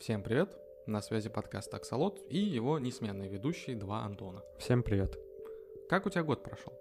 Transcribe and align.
Всем 0.00 0.22
привет! 0.22 0.56
На 0.86 1.02
связи 1.02 1.28
подкаст 1.28 1.74
«Аксолот» 1.74 2.22
и 2.30 2.38
его 2.38 2.78
несменные 2.78 3.28
ведущие 3.28 3.76
два 3.76 4.02
Антона. 4.02 4.42
Всем 4.56 4.82
привет. 4.82 5.18
Как 5.90 6.06
у 6.06 6.08
тебя 6.08 6.22
год 6.22 6.42
прошел? 6.42 6.72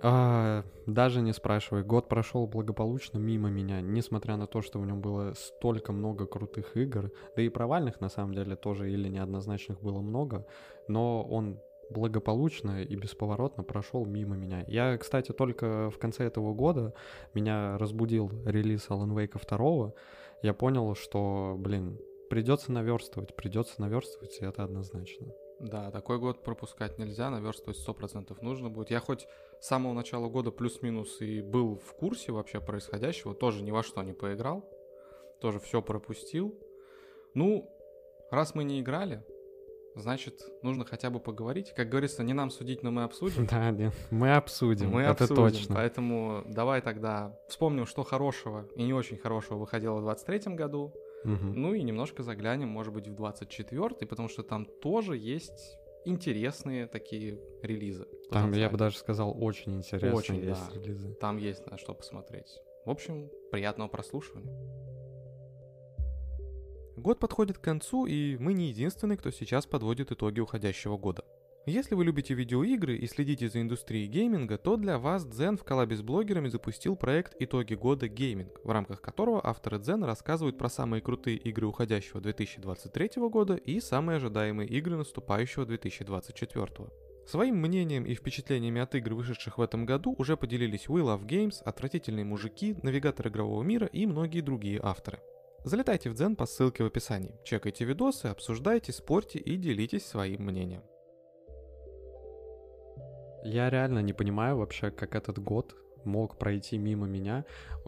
А, 0.00 0.62
даже 0.86 1.22
не 1.22 1.32
спрашивай. 1.32 1.82
Год 1.82 2.08
прошел 2.08 2.46
благополучно 2.46 3.18
мимо 3.18 3.50
меня, 3.50 3.80
несмотря 3.80 4.36
на 4.36 4.46
то, 4.46 4.62
что 4.62 4.78
в 4.78 4.86
нем 4.86 5.00
было 5.00 5.32
столько 5.34 5.92
много 5.92 6.24
крутых 6.24 6.76
игр, 6.76 7.10
да 7.34 7.42
и 7.42 7.48
провальных 7.48 8.00
на 8.00 8.08
самом 8.08 8.32
деле 8.32 8.54
тоже 8.54 8.92
или 8.92 9.08
неоднозначных 9.08 9.80
было 9.80 10.00
много, 10.00 10.46
но 10.86 11.24
он 11.24 11.58
благополучно 11.90 12.84
и 12.84 12.94
бесповоротно 12.94 13.64
прошел 13.64 14.06
мимо 14.06 14.36
меня. 14.36 14.64
Я, 14.68 14.96
кстати, 14.98 15.32
только 15.32 15.90
в 15.90 15.98
конце 15.98 16.26
этого 16.26 16.54
года 16.54 16.94
меня 17.34 17.76
разбудил 17.76 18.30
релиз 18.44 18.86
Alan 18.88 19.16
Wake 19.16 19.36
2. 19.48 19.92
Я 20.42 20.54
понял, 20.54 20.94
что, 20.94 21.56
блин, 21.58 21.98
придется 22.30 22.70
наверстывать, 22.72 23.34
придется 23.34 23.80
наверстывать, 23.80 24.38
и 24.40 24.44
это 24.44 24.62
однозначно. 24.62 25.34
Да, 25.58 25.90
такой 25.90 26.18
год 26.18 26.42
пропускать 26.42 26.96
нельзя, 26.96 27.28
наверстывать 27.28 27.76
сто 27.76 27.92
процентов 27.92 28.40
нужно 28.40 28.70
будет. 28.70 28.90
Я 28.90 29.00
хоть 29.00 29.26
с 29.60 29.66
самого 29.66 29.92
начала 29.92 30.28
года 30.28 30.50
плюс-минус 30.50 31.20
и 31.20 31.42
был 31.42 31.76
в 31.76 31.92
курсе 31.94 32.32
вообще 32.32 32.60
происходящего, 32.60 33.34
тоже 33.34 33.62
ни 33.62 33.72
во 33.72 33.82
что 33.82 34.02
не 34.02 34.14
поиграл, 34.14 34.64
тоже 35.40 35.58
все 35.58 35.82
пропустил. 35.82 36.58
Ну, 37.34 37.68
раз 38.30 38.54
мы 38.54 38.62
не 38.64 38.80
играли, 38.80 39.22
значит, 39.96 40.40
нужно 40.62 40.84
хотя 40.84 41.10
бы 41.10 41.18
поговорить. 41.18 41.74
Как 41.74 41.88
говорится, 41.88 42.22
не 42.22 42.32
нам 42.32 42.50
судить, 42.50 42.84
но 42.84 42.92
мы 42.92 43.02
обсудим. 43.02 43.46
Да, 43.50 43.70
нет, 43.72 43.92
мы 44.10 44.34
обсудим, 44.34 44.90
мы 44.90 45.02
это 45.02 45.24
обсудим. 45.24 45.36
точно. 45.36 45.74
Поэтому 45.74 46.44
давай 46.46 46.80
тогда 46.80 47.36
вспомним, 47.48 47.86
что 47.86 48.04
хорошего 48.04 48.68
и 48.76 48.84
не 48.84 48.94
очень 48.94 49.18
хорошего 49.18 49.58
выходило 49.58 49.96
в 49.96 50.02
23 50.02 50.54
году. 50.54 50.94
Ну 51.24 51.74
и 51.74 51.82
немножко 51.82 52.22
заглянем, 52.22 52.68
может 52.68 52.92
быть, 52.92 53.08
в 53.08 53.14
24 53.14 54.06
потому 54.06 54.28
что 54.28 54.42
там 54.42 54.64
тоже 54.64 55.16
есть 55.16 55.76
интересные 56.04 56.86
такие 56.86 57.38
релизы. 57.62 58.06
Там, 58.30 58.52
я 58.52 58.70
бы 58.70 58.78
даже 58.78 58.96
сказал, 58.96 59.34
очень 59.38 59.76
интересные 59.76 60.14
Очень, 60.14 60.36
есть 60.36 60.68
да. 60.68 60.80
релизы. 60.80 61.14
Там 61.14 61.36
есть 61.36 61.66
на 61.66 61.76
что 61.78 61.94
посмотреть. 61.94 62.60
В 62.86 62.90
общем, 62.90 63.30
приятного 63.50 63.88
прослушивания. 63.88 64.54
Год 66.96 67.18
подходит 67.18 67.58
к 67.58 67.62
концу, 67.62 68.06
и 68.06 68.36
мы 68.38 68.52
не 68.52 68.68
единственные, 68.68 69.16
кто 69.16 69.30
сейчас 69.30 69.66
подводит 69.66 70.12
итоги 70.12 70.40
уходящего 70.40 70.96
года. 70.96 71.24
Если 71.66 71.94
вы 71.94 72.06
любите 72.06 72.32
видеоигры 72.32 72.96
и 72.96 73.06
следите 73.06 73.50
за 73.50 73.60
индустрией 73.60 74.06
гейминга, 74.06 74.56
то 74.56 74.76
для 74.76 74.98
вас 74.98 75.26
Дзен 75.26 75.58
в 75.58 75.64
коллабе 75.64 75.94
с 75.94 76.00
блогерами 76.00 76.48
запустил 76.48 76.96
проект 76.96 77.36
«Итоги 77.38 77.74
года 77.74 78.08
гейминг», 78.08 78.60
в 78.64 78.70
рамках 78.70 79.02
которого 79.02 79.46
авторы 79.46 79.78
Дзен 79.78 80.02
рассказывают 80.02 80.56
про 80.56 80.70
самые 80.70 81.02
крутые 81.02 81.36
игры 81.36 81.66
уходящего 81.66 82.22
2023 82.22 83.10
года 83.28 83.56
и 83.56 83.78
самые 83.80 84.16
ожидаемые 84.16 84.70
игры 84.70 84.96
наступающего 84.96 85.66
2024. 85.66 86.88
Своим 87.26 87.56
мнением 87.58 88.04
и 88.06 88.14
впечатлениями 88.14 88.80
от 88.80 88.94
игр, 88.94 89.12
вышедших 89.12 89.58
в 89.58 89.62
этом 89.62 89.84
году, 89.84 90.14
уже 90.16 90.38
поделились 90.38 90.86
We 90.86 91.02
Love 91.02 91.26
Games, 91.26 91.62
Отвратительные 91.62 92.24
мужики, 92.24 92.74
Навигатор 92.82 93.28
игрового 93.28 93.62
мира 93.62 93.86
и 93.86 94.06
многие 94.06 94.40
другие 94.40 94.80
авторы. 94.82 95.20
Залетайте 95.64 96.08
в 96.08 96.14
Дзен 96.14 96.36
по 96.36 96.46
ссылке 96.46 96.84
в 96.84 96.86
описании, 96.86 97.38
чекайте 97.44 97.84
видосы, 97.84 98.26
обсуждайте, 98.26 98.92
спорьте 98.92 99.38
и 99.38 99.56
делитесь 99.56 100.06
своим 100.06 100.46
мнением. 100.46 100.82
Я 103.44 103.70
реально 103.70 104.00
не 104.00 104.12
понимаю 104.12 104.56
вообще, 104.56 104.90
как 104.90 105.14
этот 105.14 105.38
год 105.38 105.74
мог 106.04 106.38
пройти 106.38 106.78
мимо 106.78 107.06
меня. 107.06 107.44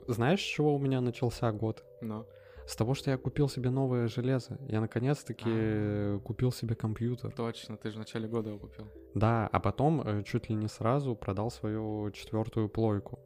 Знаешь, 0.08 0.40
с 0.40 0.44
чего 0.44 0.74
у 0.74 0.78
меня 0.78 1.00
начался 1.00 1.52
год? 1.52 1.84
Но. 2.00 2.26
С 2.66 2.76
того, 2.76 2.94
что 2.94 3.10
я 3.10 3.18
купил 3.18 3.48
себе 3.48 3.70
новое 3.70 4.06
железо. 4.06 4.56
Я 4.68 4.80
наконец-таки 4.80 5.44
А. 5.50 6.20
купил 6.20 6.52
себе 6.52 6.74
компьютер. 6.74 7.32
Точно, 7.32 7.76
ты 7.76 7.90
же 7.90 7.96
в 7.96 7.98
начале 7.98 8.28
года 8.28 8.50
его 8.50 8.58
купил. 8.58 8.86
Да, 9.14 9.48
а 9.52 9.60
потом 9.60 10.00
э, 10.02 10.22
чуть 10.22 10.48
ли 10.48 10.54
не 10.54 10.68
сразу 10.68 11.16
продал 11.16 11.50
свою 11.50 12.10
четвертую 12.12 12.68
плойку. 12.68 13.18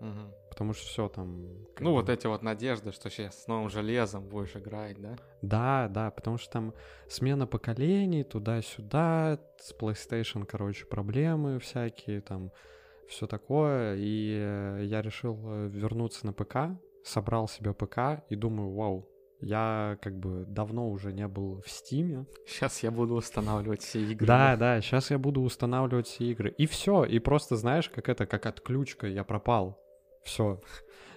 Мгм. 0.00 0.32
Потому 0.52 0.74
что 0.74 0.86
все 0.86 1.08
там. 1.08 1.46
как 1.74 1.80
Ну, 1.80 1.92
вот 1.92 2.10
эти 2.10 2.26
вот 2.26 2.42
надежды, 2.42 2.92
что 2.92 3.08
сейчас 3.08 3.42
с 3.42 3.46
новым 3.46 3.70
железом 3.70 4.28
будешь 4.28 4.54
играть, 4.54 5.00
да? 5.00 5.16
Да, 5.40 5.88
да, 5.88 6.10
потому 6.10 6.36
что 6.36 6.52
там 6.52 6.74
смена 7.08 7.46
поколений 7.46 8.22
туда-сюда, 8.22 9.38
с 9.58 9.74
PlayStation, 9.74 10.44
короче, 10.44 10.84
проблемы 10.84 11.58
всякие, 11.58 12.20
там 12.20 12.52
все 13.08 13.26
такое. 13.26 13.96
И 13.96 14.36
э, 14.38 14.82
я 14.84 15.00
решил 15.00 15.40
э, 15.42 15.68
вернуться 15.68 16.26
на 16.26 16.34
ПК, 16.34 16.78
собрал 17.02 17.48
себе 17.48 17.72
ПК 17.72 18.22
и 18.28 18.36
думаю, 18.36 18.74
вау, 18.74 19.08
я 19.40 19.96
как 20.02 20.18
бы 20.18 20.44
давно 20.46 20.90
уже 20.90 21.14
не 21.14 21.26
был 21.28 21.62
в 21.62 21.70
Стиме. 21.70 22.26
Сейчас 22.46 22.82
я 22.82 22.90
буду 22.90 23.14
устанавливать 23.14 23.80
все 23.80 24.02
игры. 24.02 24.26
Да, 24.26 24.56
да, 24.56 24.82
сейчас 24.82 25.10
я 25.10 25.18
буду 25.18 25.40
устанавливать 25.40 26.08
все 26.08 26.30
игры. 26.30 26.54
И 26.58 26.66
все, 26.66 27.04
и 27.04 27.18
просто 27.20 27.56
знаешь, 27.56 27.88
как 27.88 28.10
это, 28.10 28.26
как 28.26 28.44
отключка, 28.44 29.06
я 29.06 29.24
пропал. 29.24 29.81
Все. 30.22 30.60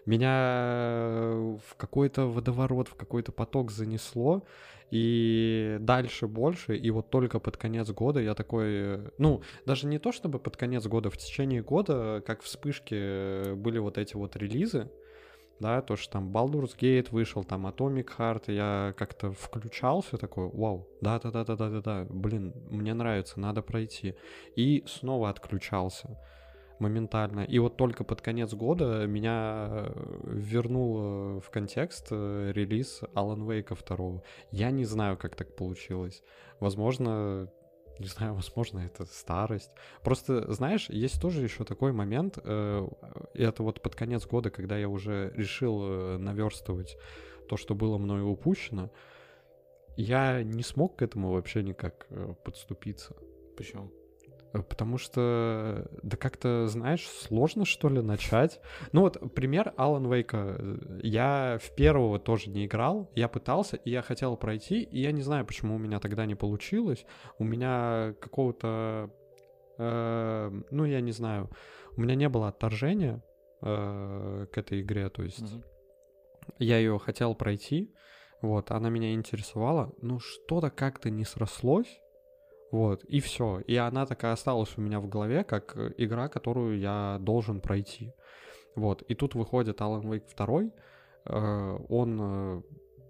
Меня 0.05 1.57
в 1.67 1.75
какой-то 1.77 2.27
водоворот, 2.27 2.87
в 2.87 2.95
какой-то 2.95 3.31
поток 3.31 3.71
занесло, 3.71 4.43
и 4.91 5.77
дальше 5.79 6.27
больше, 6.27 6.77
и 6.77 6.91
вот 6.91 7.09
только 7.09 7.39
под 7.39 7.57
конец 7.57 7.89
года 7.89 8.19
я 8.19 8.35
такой, 8.35 8.99
ну, 9.17 9.41
даже 9.65 9.87
не 9.87 9.97
то 9.97 10.11
чтобы 10.11 10.37
под 10.37 10.57
конец 10.57 10.85
года, 10.85 11.09
в 11.09 11.17
течение 11.17 11.63
года, 11.63 12.23
как 12.25 12.43
вспышки 12.43 13.53
были 13.55 13.79
вот 13.79 13.97
эти 13.97 14.15
вот 14.15 14.35
релизы, 14.35 14.91
да, 15.59 15.81
то, 15.81 15.95
что 15.95 16.13
там 16.13 16.31
Baldur's 16.31 16.77
Gate 16.77 17.07
вышел, 17.11 17.43
там 17.43 17.65
Atomic 17.65 18.09
Heart, 18.17 18.53
я 18.53 18.93
как-то 18.97 19.31
включался 19.31 20.17
такой, 20.17 20.49
вау, 20.49 20.87
да-да-да-да-да-да, 21.01 22.05
блин, 22.09 22.53
мне 22.69 22.93
нравится, 22.93 23.39
надо 23.39 23.61
пройти. 23.61 24.15
И 24.55 24.83
снова 24.85 25.29
отключался 25.29 26.19
моментально. 26.79 27.41
И 27.41 27.59
вот 27.59 27.77
только 27.77 28.03
под 28.03 28.21
конец 28.21 28.53
года 28.53 29.05
меня 29.07 29.67
э, 29.69 30.21
вернул 30.25 30.97
э, 30.97 31.39
в 31.39 31.49
контекст 31.49 32.07
э, 32.11 32.51
релиз 32.53 33.01
Alan 33.13 33.45
Wake 33.45 33.77
2. 33.85 34.21
Я 34.51 34.71
не 34.71 34.85
знаю, 34.85 35.17
как 35.17 35.35
так 35.35 35.55
получилось. 35.55 36.21
Возможно, 36.59 37.51
не 37.99 38.07
знаю, 38.07 38.33
возможно, 38.35 38.79
это 38.79 39.05
старость. 39.05 39.71
Просто, 40.03 40.51
знаешь, 40.51 40.89
есть 40.89 41.21
тоже 41.21 41.43
еще 41.43 41.63
такой 41.63 41.91
момент, 41.91 42.37
это 42.37 43.55
вот 43.59 43.81
под 43.81 43.95
конец 43.95 44.25
года, 44.25 44.49
когда 44.49 44.77
я 44.77 44.89
уже 44.89 45.31
решил 45.35 46.17
наверстывать 46.17 46.97
то, 47.47 47.57
что 47.57 47.75
было 47.75 47.97
мною 47.97 48.27
упущено, 48.27 48.91
я 49.97 50.43
не 50.43 50.63
смог 50.63 50.97
к 50.97 51.01
этому 51.01 51.31
вообще 51.31 51.63
никак 51.63 52.07
подступиться. 52.43 53.15
Почему? 53.55 53.91
Э, 54.55 54.63
Потому 54.63 54.97
что, 54.97 55.87
да 56.01 56.17
как-то, 56.17 56.67
знаешь, 56.67 57.07
сложно, 57.07 57.65
что 57.65 57.89
ли, 57.89 58.01
начать. 58.01 58.59
Ну 58.91 59.01
вот, 59.01 59.33
пример 59.33 59.73
Алан 59.77 60.11
Вейка. 60.11 60.57
Я 61.03 61.59
в 61.61 61.75
первого 61.75 62.19
тоже 62.19 62.49
не 62.49 62.65
играл, 62.65 63.11
я 63.15 63.27
пытался, 63.27 63.75
и 63.77 63.89
я 63.89 64.01
хотел 64.01 64.37
пройти, 64.37 64.81
и 64.81 65.01
я 65.01 65.11
не 65.11 65.21
знаю, 65.21 65.45
почему 65.45 65.75
у 65.75 65.79
меня 65.79 65.99
тогда 65.99 66.25
не 66.25 66.35
получилось. 66.35 67.05
У 67.37 67.43
меня 67.43 68.15
какого-то, 68.21 69.09
э, 69.77 70.61
ну, 70.71 70.85
я 70.85 71.01
не 71.01 71.11
знаю, 71.11 71.49
у 71.97 72.01
меня 72.01 72.15
не 72.15 72.29
было 72.29 72.47
отторжения 72.49 73.23
э, 73.61 74.47
к 74.51 74.57
этой 74.57 74.81
игре, 74.81 75.09
то 75.09 75.23
есть 75.23 75.41
Мгм. 75.41 75.63
я 76.59 76.77
ее 76.77 76.99
хотел 76.99 77.35
пройти, 77.35 77.93
вот, 78.41 78.71
она 78.71 78.89
меня 78.89 79.13
интересовала, 79.13 79.93
но 80.01 80.19
что-то 80.19 80.69
как-то 80.69 81.09
не 81.09 81.25
срослось, 81.25 81.99
вот, 82.71 83.03
и 83.05 83.19
все. 83.19 83.59
И 83.67 83.75
она 83.75 84.05
такая 84.05 84.33
осталась 84.33 84.77
у 84.77 84.81
меня 84.81 84.99
в 84.99 85.07
голове, 85.07 85.43
как 85.43 85.77
э, 85.77 85.93
игра, 85.97 86.27
которую 86.27 86.79
я 86.79 87.17
должен 87.21 87.61
пройти. 87.61 88.11
Вот, 88.75 89.01
и 89.03 89.15
тут 89.15 89.35
выходит 89.35 89.79
Alan 89.79 90.03
Wake 90.03 90.35
2, 90.35 90.61
э, 91.25 91.77
он 91.89 92.19
э, 92.21 92.61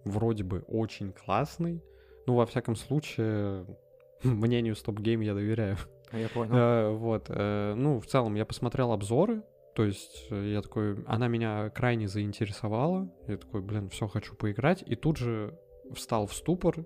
вроде 0.03 0.43
бы 0.43 0.59
очень 0.67 1.11
классный, 1.13 1.81
ну, 2.27 2.35
во 2.35 2.45
всяком 2.45 2.75
случае, 2.75 3.65
мнению 4.23 4.75
Stop 4.75 4.97
Game 4.97 5.23
я 5.23 5.33
доверяю. 5.33 5.77
Я 6.11 6.29
понял. 6.29 6.97
Вот, 6.97 7.29
ну, 7.29 7.99
в 7.99 8.05
целом, 8.05 8.35
я 8.35 8.45
посмотрел 8.45 8.91
обзоры, 8.91 9.41
то 9.73 9.83
есть 9.83 10.27
я 10.29 10.61
такой, 10.61 11.03
она 11.07 11.27
меня 11.27 11.71
крайне 11.71 12.07
заинтересовала, 12.07 13.11
я 13.27 13.37
такой, 13.37 13.61
блин, 13.61 13.89
все, 13.89 14.07
хочу 14.07 14.35
поиграть, 14.35 14.83
и 14.85 14.95
тут 14.95 15.17
же 15.17 15.57
встал 15.93 16.27
в 16.27 16.33
ступор, 16.33 16.85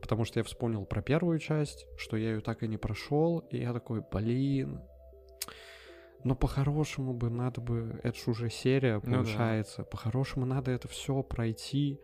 потому 0.00 0.24
что 0.24 0.40
я 0.40 0.44
вспомнил 0.44 0.84
про 0.84 1.02
первую 1.02 1.38
часть, 1.38 1.86
что 1.96 2.16
я 2.16 2.30
ее 2.30 2.40
так 2.40 2.62
и 2.62 2.68
не 2.68 2.76
прошел, 2.76 3.38
и 3.50 3.58
я 3.58 3.72
такой, 3.72 4.02
блин, 4.10 4.80
но 6.24 6.34
по-хорошему 6.34 7.14
бы 7.14 7.30
надо 7.30 7.60
бы, 7.60 8.00
это 8.02 8.18
ж 8.18 8.28
уже 8.28 8.50
серия 8.50 9.00
Ну 9.02 9.10
да. 9.10 9.16
получается, 9.16 9.84
по-хорошему 9.84 10.46
надо 10.46 10.70
это 10.70 10.88
все 10.88 11.22
пройти, 11.22 12.00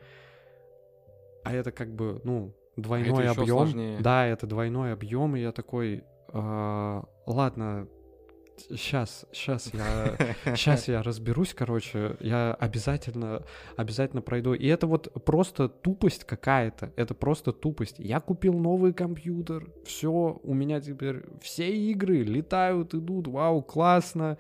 а 1.45 1.53
это 1.53 1.71
как 1.71 1.95
бы, 1.95 2.21
ну, 2.25 2.55
двойной 2.77 3.25
ещё 3.25 3.43
объем. 3.43 4.03
Да, 4.03 4.27
это 4.27 4.47
двойной 4.47 4.93
объем, 4.93 5.37
и 5.37 5.41
я 5.41 5.53
такой, 5.53 6.05
«А, 6.29 7.05
ладно, 7.27 7.89
Сейчас, 8.71 9.27
сейчас 9.33 9.73
я, 9.73 10.17
сейчас 10.57 10.89
я 10.89 11.03
разберусь, 11.03 11.55
короче, 11.55 12.17
я 12.21 12.55
обязательно, 12.55 13.43
обязательно 13.77 14.23
пройду. 14.23 14.55
И 14.55 14.67
это 14.67 14.87
вот 14.87 15.13
просто 15.25 15.69
тупость 15.69 16.25
какая-то, 16.25 16.93
это 16.97 17.15
просто 17.15 17.53
тупость. 17.53 17.97
Я 17.99 18.21
купил 18.21 18.55
новый 18.55 18.93
компьютер, 18.93 19.71
все, 19.85 20.41
у 20.43 20.55
меня 20.55 20.81
теперь 20.81 21.25
все 21.41 21.71
игры 21.71 22.23
летают, 22.23 22.95
идут, 22.95 23.29
вау, 23.29 23.63
классно. 23.63 24.39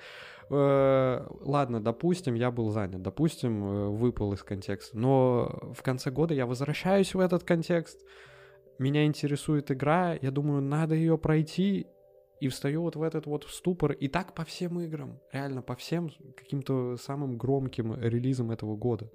Э, 0.49 1.27
ладно, 1.41 1.83
допустим, 1.83 2.35
я 2.35 2.51
был 2.51 2.71
занят, 2.71 3.03
допустим, 3.03 3.65
э, 3.65 3.89
выпал 3.89 4.33
из 4.33 4.43
контекста, 4.43 4.97
но 4.97 5.73
в 5.75 5.83
конце 5.83 6.11
года 6.11 6.35
я 6.35 6.47
возвращаюсь 6.47 7.15
в 7.15 7.21
этот 7.21 7.43
контекст, 7.43 8.05
меня 8.79 9.07
интересует 9.07 9.71
игра, 9.71 10.17
я 10.21 10.31
думаю, 10.31 10.63
надо 10.63 10.95
ее 10.95 11.19
пройти, 11.19 11.87
и 12.41 12.49
встаю 12.49 12.83
вот 12.83 12.97
в 12.97 13.03
этот 13.03 13.27
вот 13.27 13.45
ступор. 13.45 13.93
И 13.93 14.09
так 14.09 14.35
по 14.35 14.45
всем 14.45 14.81
играм. 14.81 15.21
Реально, 15.33 15.63
по 15.63 15.75
всем 15.75 16.11
каким-то 16.37 16.97
самым 16.97 17.39
громким 17.39 17.95
релизам 17.95 18.51
этого 18.51 18.77
года. 18.77 19.11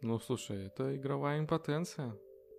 Ну, 0.00 0.18
слушай, 0.18 0.66
это 0.66 0.96
игровая 0.96 1.40
импотенция. 1.40 2.16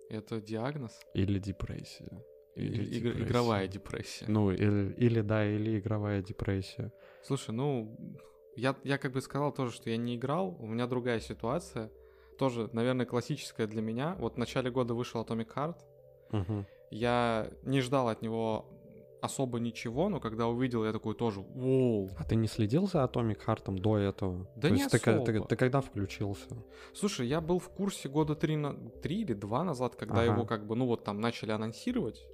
Это 0.08 0.40
диагноз. 0.40 1.00
Или 1.14 1.38
депрессия. 1.38 2.10
Или, 2.56 2.82
или 2.82 2.98
депрессия. 2.98 3.24
игровая 3.24 3.68
депрессия. 3.68 4.24
Ну, 4.28 4.50
или, 4.50 4.92
или 4.94 5.20
да, 5.20 5.46
или 5.46 5.78
игровая 5.78 6.22
депрессия. 6.22 6.92
Слушай, 7.22 7.52
ну, 7.52 7.96
я, 8.56 8.76
я 8.84 8.98
как 8.98 9.12
бы 9.12 9.20
сказал 9.20 9.52
тоже, 9.52 9.72
что 9.72 9.90
я 9.90 9.96
не 9.96 10.16
играл. 10.16 10.56
У 10.58 10.66
меня 10.66 10.86
другая 10.86 11.20
ситуация. 11.20 11.90
Тоже, 12.38 12.68
наверное, 12.72 13.06
классическая 13.06 13.66
для 13.66 13.82
меня. 13.82 14.16
Вот 14.18 14.34
в 14.34 14.38
начале 14.38 14.70
года 14.70 14.94
вышел 14.94 15.22
Atomic 15.22 15.54
Heart. 15.54 15.76
Угу. 16.32 16.66
Я 16.90 17.50
не 17.62 17.80
ждал 17.80 18.08
от 18.08 18.22
него 18.22 18.66
особо 19.22 19.58
ничего, 19.58 20.08
но 20.08 20.20
когда 20.20 20.46
увидел, 20.46 20.84
я 20.84 20.92
такой 20.92 21.14
тоже, 21.14 21.40
воу. 21.40 22.10
А 22.18 22.24
ты 22.24 22.36
не 22.36 22.48
следил 22.48 22.86
за 22.86 23.04
Atomic 23.04 23.38
Heart 23.46 23.78
до 23.78 23.98
этого? 23.98 24.48
Да 24.56 24.68
То 24.68 24.74
не 24.74 24.80
есть 24.80 24.94
особо. 24.94 25.24
Ты, 25.24 25.32
ты, 25.32 25.40
ты 25.40 25.56
когда 25.56 25.80
включился? 25.80 26.48
Слушай, 26.94 27.28
я 27.28 27.40
был 27.40 27.58
в 27.58 27.68
курсе 27.70 28.08
года 28.08 28.34
три, 28.34 28.56
на... 28.56 28.74
три 29.02 29.22
или 29.22 29.34
два 29.34 29.64
назад, 29.64 29.96
когда 29.96 30.22
Ага. 30.22 30.32
его 30.32 30.44
как 30.44 30.66
бы, 30.66 30.76
ну 30.76 30.86
вот 30.86 31.04
там 31.04 31.20
начали 31.20 31.52
анонсировать. 31.52 32.26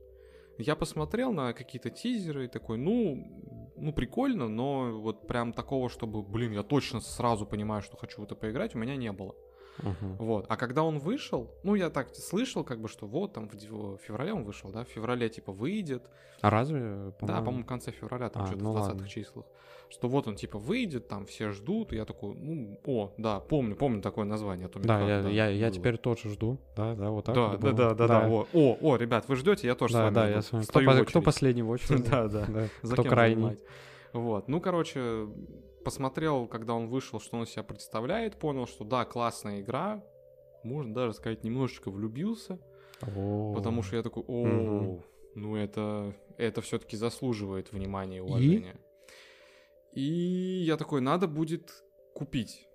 Я 0.59 0.75
посмотрел 0.75 1.33
на 1.33 1.53
какие-то 1.53 1.91
тизеры 1.91 2.47
и 2.47 2.49
такой, 2.49 2.79
ну, 2.79 3.73
ну 3.77 3.93
прикольно, 3.93 4.49
но 4.49 4.99
вот 5.01 5.27
прям 5.27 5.53
такого, 5.53 5.91
чтобы, 5.91 6.23
блин, 6.23 6.53
я 6.53 6.63
точно 6.63 7.01
сразу 7.01 7.47
понимаю, 7.47 7.83
что 7.83 7.97
хочу 7.97 8.23
в 8.23 8.25
это 8.25 8.35
поиграть, 8.35 8.75
у 8.75 8.79
меня 8.79 8.97
не 8.97 9.13
было. 9.13 9.35
Угу. 9.83 10.25
Вот. 10.25 10.47
А 10.49 10.57
когда 10.57 10.83
он 10.83 10.99
вышел, 10.99 11.51
ну, 11.63 11.75
я 11.75 11.91
так 11.91 12.15
слышал, 12.15 12.65
как 12.65 12.81
бы, 12.81 12.89
что 12.89 13.07
вот 13.07 13.33
там 13.35 13.49
в, 13.49 13.99
феврале 13.99 14.33
он 14.33 14.45
вышел, 14.45 14.71
да, 14.71 14.85
в 14.85 14.89
феврале 14.89 15.29
типа 15.29 15.53
выйдет, 15.53 16.03
А 16.41 16.51
разве? 16.51 17.13
Да, 17.21 17.39
по-моему, 17.41 17.63
в 17.63 17.67
конце 17.67 17.91
февраля, 17.93 18.29
там 18.29 18.43
А, 18.43 18.47
что-то 18.47 18.63
ну 18.65 18.71
в 18.71 18.75
20 18.75 18.93
ладно. 18.93 19.09
числах. 19.09 19.45
Что 19.89 20.09
вот 20.09 20.27
он 20.27 20.35
типа 20.35 20.59
выйдет, 20.59 21.07
там 21.07 21.27
все 21.27 21.53
ждут, 21.53 21.93
и 21.93 21.97
я 21.97 22.05
такой, 22.05 22.35
ну, 22.35 22.81
о, 22.87 23.13
да, 23.19 23.39
помню, 23.39 23.77
помню 23.77 24.03
такое 24.03 24.25
название. 24.25 24.67
Atomic 24.67 24.83
Да, 24.87 25.01
Heart, 25.01 25.33
я, 25.33 25.47
я, 25.47 25.49
я 25.49 25.67
было. 25.67 25.75
теперь 25.77 25.97
тоже 25.99 26.29
жду. 26.31 26.59
Да, 26.77 26.95
да, 26.97 27.11
вот 27.11 27.27
так. 27.27 27.35
Да, 27.37 27.49
вот 27.49 27.61
да, 27.61 27.67
было. 27.73 27.77
да, 27.77 27.95
да, 27.95 28.07
да, 28.09 28.29
о, 28.29 28.47
о, 28.53 28.79
о, 28.81 28.97
ребят, 28.97 29.29
вы 29.29 29.37
ждете, 29.37 29.69
я 29.69 29.75
тоже 29.77 29.93
с 29.93 29.97
Да, 29.97 30.03
вами 30.05 30.15
да, 30.15 30.25
жду. 30.27 30.35
я 30.35 30.43
с 30.43 30.53
вами. 30.53 30.65
Кто, 30.65 30.81
по- 30.81 30.93
кто 30.93 31.01
очередь. 31.03 31.25
последний 31.25 31.63
в 31.63 31.71
очереди? 31.71 32.03
Да, 32.11 32.27
да. 32.29 32.47
Кто 32.83 33.05
крайний? 33.05 33.59
Вот, 34.13 34.49
ну, 34.49 34.61
короче, 34.61 35.29
посмотрел, 35.87 36.49
когда 36.49 36.75
он 36.75 36.89
вышел, 36.89 37.21
что 37.21 37.37
он 37.37 37.45
из 37.45 37.51
себя 37.51 37.63
представляет, 37.63 38.41
понял, 38.41 38.67
что 38.67 38.83
да, 38.85 39.05
классная 39.05 39.61
игра, 39.61 40.03
можно 40.65 40.93
даже 40.93 41.13
сказать, 41.13 41.45
немножечко 41.45 41.93
влюбился, 41.93 42.59
О. 43.03 43.55
потому 43.55 43.85
что 43.85 43.95
я 43.95 44.03
такой, 44.03 44.25
о, 44.27 45.01
ну 45.37 45.57
это, 45.57 46.13
это 46.39 46.61
все-таки 46.61 46.97
заслуживает 46.97 47.71
внимания 47.71 48.17
и 48.17 48.21
уважения. 48.21 48.81
И 49.93 50.65
я 50.67 50.77
такой, 50.77 51.01
надо 51.01 51.29
будет 51.29 51.71
купить. 52.17 52.67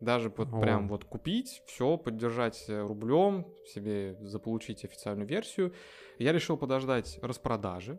Даже 0.00 0.28
вот 0.28 0.48
О. 0.52 0.60
прям 0.60 0.88
вот 0.88 1.06
купить, 1.06 1.62
все, 1.64 1.96
поддержать 1.96 2.66
рублем, 2.68 3.46
себе 3.64 4.18
заполучить 4.20 4.84
официальную 4.84 5.26
версию. 5.26 5.72
Я 6.18 6.32
решил 6.32 6.58
подождать 6.58 7.18
распродажи. 7.22 7.98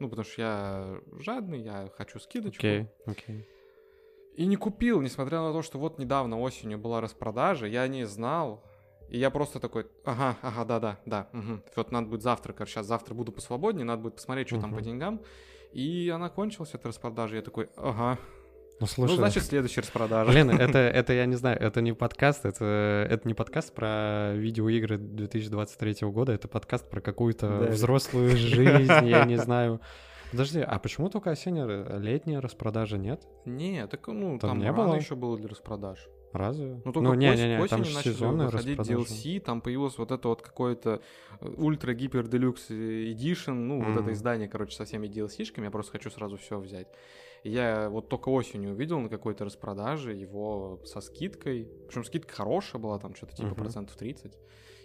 Ну, 0.00 0.08
потому 0.08 0.24
что 0.24 0.40
я 0.40 1.00
жадный, 1.20 1.60
я 1.60 1.90
хочу 1.94 2.18
скидочку. 2.18 2.66
Окей, 2.66 2.88
окей. 3.04 3.46
И 4.34 4.46
не 4.46 4.56
купил, 4.56 5.00
несмотря 5.02 5.40
на 5.40 5.52
то, 5.52 5.62
что 5.62 5.78
вот 5.78 5.98
недавно 5.98 6.40
осенью 6.40 6.78
была 6.78 7.00
распродажа, 7.00 7.66
я 7.66 7.86
не 7.86 8.04
знал. 8.06 8.64
И 9.10 9.18
я 9.18 9.28
просто 9.30 9.60
такой, 9.60 9.86
ага, 10.06 10.36
ага, 10.40 10.64
да-да, 10.64 10.98
да, 11.04 11.28
мгм. 11.32 11.62
вот 11.76 11.92
надо 11.92 12.06
будет 12.08 12.22
завтра, 12.22 12.54
короче, 12.54 12.72
сейчас 12.72 12.86
завтра 12.86 13.12
буду 13.14 13.30
посвободнее, 13.30 13.84
надо 13.84 14.02
будет 14.02 14.14
посмотреть, 14.14 14.48
что 14.48 14.58
там 14.58 14.74
по 14.74 14.80
деньгам. 14.80 15.20
И 15.72 16.10
она 16.14 16.30
кончилась, 16.30 16.70
эта 16.72 16.88
распродажа, 16.88 17.36
я 17.36 17.42
такой, 17.42 17.68
ага, 17.76 18.18
Ну, 18.80 18.86
слушай, 18.86 19.10
ну, 19.12 19.16
значит, 19.18 19.42
следующая 19.44 19.82
распродажа. 19.82 20.30
Блин, 20.30 20.48
это, 20.50 20.78
это 21.00 21.12
я 21.12 21.26
не 21.26 21.36
знаю, 21.36 21.60
это 21.60 21.82
не 21.82 21.92
подкаст, 21.92 22.46
это, 22.46 23.06
это 23.10 23.28
не 23.28 23.34
подкаст 23.34 23.74
про 23.74 24.32
видеоигры 24.34 24.96
2023 24.96 26.08
года, 26.08 26.32
это 26.32 26.48
подкаст 26.48 26.88
про 26.88 27.02
какую-то 27.02 27.48
Да. 27.48 27.66
взрослую 27.66 28.34
жизнь, 28.34 29.06
я 29.06 29.24
не 29.26 29.36
знаю. 29.36 29.80
Подожди, 30.32 30.60
а 30.60 30.78
почему 30.78 31.10
только 31.10 31.30
осенняя, 31.30 31.98
летняя 31.98 32.40
распродажа 32.40 32.96
нет? 32.96 33.22
Не, 33.44 33.86
так, 33.86 34.08
ну, 34.08 34.38
Там 34.38 34.50
там, 34.50 34.58
не 34.60 34.64
рано 34.64 34.76
было? 34.86 34.94
еще 34.94 35.14
было 35.14 35.36
для 35.36 35.46
распродаж. 35.48 36.08
Разве? 36.32 36.80
Ну, 36.86 36.92
только 36.92 37.12
к 37.12 37.16
не, 37.16 37.36
не, 37.36 37.48
не, 37.58 37.66
к 37.66 37.68
там 37.68 37.84
же 37.84 37.90
сезонная 38.02 38.46
выходить 38.46 38.78
распродажа. 38.78 39.12
DLC, 39.14 39.40
там 39.40 39.60
появилось 39.60 39.98
вот 39.98 40.10
это 40.10 40.28
вот 40.28 40.40
какое-то 40.40 41.02
э, 41.42 41.48
ультра 41.58 41.92
гипер 41.92 42.26
делюкс 42.26 42.70
эдишн, 42.70 43.52
ну, 43.52 43.80
вот 43.82 43.88
Мгм. 43.90 43.98
это 43.98 44.12
издание, 44.14 44.48
короче, 44.48 44.74
со 44.74 44.86
всеми 44.86 45.06
DLC-шками, 45.06 45.66
я 45.66 45.70
просто 45.70 45.92
хочу 45.92 46.08
сразу 46.10 46.38
все 46.38 46.58
взять. 46.58 46.88
Я 47.44 47.90
вот 47.90 48.08
только 48.08 48.30
осенью 48.30 48.70
увидел 48.72 49.00
на 49.00 49.10
какой-то 49.10 49.44
распродаже 49.44 50.14
его 50.14 50.80
со 50.86 51.02
скидкой, 51.02 51.68
причем 51.88 52.04
скидка 52.04 52.32
хорошая 52.34 52.80
была, 52.80 52.98
там 52.98 53.14
что-то 53.14 53.36
типа 53.36 53.48
Мгм. 53.50 53.56
процентов 53.56 53.96
30, 53.96 54.32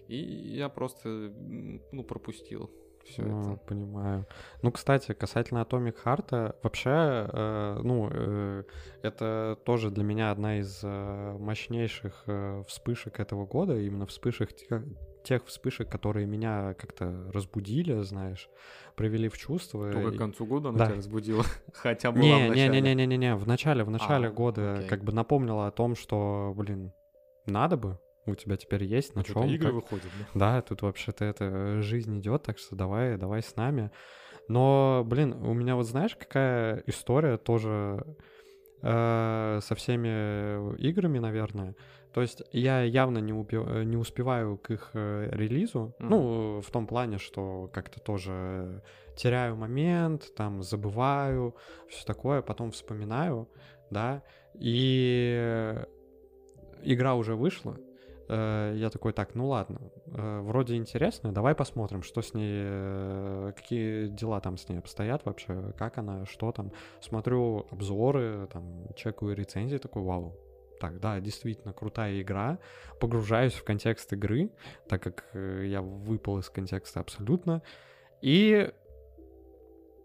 и 0.09 0.17
я 0.17 0.67
просто, 0.67 1.07
ну, 1.07 2.03
пропустил 2.03 2.69
все 3.07 3.23
Ну, 3.23 3.53
это. 3.53 3.61
понимаю. 3.65 4.25
Ну, 4.61 4.71
кстати, 4.71 5.13
касательно 5.13 5.59
Atomic 5.59 5.95
Heart, 6.03 6.55
вообще, 6.63 6.89
э, 7.31 7.79
ну, 7.83 8.09
э, 8.11 8.63
это 9.01 9.57
тоже 9.65 9.89
для 9.91 10.03
меня 10.03 10.31
одна 10.31 10.59
из 10.59 10.81
э, 10.83 11.37
мощнейших 11.39 12.23
э, 12.27 12.63
вспышек 12.67 13.19
этого 13.19 13.45
года, 13.45 13.77
именно 13.79 14.05
вспышек 14.05 14.53
те- 14.55 14.83
тех 15.23 15.45
вспышек, 15.45 15.89
которые 15.89 16.25
меня 16.25 16.73
как-то 16.75 17.29
разбудили, 17.33 18.01
знаешь, 18.03 18.49
привели 18.95 19.27
в 19.29 19.37
чувство. 19.37 19.91
Только 19.91 20.09
И- 20.09 20.15
к 20.15 20.17
концу 20.17 20.45
года 20.45 20.69
она 20.69 20.77
да. 20.79 20.85
тебя 20.87 20.95
разбудила, 20.97 21.43
хотя 21.73 22.11
в 22.11 22.17
Не, 22.17 22.31
не, 22.31 22.49
начале. 22.49 22.69
не, 22.69 22.81
не, 22.81 22.95
не, 22.95 23.05
не, 23.07 23.17
не, 23.17 23.35
в 23.35 23.45
начале, 23.47 23.83
в 23.83 23.89
начале 23.89 24.27
А, 24.29 24.31
года 24.31 24.75
окей. 24.75 24.87
как 24.87 25.03
бы 25.03 25.11
напомнила 25.13 25.67
о 25.67 25.71
том, 25.71 25.95
что, 25.95 26.53
блин, 26.55 26.93
надо 27.45 27.75
бы, 27.77 27.99
у 28.27 28.35
тебя 28.35 28.57
теперь 28.57 28.83
есть 28.83 29.15
на 29.15 29.23
чем. 29.23 29.43
игры 29.43 29.71
выходят, 29.71 30.11
да? 30.33 30.39
Да, 30.55 30.61
тут 30.61 30.81
вообще-то 30.81 31.25
это 31.25 31.81
жизнь 31.81 32.19
идет, 32.19 32.43
так 32.43 32.57
что 32.57 32.75
давай, 32.75 33.17
давай 33.17 33.41
с 33.41 33.55
нами. 33.55 33.91
Но, 34.47 35.03
блин, 35.05 35.33
у 35.33 35.53
меня 35.53 35.75
вот 35.75 35.87
знаешь, 35.87 36.15
какая 36.15 36.83
история 36.87 37.37
тоже 37.37 38.03
э, 38.81 39.59
со 39.61 39.75
всеми 39.75 40.75
играми, 40.77 41.19
наверное. 41.19 41.75
То 42.13 42.21
есть 42.21 42.41
я 42.51 42.81
явно 42.81 43.19
не, 43.19 43.33
упе- 43.33 43.83
не 43.83 43.97
успеваю 43.97 44.57
к 44.57 44.71
их 44.71 44.91
э, 44.93 45.29
релизу. 45.31 45.93
Мгм. 45.99 46.09
Ну, 46.09 46.61
в 46.61 46.71
том 46.71 46.87
плане, 46.87 47.17
что 47.17 47.69
как-то 47.73 47.99
тоже 47.99 48.81
теряю 49.15 49.55
момент, 49.55 50.33
там 50.35 50.63
забываю, 50.63 51.55
все 51.89 52.05
такое, 52.05 52.41
потом 52.41 52.71
вспоминаю, 52.71 53.49
да. 53.91 54.23
И 54.55 55.75
игра 56.83 57.15
уже 57.15 57.35
вышла, 57.35 57.77
Э, 57.77 57.86
я 58.33 58.89
такой, 58.91 59.13
так, 59.13 59.35
ну 59.35 59.47
ладно, 59.47 59.79
э, 60.07 60.39
вроде 60.41 60.75
интересно, 60.75 61.31
давай 61.31 61.55
посмотрим, 61.55 62.03
что 62.03 62.21
с 62.21 62.33
ней, 62.33 62.63
э, 62.65 63.53
какие 63.55 64.07
дела 64.07 64.41
там 64.41 64.57
с 64.57 64.67
ней 64.67 64.79
обстоят 64.79 65.25
вообще, 65.25 65.73
как 65.77 65.97
она, 65.97 66.25
что 66.25 66.51
там. 66.51 66.71
Смотрю 67.01 67.67
обзоры, 67.71 68.47
там, 68.51 68.87
чекаю 68.95 69.35
рецензии, 69.35 69.77
такой, 69.77 70.01
вау, 70.03 70.35
так, 70.79 70.99
да, 70.99 71.19
действительно 71.19 71.73
крутая 71.73 72.21
игра, 72.21 72.59
погружаюсь 72.99 73.53
в 73.53 73.63
контекст 73.63 74.11
игры, 74.13 74.49
так 74.87 75.01
как 75.01 75.25
э, 75.33 75.63
я 75.65 75.81
выпал 75.81 76.39
из 76.39 76.49
контекста 76.49 76.99
абсолютно, 76.99 77.61
и 78.21 78.71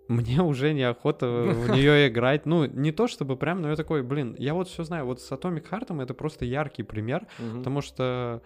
мне 0.09 0.43
уже 0.43 0.73
неохота 0.73 1.27
в 1.27 1.71
нее 1.77 2.09
играть. 2.09 2.47
Ну, 2.47 2.67
не 2.67 2.93
то 2.93 3.07
чтобы 3.07 3.37
прям, 3.37 3.63
но 3.63 3.71
я 3.71 3.77
такой, 3.77 4.03
блин, 4.03 4.35
я 4.39 4.55
вот 4.55 4.69
все 4.69 4.85
знаю. 4.85 5.07
Вот 5.07 5.21
с 5.21 5.33
Atomic 5.33 5.69
Heart 5.71 6.03
это 6.03 6.15
просто 6.15 6.45
яркий 6.45 6.83
пример, 6.83 7.27
Мгм. 7.39 7.59
потому 7.59 7.81
что, 7.81 8.43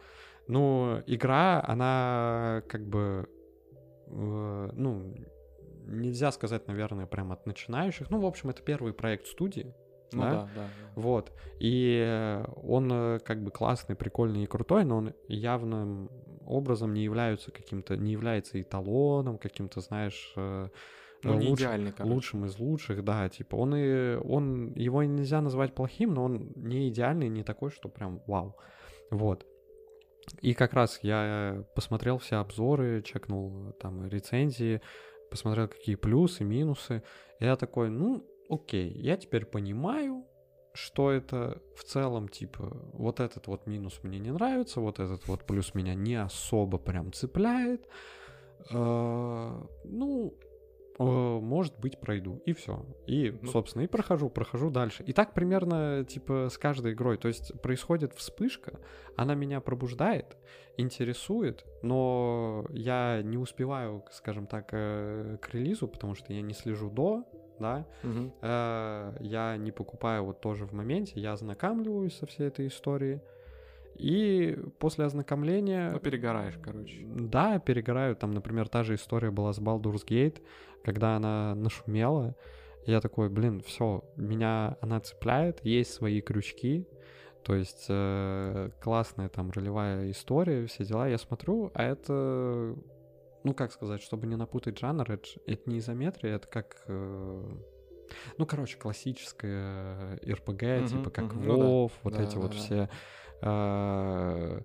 ну, 0.49 1.03
игра, 1.07 1.63
она 1.67 2.63
как 2.69 2.87
бы, 2.87 3.29
э, 4.09 4.71
ну, 4.73 5.15
нельзя 5.87 6.33
сказать, 6.33 6.67
наверное, 6.69 7.07
прям 7.07 7.33
от 7.33 7.47
начинающих. 7.47 8.11
Ну, 8.11 8.21
в 8.21 8.27
общем, 8.27 8.51
это 8.51 8.63
первый 8.63 8.93
проект 8.93 9.27
студии. 9.27 9.75
Ну 10.13 10.23
да? 10.23 10.31
да, 10.31 10.41
да. 10.41 10.49
да. 10.55 10.69
Вот. 10.95 11.33
И 11.59 12.43
он 12.63 12.91
э, 12.93 13.19
как 13.25 13.43
бы 13.43 13.51
классный, 13.51 13.97
прикольный 13.97 14.45
и 14.45 14.47
крутой, 14.47 14.85
но 14.85 14.99
он 14.99 15.15
явным 15.29 16.11
образом 16.47 16.95
не 16.95 17.03
является 17.03 17.51
каким-то, 17.51 17.97
не 17.97 18.13
является 18.13 18.61
эталоном, 18.61 19.39
каким-то, 19.39 19.81
знаешь, 19.81 20.33
э, 20.37 20.69
Ну, 21.23 21.35
не 21.39 21.49
луч- 21.49 21.61
идеальный, 21.61 21.93
короче. 21.93 22.15
лучшим 22.15 22.45
из 22.45 22.59
лучших, 22.59 23.03
да, 23.05 23.29
типа 23.29 23.57
он 23.57 23.75
и 23.75 24.17
он 24.17 24.73
его 24.75 25.03
нельзя 25.03 25.41
назвать 25.41 25.75
плохим, 25.75 26.15
но 26.15 26.25
он 26.25 26.53
не 26.57 26.89
идеальный, 26.89 27.29
не 27.29 27.43
такой, 27.43 27.71
что 27.71 27.89
прям 27.89 28.23
вау, 28.27 28.57
вот. 29.11 29.47
И 30.43 30.55
как 30.55 30.73
раз 30.73 30.99
я 31.03 31.65
посмотрел 31.75 32.19
все 32.19 32.37
обзоры, 32.37 33.03
чекнул 33.03 33.73
там 33.81 34.07
рецензии, 34.09 34.81
посмотрел 35.31 35.69
какие 35.69 35.95
плюсы, 35.95 36.43
минусы. 36.45 37.03
И 37.41 37.45
я 37.45 37.55
такой, 37.57 37.91
ну, 37.91 38.25
окей, 38.49 38.91
я 38.91 39.17
теперь 39.17 39.45
понимаю, 39.45 40.25
что 40.75 41.11
это 41.13 41.63
в 41.77 41.85
целом, 41.85 42.29
типа, 42.29 42.77
вот 42.93 43.21
этот 43.21 43.47
вот 43.47 43.67
минус 43.67 44.01
мне 44.03 44.19
не 44.19 44.33
нравится, 44.33 44.81
вот 44.81 44.99
этот 44.99 45.27
вот 45.29 45.45
плюс 45.45 45.75
меня 45.75 45.95
не 45.95 46.17
особо 46.17 46.79
прям 46.79 47.13
цепляет. 47.13 47.87
Э, 48.71 49.63
Ну, 49.85 50.35
э, 50.43 50.46
может 51.05 51.79
быть, 51.79 51.99
пройду. 52.01 52.43
И 52.47 52.53
все. 52.53 52.85
И, 53.07 53.37
Ну. 53.43 53.49
собственно, 53.51 53.83
и 53.83 53.87
прохожу, 53.87 54.31
прохожу 54.31 54.71
дальше. 54.71 55.03
И 55.05 55.13
так 55.13 55.35
примерно, 55.35 56.05
типа, 56.05 56.49
с 56.51 56.59
каждой 56.59 56.93
игрой. 56.93 57.17
То 57.19 57.29
есть 57.29 57.61
происходит 57.61 58.15
вспышка, 58.15 58.79
она 59.17 59.35
меня 59.35 59.61
пробуждает, 59.61 60.37
интересует, 60.77 61.65
но 61.83 62.67
я 62.71 63.23
не 63.23 63.39
успеваю, 63.39 64.05
скажем 64.11 64.47
так, 64.47 64.69
э, 64.73 65.39
к 65.41 65.55
релизу, 65.55 65.89
потому 65.89 66.15
что 66.15 66.33
я 66.33 66.43
не 66.43 66.55
слежу 66.55 66.91
до, 66.91 67.25
да. 67.59 67.87
Э, 68.43 69.17
я 69.21 69.57
не 69.57 69.73
покупаю 69.73 70.25
вот 70.25 70.41
тоже 70.41 70.67
в 70.67 70.73
моменте, 70.73 71.21
я 71.21 71.33
ознакомливаюсь 71.33 72.17
со 72.17 72.27
всей 72.27 72.49
этой 72.49 72.67
историей. 72.69 73.21
И 73.99 74.59
после 74.79 75.07
ознакомления... 75.07 75.93
Ну, 75.93 76.01
перегораешь, 76.01 76.59
короче. 76.63 77.03
Да, 77.07 77.59
перегораю. 77.59 78.15
Там, 78.15 78.33
например, 78.33 78.69
та 78.69 78.83
же 78.83 78.95
история 78.95 79.31
была 79.31 79.55
с 79.55 79.59
Baldur's 79.59 80.07
Gate, 80.07 80.43
когда 80.87 81.17
она 81.17 81.55
нашумела. 81.57 82.37
Я 82.87 83.01
такой, 83.01 83.29
блин, 83.29 83.61
все, 83.61 84.05
меня 84.15 84.79
она 84.81 85.01
цепляет, 85.01 85.65
есть 85.65 85.93
свои 85.93 86.21
крючки. 86.21 86.87
То 87.43 87.57
есть 87.57 87.87
э, 87.89 88.71
классная 88.81 89.29
там 89.29 89.51
ролевая 89.51 90.09
история, 90.13 90.65
все 90.67 90.85
дела. 90.85 91.09
Я 91.09 91.19
смотрю, 91.19 91.73
а 91.75 91.83
это, 91.83 92.77
ну 93.43 93.55
как 93.55 93.73
сказать, 93.73 94.01
чтобы 94.01 94.29
не 94.29 94.37
напутать 94.37 94.79
жанр, 94.79 95.11
это, 95.11 95.29
это 95.47 95.69
не 95.69 95.79
изометрия, 95.79 96.37
это 96.37 96.47
как, 96.47 96.85
э, 96.87 97.55
ну 98.39 98.47
короче, 98.47 98.79
классическая 98.79 100.17
RPG, 100.19 100.79
Мгм, 100.79 100.87
типа 100.89 101.11
как 101.11 101.35
мгм. 101.35 101.47
Ну 101.47 101.89
да. 101.89 101.95
Вот 102.05 102.13
Да, 102.15 102.23
эти 102.23 102.35
да, 102.35 102.41
вот 102.41 102.51
да. 102.53 102.57
все. 102.57 102.89
э, 103.43 104.61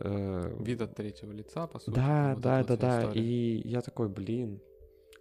э, 0.00 0.56
Вид 0.60 0.80
от 0.82 0.94
третьего 0.94 1.32
лица, 1.32 1.66
по 1.66 1.78
сути. 1.78 1.94
да, 1.94 2.32
вот 2.34 2.42
да, 2.42 2.62
да, 2.62 2.72
вот 2.72 2.80
да. 2.80 3.00
история. 3.00 3.20
И 3.22 3.68
я 3.68 3.80
такой, 3.80 4.08
блин, 4.10 4.60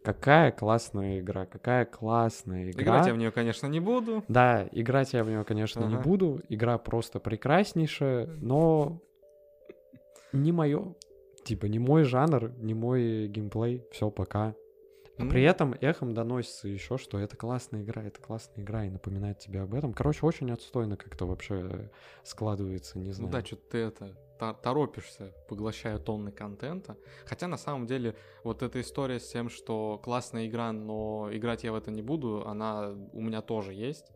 какая 0.03 0.51
классная 0.51 1.19
игра, 1.19 1.45
какая 1.45 1.85
классная 1.85 2.71
игра. 2.71 2.83
Играть 2.83 3.07
я 3.07 3.13
в 3.13 3.17
нее, 3.17 3.31
конечно, 3.31 3.67
не 3.67 3.79
буду. 3.79 4.23
Да, 4.27 4.67
играть 4.71 5.13
я 5.13 5.23
в 5.23 5.27
нее, 5.29 5.43
конечно, 5.43 5.81
не 5.81 5.95
Ага. 5.95 6.03
буду. 6.03 6.41
Игра 6.49 6.77
просто 6.77 7.19
прекраснейшая, 7.19 8.27
но 8.39 9.01
не 10.33 10.51
мое, 10.51 10.95
типа, 11.43 11.65
не 11.65 11.79
мой 11.79 12.03
жанр, 12.03 12.51
не 12.57 12.73
мой 12.73 13.27
геймплей. 13.27 13.85
Все, 13.91 14.09
пока. 14.09 14.55
А 15.17 15.23
Ну, 15.23 15.29
при 15.29 15.43
этом 15.43 15.75
эхом 15.81 16.13
доносится 16.13 16.67
еще, 16.67 16.97
что 16.97 17.19
это 17.19 17.35
классная 17.37 17.83
игра, 17.83 18.01
это 18.03 18.19
классная 18.21 18.63
игра, 18.63 18.85
и 18.85 18.89
напоминает 18.89 19.39
тебе 19.39 19.61
об 19.61 19.75
этом. 19.75 19.93
Короче, 19.93 20.25
очень 20.25 20.49
отстойно 20.51 20.97
как-то 20.97 21.27
вообще 21.27 21.91
складывается, 22.23 22.97
не 22.97 23.07
Ну 23.09 23.13
знаю. 23.13 23.31
да, 23.33 23.41
что-то 23.45 23.61
ты 23.69 23.77
это 23.79 24.17
торопишься, 24.63 25.33
поглощая 25.47 25.97
тонны 25.97 26.31
контента. 26.31 26.97
Хотя 27.25 27.47
на 27.47 27.57
самом 27.57 27.85
деле 27.87 28.15
вот 28.43 28.63
эта 28.63 28.81
история 28.81 29.19
с 29.19 29.29
тем, 29.29 29.49
что 29.49 29.99
классная 30.03 30.47
игра, 30.47 30.71
но 30.71 31.29
играть 31.31 31.63
я 31.63 31.71
в 31.71 31.75
это 31.75 31.91
не 31.91 32.01
буду, 32.01 32.47
она 32.47 32.89
у 33.13 33.21
меня 33.21 33.41
тоже 33.41 33.73
есть. 33.73 34.11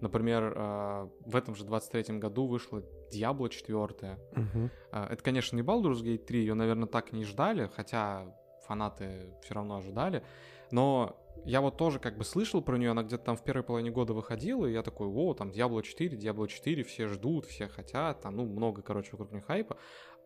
Например, 0.00 0.52
э, 0.54 1.08
в 1.24 1.36
этом 1.36 1.54
же 1.54 1.64
23-м 1.64 2.20
году 2.20 2.46
вышла 2.46 2.82
Diablo 3.12 3.48
4. 3.48 4.18
Мгм. 4.32 4.70
А, 4.92 5.06
Это, 5.10 5.22
конечно, 5.22 5.56
не 5.56 5.62
Baldur's 5.62 6.02
Gate 6.02 6.24
3, 6.26 6.40
ее, 6.40 6.54
наверное, 6.54 6.86
так 6.86 7.12
не 7.12 7.24
ждали, 7.24 7.70
хотя 7.74 8.26
фанаты 8.66 9.34
все 9.42 9.54
равно 9.54 9.76
ожидали. 9.76 10.22
Но 10.70 11.16
я 11.44 11.60
вот 11.60 11.76
тоже 11.76 11.98
как 11.98 12.16
бы 12.16 12.24
слышал 12.24 12.62
про 12.62 12.76
нее, 12.76 12.90
она 12.90 13.02
где-то 13.02 13.24
там 13.24 13.36
в 13.36 13.44
первой 13.44 13.62
половине 13.62 13.90
года 13.90 14.12
выходила, 14.14 14.66
и 14.66 14.72
я 14.72 14.82
такой, 14.82 15.08
о, 15.08 15.34
там 15.34 15.50
Diablo 15.50 15.82
4, 15.82 16.16
Diablo 16.16 16.48
4, 16.48 16.82
все 16.84 17.08
ждут, 17.08 17.46
все 17.46 17.68
хотят, 17.68 18.20
там, 18.20 18.36
ну, 18.36 18.46
много, 18.46 18.82
короче, 18.82 19.10
вокруг 19.12 19.32
них 19.32 19.44
хайпа. 19.46 19.76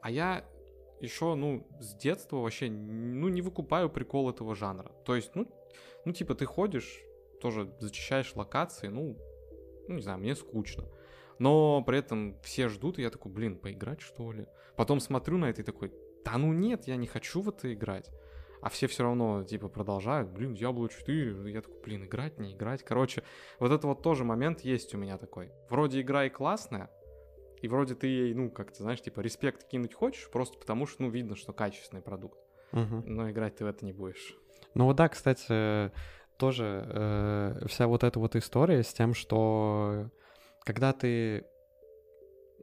А 0.00 0.10
я 0.10 0.44
еще, 1.00 1.34
ну, 1.34 1.66
с 1.80 1.94
детства 1.94 2.36
вообще, 2.36 2.70
ну, 2.70 3.28
не 3.28 3.42
выкупаю 3.42 3.90
прикол 3.90 4.30
этого 4.30 4.54
жанра. 4.54 4.92
То 5.04 5.16
есть, 5.16 5.34
ну, 5.34 5.46
ну, 6.04 6.12
типа, 6.12 6.34
ты 6.34 6.46
ходишь, 6.46 7.02
тоже 7.40 7.72
зачищаешь 7.80 8.34
локации, 8.34 8.88
ну, 8.88 9.16
ну, 9.88 9.94
не 9.94 10.02
знаю, 10.02 10.18
мне 10.18 10.34
скучно. 10.34 10.84
Но 11.38 11.82
при 11.82 11.98
этом 11.98 12.38
все 12.42 12.68
ждут, 12.68 12.98
и 12.98 13.02
я 13.02 13.10
такой, 13.10 13.32
блин, 13.32 13.56
поиграть 13.56 14.02
что 14.02 14.30
ли? 14.30 14.46
Потом 14.76 15.00
смотрю 15.00 15.38
на 15.38 15.46
это 15.46 15.62
и 15.62 15.64
такой, 15.64 15.92
да 16.24 16.36
ну 16.36 16.52
нет, 16.52 16.86
я 16.86 16.96
не 16.96 17.06
хочу 17.06 17.40
в 17.40 17.48
это 17.48 17.72
играть. 17.72 18.10
А 18.62 18.68
все 18.68 18.86
все 18.86 19.02
равно, 19.02 19.42
типа, 19.44 19.68
продолжают, 19.68 20.30
блин, 20.30 20.54
Diablo 20.54 20.88
4, 20.88 21.50
я 21.50 21.62
такой, 21.62 21.80
блин, 21.82 22.04
играть, 22.04 22.38
не 22.38 22.52
играть. 22.52 22.82
Короче, 22.84 23.22
вот 23.58 23.72
это 23.72 23.86
вот 23.86 24.02
тоже 24.02 24.24
момент 24.24 24.60
есть 24.60 24.94
у 24.94 24.98
меня 24.98 25.16
такой. 25.16 25.50
Вроде 25.70 26.00
игра 26.00 26.26
и 26.26 26.30
классная, 26.30 26.90
и 27.62 27.68
вроде 27.68 27.94
ты 27.94 28.06
ей, 28.06 28.34
ну, 28.34 28.50
как-то, 28.50 28.82
знаешь, 28.82 29.00
типа, 29.00 29.20
респект 29.20 29.66
кинуть 29.68 29.94
хочешь, 29.94 30.28
просто 30.30 30.58
потому 30.58 30.86
что, 30.86 31.02
ну, 31.02 31.10
видно, 31.10 31.36
что 31.36 31.52
качественный 31.52 32.02
продукт. 32.02 32.38
Мгм. 32.72 33.02
Но 33.06 33.30
играть 33.30 33.56
ты 33.56 33.64
в 33.64 33.68
это 33.68 33.84
не 33.84 33.92
будешь. 33.92 34.36
Ну 34.74 34.84
вот 34.84 34.96
да, 34.96 35.08
кстати, 35.08 35.90
тоже 36.36 36.86
э, 36.88 37.66
вся 37.66 37.86
вот 37.86 38.04
эта 38.04 38.18
вот 38.18 38.36
история 38.36 38.82
с 38.82 38.92
тем, 38.92 39.14
что 39.14 40.10
когда 40.64 40.92
ты, 40.92 41.44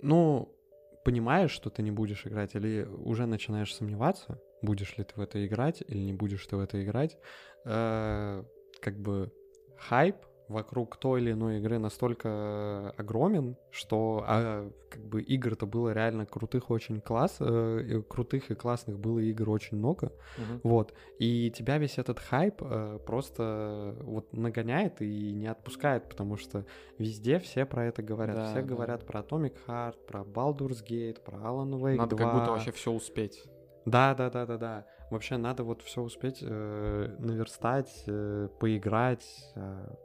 ну, 0.02 0.56
понимаешь, 1.04 1.52
что 1.52 1.70
ты 1.70 1.84
не 1.84 1.92
будешь 1.92 2.26
играть, 2.26 2.56
или 2.56 2.84
уже 2.84 3.26
начинаешь 3.26 3.76
сомневаться, 3.76 4.42
будешь 4.62 4.98
ли 4.98 5.04
ты 5.04 5.14
в 5.16 5.22
это 5.22 5.46
играть 5.46 5.84
или 5.88 6.00
не 6.00 6.14
будешь 6.14 6.46
ты 6.46 6.58
в 6.58 6.60
это 6.60 6.84
играть, 6.84 7.18
э, 7.66 8.44
как 8.82 9.00
бы 9.00 9.32
хайп 9.78 10.16
вокруг 10.48 10.98
той 10.98 11.22
или 11.22 11.34
иной 11.34 11.60
игры 11.60 11.78
настолько 11.78 12.92
огромен, 12.98 13.58
что 13.70 14.24
а, 14.26 14.72
как 14.90 15.04
бы 15.06 15.22
игр-то 15.22 15.66
было 15.66 15.92
реально 15.92 16.26
крутых 16.26 16.70
очень 16.72 17.02
класс, 17.02 17.38
э, 17.40 18.02
крутых 18.08 18.50
и 18.50 18.56
классных 18.56 18.98
было 18.98 19.20
игр 19.20 19.50
очень 19.50 19.78
много, 19.78 20.14
Мгм. 20.38 20.62
вот, 20.64 20.94
и 21.20 21.52
тебя 21.52 21.78
весь 21.78 21.98
этот 21.98 22.20
хайп 22.20 22.62
э, 22.62 23.00
просто 23.06 23.96
вот 24.00 24.32
нагоняет 24.34 25.02
и 25.02 25.34
не 25.34 25.48
отпускает, 25.48 26.08
потому 26.08 26.38
что 26.38 26.66
везде 26.98 27.40
все 27.40 27.66
про 27.66 27.86
это 27.86 28.02
говорят. 28.02 28.36
Да, 28.38 28.46
все 28.46 28.62
да. 28.62 28.68
говорят 28.68 29.06
про 29.06 29.20
Atomic 29.20 29.56
Heart, 29.68 29.98
про 30.08 30.22
Baldur's 30.22 30.82
Gate, 30.82 31.22
про 31.22 31.38
Alan 31.40 31.72
Wake 31.78 31.98
Надо 31.98 32.16
2. 32.16 32.26
как 32.26 32.34
будто 32.40 32.52
вообще 32.52 32.72
все 32.72 32.92
успеть. 32.92 33.44
Да, 33.88 34.14
да, 34.14 34.30
да, 34.30 34.46
да, 34.46 34.58
да. 34.58 34.86
Вообще 35.10 35.38
надо 35.38 35.64
вот 35.64 35.82
все 35.82 36.02
успеть 36.02 36.40
э, 36.42 37.16
наверстать, 37.20 38.04
э, 38.06 38.50
поиграть. 38.60 39.26
э, 39.56 39.96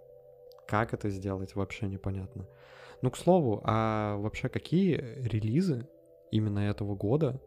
как 0.68 0.94
это 0.94 1.10
сделать, 1.10 1.56
вообще 1.56 1.88
непонятно. 1.88 2.46
Ну, 3.02 3.10
к 3.10 3.16
слову, 3.16 3.60
а 3.64 4.16
вообще 4.18 4.48
какие 4.48 4.94
релизы 4.94 5.88
именно 6.30 6.60
этого 6.60 6.94
года 6.94 7.40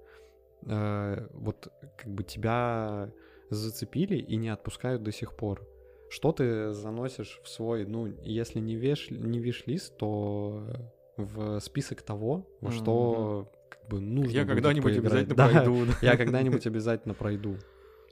э, 0.65 1.27
вот 1.31 1.71
как 1.97 2.13
бы 2.13 2.23
тебя 2.23 3.09
зацепили 3.49 4.17
и 4.17 4.35
не 4.35 4.49
отпускают 4.49 5.01
до 5.03 5.13
сих 5.13 5.37
пор? 5.37 5.65
Что 6.09 6.33
ты 6.33 6.71
заносишь 6.73 7.39
в 7.43 7.47
свой, 7.47 7.85
ну, 7.85 8.07
если 8.23 8.59
не, 8.59 8.75
веш, 8.75 9.09
не 9.09 9.39
виш-лист, 9.39 9.97
то 9.97 10.67
в 11.15 11.59
список 11.61 12.01
того, 12.01 12.45
во 12.59 12.71
что 12.71 13.51
как 13.69 13.87
бы 13.87 13.99
нужно 13.99 14.31
Я 14.31 14.45
когда-нибудь 14.45 14.97
обязательно 14.97 15.35
Да, 15.35 15.47
пройду. 15.49 15.85
да. 15.85 15.93
я 16.01 16.17
когда-нибудь 16.17 16.65
обязательно 16.67 17.13
пройду. 17.13 17.57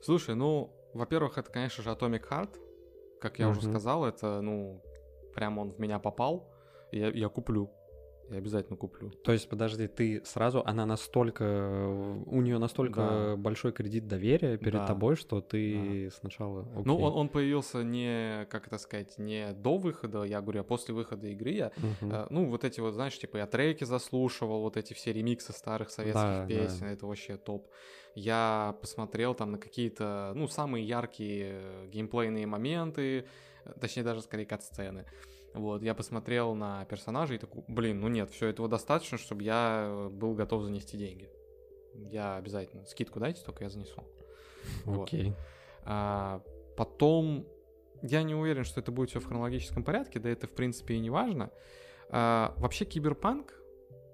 Слушай, 0.02 0.36
ну, 0.36 0.72
во-первых, 0.94 1.38
это, 1.38 1.50
конечно 1.52 1.84
же, 1.84 1.90
Atomic 1.90 2.28
Heart. 2.30 2.50
Как 3.22 3.40
я 3.40 3.50
уже 3.50 3.62
Мгм. 3.62 3.70
сказал, 3.72 4.06
это, 4.06 4.42
ну, 4.42 4.82
прям 5.34 5.58
он 5.58 5.72
в 5.72 5.80
меня 5.80 6.00
попал. 6.00 6.50
Я, 6.92 7.10
я 7.10 7.30
куплю. 7.30 7.72
Я 8.30 8.38
обязательно 8.38 8.78
куплю. 8.78 9.10
То 9.24 9.32
есть, 9.32 9.50
подожди, 9.50 9.88
ты 9.88 10.22
сразу, 10.26 10.64
она 10.66 10.86
настолько, 10.86 11.44
у 12.26 12.42
нее 12.42 12.58
настолько 12.58 12.96
Да. 12.96 13.36
большой 13.38 13.72
кредит 13.74 14.08
доверия 14.08 14.58
перед 14.58 14.74
Да. 14.82 14.88
тобой, 14.88 15.16
что 15.16 15.42
ты 15.42 16.10
сначала... 16.20 16.64
Ну, 16.86 16.94
окей. 16.96 17.06
он, 17.06 17.14
он 17.14 17.30
появился 17.30 17.84
не, 17.84 18.46
как 18.50 18.68
это 18.68 18.78
сказать, 18.78 19.18
не 19.20 19.54
до 19.54 19.78
выхода, 19.78 20.24
я 20.24 20.42
говорю, 20.42 20.62
а 20.62 20.64
после 20.64 20.94
выхода 20.94 21.28
игры. 21.28 21.52
Я, 21.52 21.72
Мгм. 21.78 22.12
э, 22.14 22.28
ну, 22.30 22.46
вот 22.50 22.64
эти 22.64 22.80
вот, 22.80 22.94
знаешь, 22.94 23.18
типа, 23.18 23.38
я 23.38 23.46
треки 23.46 23.84
заслушивал, 23.84 24.62
вот 24.62 24.78
эти 24.78 24.94
все 24.94 25.14
ремиксы 25.14 25.52
старых 25.54 25.90
советских 25.90 26.24
Да, 26.24 26.40
да. 26.42 26.48
песен, 26.48 26.88
это 26.88 27.06
вообще 27.06 27.38
топ. 27.38 27.68
Я 28.16 28.78
посмотрел 28.82 29.34
там 29.36 29.52
на 29.52 29.58
какие-то, 29.58 30.32
ну, 30.36 30.48
самые 30.48 30.86
яркие 30.86 31.60
э, 31.62 31.88
геймплейные 31.90 32.48
моменты, 32.48 33.26
э, 33.66 33.74
точнее, 33.80 34.04
даже 34.04 34.22
скорее 34.22 34.46
кат-сцены. 34.46 35.06
Вот, 35.54 35.84
я 35.84 35.94
посмотрел 35.94 36.56
на 36.56 36.86
персонажей 36.86 37.36
и 37.36 37.40
такой, 37.40 37.64
блин, 37.68 38.00
ну 38.00 38.08
нет, 38.08 38.32
все 38.32 38.48
этого 38.48 38.68
достаточно, 38.68 39.18
чтобы 39.18 39.44
я 39.44 39.86
э, 39.86 40.10
был 40.10 40.34
готов 40.34 40.64
занести 40.64 40.98
деньги. 40.98 41.30
Я 41.94 42.38
обязательно. 42.38 42.86
Скидку 42.86 43.20
дайте, 43.20 43.44
только 43.44 43.64
я 43.64 43.70
занесу. 43.70 44.04
Вот. 44.86 45.10
Окей. 45.10 45.34
А, 45.84 46.42
потом 46.76 47.46
я 48.02 48.24
не 48.24 48.34
уверен, 48.34 48.64
что 48.64 48.80
это 48.80 48.92
будет 48.92 49.10
все 49.10 49.20
в 49.20 49.26
хронологическом 49.26 49.84
порядке, 49.84 50.20
да 50.20 50.30
это 50.30 50.48
в 50.48 50.52
принципе 50.52 50.96
и 50.96 51.00
не 51.00 51.10
важно. 51.10 51.52
А, 52.10 52.54
вообще 52.58 52.86
Киберпанк 52.86 53.54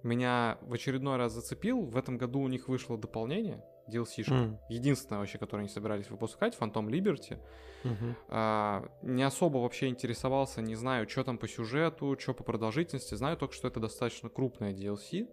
меня 0.03 0.58
в 0.62 0.74
очередной 0.74 1.17
раз 1.17 1.34
зацепил. 1.34 1.81
В 1.81 1.98
этом 1.98 2.17
году 2.17 2.39
у 2.41 2.48
них 2.48 2.67
вышло 2.67 2.98
дополнение, 2.98 3.63
DLC-шка. 3.89 4.34
М. 4.34 4.60
Единственное 4.69 5.19
вообще, 5.19 5.38
которое 5.38 5.62
они 5.62 5.69
собирались 5.69 6.10
выпускать, 6.10 6.58
Phantom 6.60 6.88
Liberty. 6.88 7.39
Мгм. 7.84 8.15
А, 8.27 8.86
не 9.01 9.24
особо 9.24 9.58
вообще 9.60 9.88
интересовался, 9.88 10.62
не 10.62 10.75
знаю, 10.75 11.08
что 11.10 11.24
там 11.24 11.38
по 11.38 11.48
сюжету, 11.48 12.15
что 12.19 12.34
по 12.34 12.43
продолжительности. 12.43 13.15
Знаю 13.15 13.38
только, 13.38 13.53
что 13.53 13.67
это 13.67 13.79
достаточно 13.79 14.29
крупное 14.29 14.74
DLC. 14.74 15.27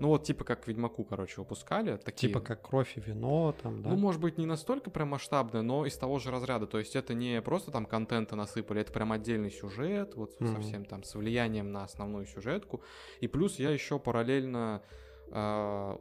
Ну 0.00 0.08
вот 0.08 0.24
типа 0.24 0.44
как 0.44 0.66
Ведьмаку, 0.66 1.04
короче, 1.04 1.40
выпускали. 1.40 1.96
Такие... 1.98 2.28
Типа 2.28 2.40
как 2.40 2.62
кровь 2.62 2.96
и 2.96 3.00
вино 3.00 3.54
там, 3.62 3.80
да? 3.80 3.90
Ну, 3.90 3.96
может 3.96 4.20
быть, 4.20 4.38
не 4.38 4.44
настолько 4.44 4.90
прям 4.90 5.10
масштабное, 5.10 5.62
но 5.62 5.86
из 5.86 5.96
того 5.96 6.18
же 6.18 6.32
разряда. 6.32 6.66
То 6.66 6.80
есть 6.80 6.96
это 6.96 7.14
не 7.14 7.40
просто 7.40 7.70
там 7.70 7.86
контента 7.86 8.34
насыпали, 8.34 8.80
это 8.80 8.92
прям 8.92 9.12
отдельный 9.12 9.52
сюжет, 9.52 10.16
вот 10.16 10.38
Мгм. 10.40 10.52
совсем 10.56 10.84
там 10.84 11.04
с 11.04 11.14
влиянием 11.14 11.70
на 11.70 11.84
основную 11.84 12.26
сюжетку. 12.26 12.82
И 13.20 13.28
плюс 13.28 13.60
я 13.60 13.70
еще 13.70 14.00
параллельно, 14.00 14.82
а, 15.30 16.00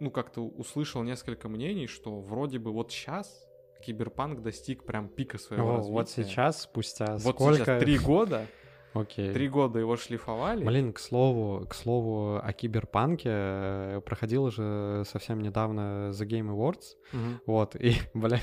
ну, 0.00 0.10
как-то 0.10 0.42
услышал 0.42 1.02
несколько 1.02 1.48
мнений, 1.48 1.86
что 1.86 2.20
вроде 2.20 2.58
бы 2.58 2.72
вот 2.72 2.90
сейчас 2.90 3.46
Киберпанк 3.84 4.42
достиг 4.42 4.84
прям 4.84 5.08
пика 5.08 5.38
своего 5.38 5.70
О, 5.70 5.76
развития. 5.76 5.92
вот 5.94 6.10
сейчас, 6.10 6.62
спустя 6.62 7.16
Вот 7.18 7.36
сколько... 7.36 7.56
сейчас 7.64 7.80
три 7.82 7.98
года, 7.98 8.46
Окей. 8.92 9.32
три 9.32 9.48
года 9.48 9.78
его 9.78 9.96
шлифовали. 9.96 10.64
Блин, 10.64 10.92
к 10.92 10.98
слову, 10.98 11.64
к 11.66 11.74
слову 11.74 12.36
о 12.42 12.52
киберпанке 12.52 13.28
э, 13.32 14.00
проходила 14.04 14.50
же 14.50 15.04
совсем 15.06 15.40
недавно 15.40 16.10
The 16.10 16.26
Game 16.26 16.50
Awards, 16.54 16.96
Мгм. 17.12 17.40
вот, 17.46 17.76
и, 17.76 17.94
бля, 18.14 18.40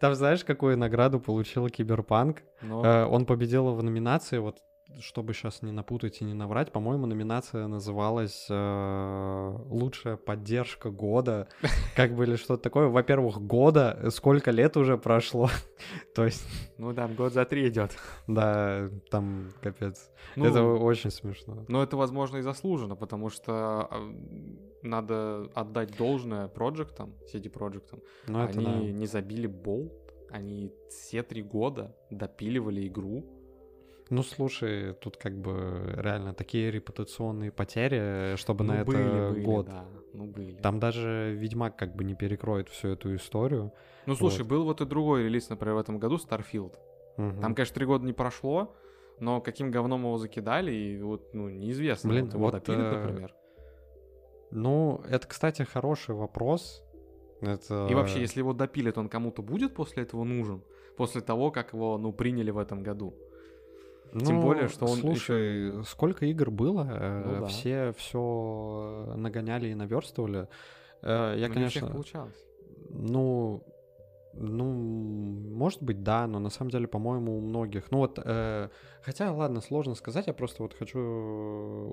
там 0.00 0.14
знаешь, 0.14 0.44
какую 0.44 0.76
награду 0.78 1.18
получил 1.18 1.68
киберпанк? 1.68 2.42
Но- 2.62 2.84
Э, 2.84 3.04
Он 3.06 3.26
победил 3.26 3.74
в 3.74 3.82
номинации, 3.82 4.38
вот, 4.38 4.58
чтобы 5.00 5.34
сейчас 5.34 5.62
не 5.62 5.72
напутать 5.72 6.20
и 6.20 6.24
не 6.24 6.34
наврать, 6.34 6.72
по-моему, 6.72 7.06
номинация 7.06 7.66
называлась 7.66 8.46
э, 8.48 9.56
«Лучшая 9.68 10.16
поддержка 10.16 10.90
года», 10.90 11.48
как 11.96 12.14
бы 12.14 12.24
или 12.24 12.36
что-то 12.36 12.62
такое. 12.62 12.88
Во-первых, 12.88 13.40
года, 13.40 13.98
э, 14.00 14.10
сколько 14.10 14.50
лет 14.50 14.76
уже 14.76 14.96
прошло, 14.96 15.50
то 16.14 16.24
есть, 16.24 16.46
Ну 16.78 16.92
да, 16.92 17.08
год 17.08 17.32
за 17.32 17.44
три 17.44 17.68
идет. 17.68 17.96
да, 18.26 18.88
там, 19.10 19.52
капец. 19.60 20.10
Ну, 20.36 20.46
Это 20.46 20.62
очень 20.62 21.10
смешно. 21.10 21.64
Но 21.68 21.82
это, 21.82 21.96
возможно, 21.96 22.38
и 22.38 22.42
заслуженно, 22.42 22.96
потому 22.96 23.30
что 23.30 23.88
а, 23.90 24.14
надо 24.82 25.50
отдать 25.54 25.96
должное 25.96 26.48
проектам, 26.48 27.14
CD 27.32 27.50
проектам. 27.50 28.00
Ну, 28.26 28.40
они 28.40 28.64
да. 28.64 28.72
не 28.72 29.06
забили 29.06 29.46
болт, 29.46 29.92
они 30.30 30.72
все 30.88 31.22
три 31.22 31.42
года 31.42 31.94
допиливали 32.10 32.86
игру. 32.86 33.24
Ну, 34.08 34.22
слушай, 34.22 34.94
тут 34.94 35.16
как 35.16 35.36
бы 35.36 35.94
реально 35.96 36.32
такие 36.32 36.70
репутационные 36.70 37.50
потери, 37.50 38.36
чтобы 38.36 38.64
ну, 38.64 38.74
на 38.74 38.84
были, 38.84 39.00
это 39.00 39.32
были, 39.32 39.44
год. 39.44 39.66
да, 39.66 39.84
ну 40.12 40.26
были. 40.26 40.60
Там 40.60 40.78
даже 40.78 41.34
Ведьмак 41.36 41.76
как 41.76 41.96
бы 41.96 42.04
не 42.04 42.14
перекроет 42.14 42.68
всю 42.68 42.88
эту 42.88 43.16
историю. 43.16 43.72
Ну, 44.06 44.14
слушай, 44.14 44.42
вот. 44.42 44.48
был 44.48 44.64
вот 44.64 44.80
и 44.80 44.84
другой 44.84 45.24
релиз, 45.24 45.48
например, 45.48 45.74
в 45.74 45.78
этом 45.78 45.98
году, 45.98 46.16
Starfield. 46.16 46.74
Мгм. 47.16 47.40
Там, 47.40 47.54
конечно, 47.54 47.74
три 47.74 47.86
года 47.86 48.06
не 48.06 48.12
прошло, 48.12 48.76
но 49.18 49.40
каким 49.40 49.72
говном 49.72 50.02
его 50.02 50.18
закидали, 50.18 50.72
и 50.72 51.02
вот, 51.02 51.34
ну, 51.34 51.48
неизвестно. 51.48 52.10
Блин, 52.10 52.26
вот 52.26 52.34
его 52.34 52.44
вот, 52.44 52.52
допилят, 52.52 52.94
э, 52.94 52.98
например. 52.98 53.34
Ну, 54.52 55.02
это, 55.08 55.26
кстати, 55.26 55.62
хороший 55.62 56.14
вопрос. 56.14 56.84
Это... 57.40 57.88
И 57.90 57.94
вообще, 57.94 58.20
если 58.20 58.38
его 58.38 58.52
допилят, 58.52 58.98
он 58.98 59.08
кому-то 59.08 59.42
будет 59.42 59.74
после 59.74 60.04
этого 60.04 60.22
нужен? 60.22 60.62
После 60.96 61.20
того, 61.20 61.50
как 61.50 61.72
его, 61.72 61.98
ну, 61.98 62.12
приняли 62.12 62.50
в 62.50 62.58
этом 62.58 62.82
году? 62.82 63.14
Тем 64.12 64.36
Ну, 64.36 64.42
более, 64.42 64.68
что 64.68 64.86
он 64.86 64.98
Слушай, 64.98 65.84
сколько 65.84 66.26
игр 66.26 66.50
было, 66.50 66.86
э, 66.90 67.22
Ну 67.26 67.40
да. 67.40 67.46
все 67.46 67.92
все 67.96 69.12
нагоняли 69.16 69.68
и 69.68 69.74
наверстывали. 69.74 70.48
Э, 71.02 71.34
Я, 71.36 71.48
Ну, 71.48 71.54
не 71.54 71.66
у 71.66 71.68
всех 71.68 71.82
конечно, 71.82 71.88
получалось. 71.88 72.46
Ну, 72.90 73.62
ну, 74.38 74.64
может 74.70 75.82
быть, 75.82 76.02
да, 76.02 76.26
но 76.26 76.38
на 76.38 76.50
самом 76.50 76.70
деле, 76.70 76.86
по-моему, 76.86 77.38
у 77.38 77.40
многих. 77.40 77.90
Ну 77.90 77.98
вот, 77.98 78.18
э, 78.22 78.68
хотя, 79.02 79.32
ладно, 79.32 79.60
сложно 79.60 79.94
сказать, 79.94 80.26
я 80.26 80.34
просто 80.34 80.62
вот 80.62 80.74
хочу 80.74 80.98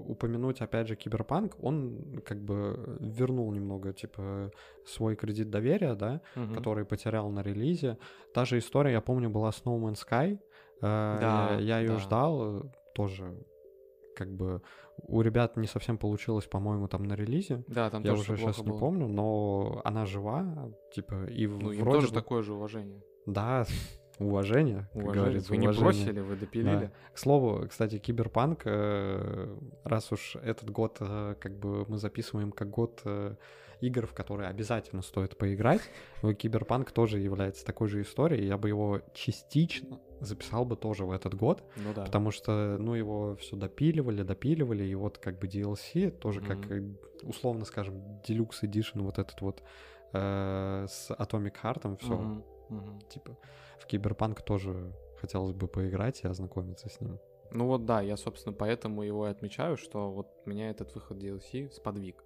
упомянуть, 0.07 0.61
опять 0.61 0.87
же, 0.87 0.95
Киберпанк, 0.95 1.55
он 1.63 2.21
как 2.25 2.39
бы 2.43 2.97
вернул 2.99 3.51
немного, 3.53 3.93
типа, 3.93 4.51
свой 4.85 5.15
кредит 5.15 5.49
доверия, 5.49 5.95
да, 5.95 6.21
Мгм. 6.35 6.53
который 6.55 6.85
потерял 6.85 7.29
на 7.29 7.41
релизе. 7.43 7.97
Та 8.33 8.43
же 8.45 8.57
история, 8.57 8.91
я 8.91 9.01
помню, 9.01 9.29
была 9.29 9.51
с 9.51 9.61
No 9.63 9.79
Man's 9.79 9.99
Sky, 10.09 10.37
Да, 10.83 11.57
я 11.59 11.79
ее 11.79 11.89
да. 11.93 11.99
ждал, 11.99 12.57
э, 12.59 12.63
тоже 12.93 13.35
как 14.15 14.31
бы 14.31 14.61
у 15.07 15.21
ребят 15.21 15.57
не 15.57 15.65
совсем 15.67 15.97
получилось, 15.97 16.45
по-моему, 16.45 16.87
там 16.87 17.03
на 17.03 17.13
релизе. 17.15 17.63
Да, 17.67 17.89
там 17.89 18.03
Я 18.03 18.11
тоже 18.11 18.33
уже 18.33 18.37
сейчас 18.41 18.59
не 18.59 18.69
было. 18.69 18.77
помню, 18.79 19.07
но 19.07 19.81
она 19.83 20.05
жива, 20.05 20.71
типа, 20.93 21.25
и 21.25 21.47
Ну, 21.47 21.71
им 21.71 21.79
вроде 21.81 21.95
тоже 22.01 22.07
бы- 22.09 22.13
такое 22.13 22.43
же 22.43 22.53
уважение. 22.53 23.01
Да, 23.25 23.65
уважение, 24.19 24.87
как 24.93 24.95
Уважение. 24.95 25.13
говорится, 25.23 25.49
Вы 25.49 25.57
не 25.57 25.67
уважение. 25.67 25.85
бросили, 26.05 26.19
вы 26.19 26.35
допилили. 26.35 26.91
К 27.13 27.17
слову, 27.17 27.65
кстати, 27.67 27.97
Киберпанк, 27.97 28.61
э, 28.65 29.57
раз 29.83 30.11
уж 30.11 30.35
этот 30.35 30.69
год, 30.69 30.97
э, 30.99 31.35
как 31.39 31.57
бы 31.57 31.85
мы 31.87 31.97
записываем 31.97 32.51
как 32.51 32.69
год 32.69 33.01
э, 33.05 33.35
игр, 33.81 34.05
в 34.05 34.13
которые 34.13 34.49
обязательно 34.49 35.01
стоит 35.01 35.37
поиграть, 35.37 35.81
Киберпанк 36.37 36.91
тоже 36.91 37.17
является 37.19 37.65
такой 37.65 37.87
же 37.87 38.01
историей, 38.01 38.45
я 38.45 38.57
бы 38.59 38.67
его 38.69 39.01
частично 39.15 39.99
записал 40.25 40.65
бы 40.65 40.75
тоже 40.75 41.05
в 41.05 41.11
этот 41.11 41.35
год, 41.35 41.63
Ну 41.75 41.93
да. 41.93 42.03
потому 42.05 42.31
что, 42.31 42.77
ну, 42.79 42.93
его 42.95 43.35
все 43.35 43.55
допиливали, 43.55 44.23
допиливали, 44.23 44.83
и 44.83 44.95
вот 44.95 45.17
как 45.17 45.39
бы 45.39 45.47
DLC, 45.47 46.09
тоже 46.11 46.41
как, 46.41 46.57
Мгм. 46.57 46.97
э, 47.23 47.25
условно 47.27 47.65
скажем, 47.65 47.95
Deluxe 48.27 48.63
Edition, 48.63 49.01
вот 49.01 49.19
этот 49.19 49.41
вот 49.41 49.63
э, 50.13 50.85
с 50.89 51.11
Atomic 51.11 51.55
Heart, 51.63 51.97
все, 51.97 52.15
Мгм, 52.15 52.43
мгм. 52.69 52.99
типа, 53.09 53.37
в 53.79 53.85
Киберпанк 53.85 54.41
тоже 54.43 54.93
хотелось 55.19 55.53
бы 55.53 55.67
поиграть 55.67 56.23
и 56.23 56.27
ознакомиться 56.27 56.89
с 56.89 56.99
ним. 57.01 57.19
Ну 57.51 57.67
вот 57.67 57.85
да, 57.85 58.01
я, 58.01 58.17
собственно, 58.17 58.53
поэтому 58.55 59.03
его 59.03 59.27
и 59.27 59.31
отмечаю, 59.31 59.77
что 59.77 60.11
вот 60.11 60.27
меня 60.45 60.69
этот 60.69 60.93
выход 60.95 61.17
DLC 61.17 61.69
сподвиг. 61.71 62.23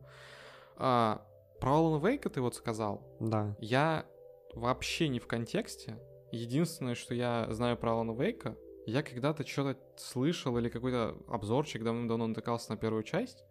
А, 0.77 1.21
про 1.59 1.71
Alan 1.71 2.01
Wake 2.01 2.29
ты 2.29 2.39
вот 2.41 2.55
сказал. 2.55 3.01
Да. 3.19 3.55
Я 3.59 4.05
вообще 4.53 5.07
не 5.09 5.19
в 5.19 5.27
контексте. 5.27 5.97
Единственное, 6.31 6.95
что 6.95 7.13
я 7.13 7.47
знаю 7.51 7.77
про 7.77 7.93
Алана 7.93 8.11
Вейка, 8.11 8.57
я 8.85 9.03
когда-то 9.03 9.45
что-то 9.45 9.79
слышал 9.97 10.57
или 10.57 10.69
какой-то 10.69 11.17
обзорчик 11.27 11.83
давно-давно 11.83 12.27
натыкался 12.27 12.71
на 12.71 12.77
первую 12.77 13.03
часть. 13.03 13.43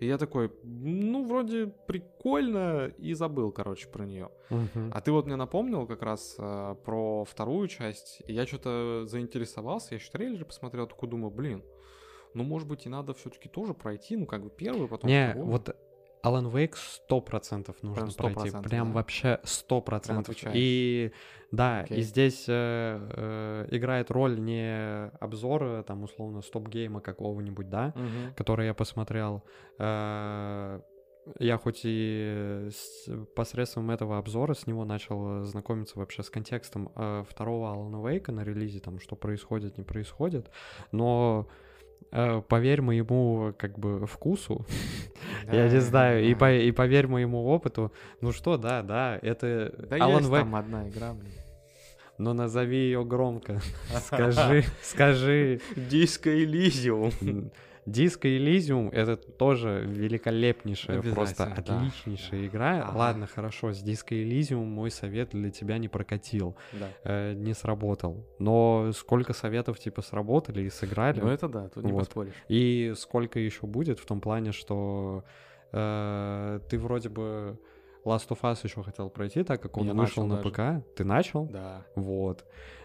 И 0.00 0.06
я 0.06 0.18
такой, 0.18 0.50
ну, 0.64 1.24
вроде 1.24 1.68
прикольно, 1.86 2.92
и 2.98 3.14
забыл, 3.14 3.52
короче, 3.52 3.86
про 3.86 4.04
нее. 4.04 4.30
Мгм. 4.50 4.90
А 4.92 5.00
ты 5.00 5.12
вот 5.12 5.26
мне 5.26 5.36
напомнил 5.36 5.86
как 5.86 6.02
раз 6.02 6.34
э, 6.38 6.74
про 6.84 7.24
вторую 7.24 7.68
часть, 7.68 8.20
и 8.26 8.32
я 8.32 8.44
что-то 8.44 9.04
заинтересовался, 9.06 9.94
я 9.94 9.98
еще 9.98 10.10
трейлер 10.10 10.44
посмотрел, 10.44 10.88
такой 10.88 11.08
думаю, 11.08 11.30
блин, 11.30 11.62
ну, 12.34 12.42
может 12.42 12.66
быть, 12.66 12.84
и 12.86 12.88
надо 12.88 13.14
все-таки 13.14 13.48
тоже 13.48 13.74
пройти, 13.74 14.16
ну, 14.16 14.26
как 14.26 14.42
бы 14.42 14.50
первую, 14.50 14.88
потом 14.88 15.08
Не, 15.08 15.30
вторую. 15.30 15.52
вот 15.52 15.76
Wake 16.24 16.74
сто 16.76 17.20
процентов 17.20 17.82
нужно 17.82 18.06
Прям 18.06 18.34
пройти. 18.34 18.50
100%, 18.56 18.62
Прям 18.68 18.88
да? 18.88 18.94
вообще 18.94 19.40
сто 19.42 19.80
процентов. 19.80 20.28
отвечаешь. 20.30 20.54
И 20.56 21.12
да, 21.50 21.80
Окей. 21.80 21.98
и 21.98 22.02
здесь 22.02 22.44
э, 22.48 23.08
э, 23.10 23.68
играет 23.70 24.10
роль 24.10 24.38
не 24.40 25.08
обзора, 25.20 25.82
там, 25.82 26.02
условно, 26.04 26.40
стоп-гейма 26.42 27.00
какого-нибудь, 27.00 27.68
да, 27.68 27.92
Мгм. 27.96 28.34
который 28.36 28.66
я 28.66 28.74
посмотрел. 28.74 29.42
Э, 29.78 30.80
Я 31.38 31.56
хоть 31.56 31.82
и 31.84 32.66
с- 32.72 33.08
посредством 33.36 33.92
этого 33.92 34.18
обзора 34.18 34.54
с 34.54 34.66
него 34.66 34.84
начал 34.84 35.44
знакомиться 35.44 35.96
вообще 36.00 36.24
с 36.24 36.30
контекстом 36.30 36.90
э, 36.96 37.22
второго 37.30 37.70
Алана 37.70 38.04
Вейка 38.08 38.32
на 38.32 38.42
релизе, 38.42 38.80
там, 38.80 38.98
что 38.98 39.14
происходит, 39.14 39.78
не 39.78 39.84
происходит, 39.84 40.50
но 40.90 41.46
э, 41.48 41.52
поверь 42.48 42.82
моему, 42.82 43.54
как 43.58 43.78
бы, 43.78 44.06
вкусу, 44.06 44.66
я 45.52 45.64
не 45.68 45.74
Да, 45.74 45.80
знаю, 45.80 46.24
и, 46.24 46.32
да. 46.34 46.38
по- 46.40 46.52
и 46.52 46.70
поверь 46.72 47.06
моему 47.06 47.44
опыту, 47.46 47.92
ну 48.20 48.32
что, 48.32 48.56
да, 48.56 48.82
да, 48.82 49.18
это 49.22 49.74
Да 49.88 49.98
Alan 49.98 50.22
Wake, 50.22 50.38
там 50.40 50.54
одна 50.56 50.88
игра, 50.88 51.12
блин. 51.14 51.32
но 52.18 52.34
назови 52.34 52.76
ее 52.76 53.04
громко, 53.04 53.60
скажи, 54.06 54.64
скажи, 54.82 55.60
Диско 55.76 56.30
Элизиум. 56.34 57.10
Диско 57.84 58.28
Элизиум 58.28 58.90
это 58.90 59.16
тоже 59.16 59.84
великолепнейшая, 59.86 61.02
просто 61.02 61.44
отличнейшая 61.44 62.40
да. 62.40 62.46
игра. 62.46 62.82
Ага. 62.86 62.96
Ладно, 62.96 63.26
хорошо, 63.26 63.72
с 63.72 63.80
Диско 63.82 64.14
Элизиум 64.14 64.68
мой 64.68 64.90
совет 64.90 65.30
для 65.30 65.50
тебя 65.50 65.78
не 65.78 65.88
прокатил, 65.88 66.56
Да. 66.72 66.88
э, 67.04 67.32
не 67.34 67.54
сработал. 67.54 68.24
Но 68.38 68.92
сколько 68.94 69.32
советов 69.32 69.78
типа 69.80 70.02
сработали 70.02 70.62
и 70.62 70.70
сыграли, 70.70 71.20
Ну 71.20 71.28
это 71.28 71.48
да, 71.48 71.68
тут 71.68 71.84
не 71.84 71.92
Вот. 71.92 72.00
поспоришь. 72.06 72.34
и 72.48 72.92
сколько 72.96 73.40
еще 73.40 73.66
будет 73.66 73.98
в 73.98 74.06
том 74.06 74.20
плане, 74.20 74.52
что 74.52 75.24
э, 75.72 76.60
ты 76.68 76.78
вроде 76.78 77.08
бы 77.08 77.58
Last 78.04 78.28
of 78.28 78.40
Us 78.42 78.58
еще 78.64 78.82
хотел 78.82 79.10
пройти, 79.10 79.42
так 79.44 79.62
как 79.62 79.76
он 79.76 79.86
Я 79.86 79.94
вышел 79.94 80.24
начал 80.24 80.26
на 80.26 80.36
даже. 80.42 80.82
ПК. 80.82 80.96
Ты 80.96 81.04
начал? 81.04 81.46
Да. 81.46 81.84
Вот. 81.94 82.44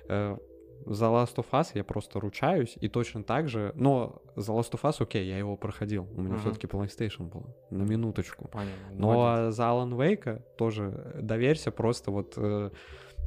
Э, 0.09 0.37
За 0.85 1.05
Last 1.05 1.35
of 1.35 1.45
Us 1.51 1.71
я 1.73 1.83
просто 1.83 2.19
ручаюсь, 2.19 2.77
и 2.79 2.87
точно 2.87 3.23
так 3.23 3.49
же... 3.49 3.71
Но 3.75 4.21
за 4.35 4.51
Last 4.53 4.71
of 4.71 4.81
Us, 4.83 4.95
окей, 5.03 5.27
я 5.27 5.37
его 5.37 5.57
проходил. 5.57 6.07
У 6.15 6.21
меня 6.21 6.35
Мгм. 6.35 6.39
все-таки 6.39 6.67
PlayStation 6.67 7.29
был. 7.29 7.45
На 7.69 7.83
минуточку. 7.83 8.47
Понятно. 8.47 8.87
Но 8.91 9.13
молодец. 9.13 9.55
за 9.55 9.63
Alan 9.63 9.91
Wake 9.97 10.41
тоже 10.57 10.93
э, 11.15 11.21
доверься 11.21 11.71
просто 11.71 12.11
вот... 12.11 12.33
э, 12.37 12.69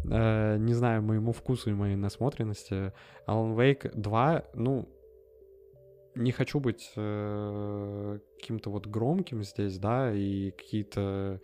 э, 0.05 0.57
не 0.59 0.75
знаю, 0.75 1.03
моему 1.03 1.33
вкусу 1.33 1.71
и 1.71 1.75
моей 1.75 1.97
насмотренности. 1.97 2.93
Alan 3.27 3.55
Wake 3.57 3.91
2, 3.95 4.45
ну, 4.55 4.89
не 6.15 6.33
хочу 6.33 6.61
быть 6.61 6.93
э, 6.97 8.19
каким-то 8.39 8.71
вот 8.71 8.87
громким 8.87 9.45
здесь, 9.45 9.79
да, 9.79 10.13
и 10.13 10.51
какие-то 10.53 11.41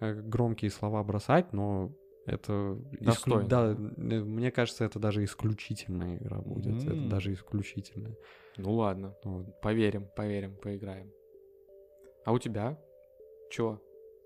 э, 0.00 0.14
громкие 0.14 0.70
слова 0.70 1.02
бросать, 1.04 1.52
но 1.52 1.92
это... 2.28 2.52
исклю- 2.92 3.04
Достойно. 3.04 3.48
Да, 3.48 3.74
мне 3.76 4.50
кажется, 4.50 4.84
это 4.84 4.98
даже 4.98 5.24
исключительная 5.24 6.16
игра 6.18 6.38
будет. 6.40 6.82
Это 6.82 6.92
М. 6.92 7.08
даже 7.08 7.32
исключительная. 7.32 8.16
Ну 8.56 8.72
ладно, 8.72 9.14
Вот. 9.24 9.60
поверим, 9.60 10.06
поверим, 10.16 10.56
поиграем. 10.56 11.10
А 12.24 12.32
у 12.32 12.38
тебя? 12.38 12.78
Чё 13.50 13.80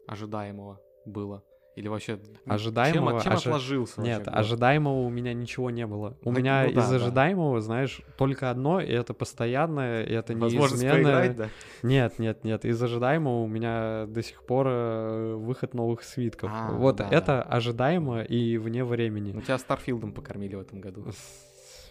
ожидаемого 0.06 0.80
было? 1.06 1.44
Или 1.74 1.88
вообще... 1.88 2.18
Ожидаемого- 2.46 3.12
Чем, 3.12 3.20
чем 3.22 3.32
ожи- 3.32 3.48
отложился 3.48 4.00
вообще 4.00 4.12
Нет, 4.16 4.24
год? 4.26 4.34
ожидаемого 4.34 5.00
у 5.06 5.08
меня 5.08 5.32
ничего 5.32 5.70
не 5.70 5.86
было. 5.86 6.16
У 6.22 6.30
Ну, 6.30 6.38
меня 6.38 6.64
ну 6.66 6.74
да, 6.74 6.80
из 6.82 6.88
да. 6.90 6.96
ожидаемого, 6.96 7.60
знаешь, 7.62 8.02
только 8.18 8.50
одно, 8.50 8.80
и 8.80 8.92
это 8.92 9.14
постоянное, 9.14 10.02
и 10.04 10.12
это 10.12 10.34
Возможность 10.36 10.82
неизменное. 10.82 11.02
поиграть, 11.28 11.36
да? 11.36 11.48
Нет, 11.82 12.18
нет, 12.18 12.44
нет. 12.44 12.64
Из 12.66 12.82
ожидаемого 12.82 13.42
у 13.42 13.46
меня 13.46 14.04
до 14.06 14.22
сих 14.22 14.42
пор 14.44 14.66
э, 14.68 15.34
выход 15.36 15.72
новых 15.72 16.02
свитков. 16.02 16.50
А, 16.52 16.72
вот 16.72 16.96
да, 16.96 17.08
это 17.10 17.26
да. 17.26 17.42
ожидаемо 17.42 18.22
и 18.22 18.58
вне 18.58 18.84
времени. 18.84 19.32
Ну, 19.32 19.40
тебя 19.40 19.56
Старфилдом 19.56 20.12
покормили 20.12 20.54
в 20.56 20.60
этом 20.60 20.80
году. 20.80 21.06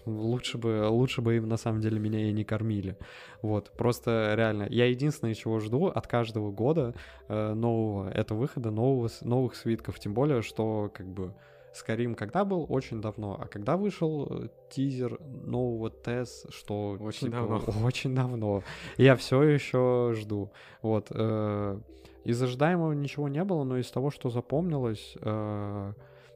Лучше 0.05 0.57
бы, 0.57 0.87
лучше 0.89 1.21
бы 1.21 1.37
им 1.37 1.47
на 1.47 1.57
самом 1.57 1.81
деле 1.81 1.99
меня 1.99 2.29
и 2.29 2.31
не 2.31 2.43
кормили. 2.43 2.97
Вот, 3.41 3.71
просто 3.77 4.33
реально, 4.35 4.67
я 4.69 4.85
единственное, 4.85 5.33
чего 5.33 5.59
жду 5.59 5.87
от 5.87 6.07
каждого 6.07 6.51
года 6.51 6.93
э, 7.27 7.53
нового, 7.53 8.09
это 8.09 8.35
выхода 8.35 8.71
нового, 8.71 9.09
новых 9.21 9.55
свитков. 9.55 9.99
Тем 9.99 10.13
более, 10.13 10.41
что 10.41 10.91
как 10.93 11.07
бы 11.07 11.33
Скайрим 11.73 12.15
когда 12.15 12.43
был? 12.43 12.65
Очень 12.67 13.01
давно. 13.01 13.37
А 13.39 13.47
когда 13.47 13.77
вышел 13.77 14.27
э, 14.29 14.47
тизер 14.69 15.19
нового 15.21 15.89
TES, 15.89 16.45
что... 16.49 16.97
Очень 16.99 17.27
типа, 17.27 17.37
давно. 17.37 17.63
Очень 17.85 18.13
давно. 18.13 18.63
Я 18.97 19.15
все 19.15 19.41
еще 19.43 20.13
жду. 20.17 20.51
Вот. 20.81 21.07
э, 21.11 21.79
из 22.25 22.41
ожидаемого 22.41 22.91
ничего 22.91 23.29
не 23.29 23.43
было, 23.43 23.63
но 23.63 23.77
из 23.77 23.89
того, 23.89 24.11
что 24.11 24.29
запомнилось, 24.29 25.15
э, 25.21 25.93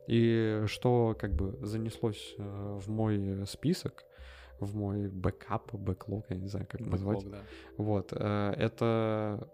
и 0.07 0.63
что 0.67 1.15
как 1.19 1.33
бы 1.33 1.57
занеслось 1.61 2.35
э, 2.37 2.79
в 2.79 2.89
мой 2.89 3.45
список, 3.45 4.03
в 4.59 4.75
мой 4.75 5.07
бэкап, 5.07 5.73
бэклог, 5.73 6.25
я 6.29 6.37
не 6.37 6.47
знаю, 6.47 6.67
как 6.69 6.81
назвать. 6.81 7.23
Бэклог, 7.23 7.31
да. 7.31 7.43
Вот, 7.77 8.13
э, 8.15 8.53
это... 8.57 9.49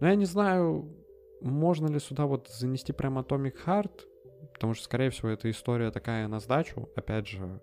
Ну, 0.00 0.06
я 0.06 0.14
не 0.14 0.26
знаю, 0.26 0.94
можно 1.40 1.88
ли 1.88 1.98
сюда 1.98 2.26
вот 2.26 2.48
занести 2.48 2.92
прям 2.92 3.18
Atomic 3.18 3.54
Heart, 3.66 4.02
потому 4.52 4.74
что, 4.74 4.84
скорее 4.84 5.10
всего, 5.10 5.28
эта 5.28 5.50
история 5.50 5.90
такая 5.90 6.28
на 6.28 6.40
сдачу. 6.40 6.88
Опять 6.94 7.28
же, 7.28 7.60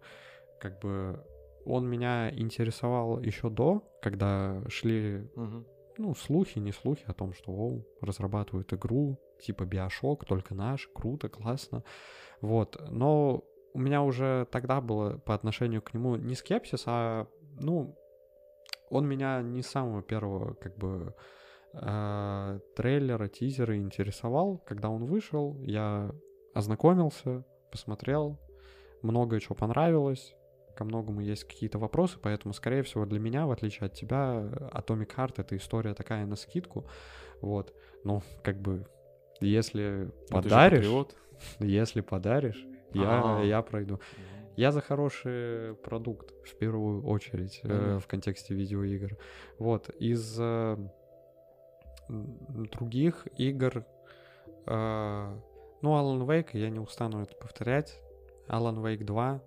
как 0.60 0.80
бы 0.80 1.24
он 1.66 1.88
меня 1.88 2.30
интересовал 2.32 3.22
еще 3.22 3.50
до, 3.50 3.84
когда 4.02 4.62
шли, 4.68 5.30
Мгм. 5.36 5.66
Ну, 5.98 6.14
слухи, 6.16 6.60
не 6.60 6.72
слухи 6.72 7.04
о 7.08 7.14
том, 7.14 7.34
что, 7.34 7.52
о, 7.52 7.82
разрабатывают 8.02 8.72
игру, 8.74 9.20
типа 9.42 9.66
Биошок, 9.66 10.26
только 10.26 10.56
наш, 10.56 10.90
круто, 10.94 11.30
классно. 11.30 11.84
Вот, 12.42 12.82
но 12.90 13.44
у 13.74 13.80
меня 13.80 14.02
уже 14.02 14.48
тогда 14.52 14.82
было 14.82 15.18
по 15.18 15.34
отношению 15.34 15.82
к 15.82 15.94
нему 15.94 16.16
не 16.16 16.36
скепсис, 16.36 16.84
а, 16.86 17.28
ну, 17.60 17.96
он 18.90 19.08
меня 19.08 19.42
не 19.42 19.62
с 19.62 19.68
самого 19.68 20.04
первого, 20.04 20.54
как 20.54 20.78
бы, 20.78 21.16
э, 21.74 22.60
трейлера, 22.76 23.28
тизера 23.28 23.76
интересовал. 23.78 24.60
Когда 24.60 24.90
он 24.90 25.06
вышел, 25.06 25.58
я 25.62 26.12
ознакомился, 26.54 27.44
посмотрел, 27.72 28.40
многое 29.02 29.40
чего 29.40 29.56
понравилось, 29.56 30.36
ко 30.76 30.84
многому 30.84 31.22
есть 31.22 31.44
какие-то 31.46 31.80
вопросы, 31.80 32.18
поэтому, 32.22 32.54
скорее 32.54 32.84
всего, 32.84 33.06
для 33.06 33.20
меня, 33.20 33.46
в 33.46 33.52
отличие 33.52 33.88
от 33.88 33.94
тебя, 33.94 34.50
Atomic 34.72 35.16
Heart— 35.16 35.34
это 35.38 35.56
история 35.56 35.94
такая 35.94 36.26
на 36.26 36.36
скидку, 36.36 36.86
вот. 37.42 37.74
Ну, 38.04 38.22
как 38.44 38.60
бы, 38.62 38.86
если 39.40 40.12
ты 40.30 40.36
же 40.36 40.44
подаришь, 40.44 40.86
если 41.60 42.02
подаришь, 42.02 42.66
я, 42.94 43.40
А. 43.40 43.44
я 43.44 43.62
пройду. 43.62 44.00
Я 44.56 44.72
за 44.72 44.82
хороший 44.82 45.76
продукт, 45.76 46.32
в 46.46 46.56
первую 46.58 47.04
очередь, 47.06 47.62
э, 47.64 48.00
в 48.00 48.08
контексте 48.08 48.54
видеоигр. 48.54 49.18
Вот, 49.58 49.90
из 49.90 50.38
э, 50.40 50.78
других 52.08 53.28
игр, 53.38 53.84
э, 54.68 55.40
ну, 55.82 55.90
Alan 55.90 56.26
Wake, 56.28 56.50
я 56.54 56.70
не 56.70 56.80
устану 56.80 57.24
это 57.24 57.36
повторять, 57.36 58.00
Alan 58.48 58.76
Wake 58.76 59.04
2. 59.04 59.42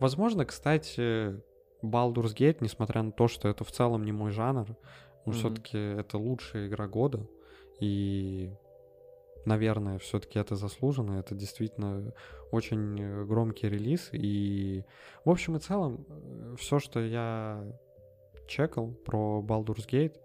Возможно, 0.00 0.44
кстати, 0.44 1.40
Baldur's 1.82 2.34
Gate, 2.34 2.58
несмотря 2.60 3.02
на 3.02 3.12
то, 3.12 3.28
что 3.28 3.48
это 3.48 3.64
в 3.64 3.70
целом 3.70 4.04
не 4.04 4.12
мой 4.12 4.30
жанр, 4.30 4.66
но 5.26 5.32
Мгм. 5.32 5.32
все-таки 5.32 5.78
это 5.78 6.18
лучшая 6.18 6.66
игра 6.66 6.88
года, 6.88 7.26
и, 7.78 8.50
наверное, 9.44 9.98
все-таки 9.98 10.38
это 10.38 10.56
заслуженно, 10.56 11.18
это 11.20 11.34
действительно 11.34 12.12
очень 12.50 13.00
э, 13.00 13.24
громкий 13.24 13.68
релиз, 13.68 14.08
и 14.12 14.84
в 15.24 15.30
общем 15.30 15.56
и 15.56 15.60
целом 15.60 16.06
все, 16.58 16.78
что 16.78 17.00
я 17.00 17.62
чекал 18.48 18.88
про 19.04 19.44
Baldur's 19.46 19.86
Gate, 19.86 20.16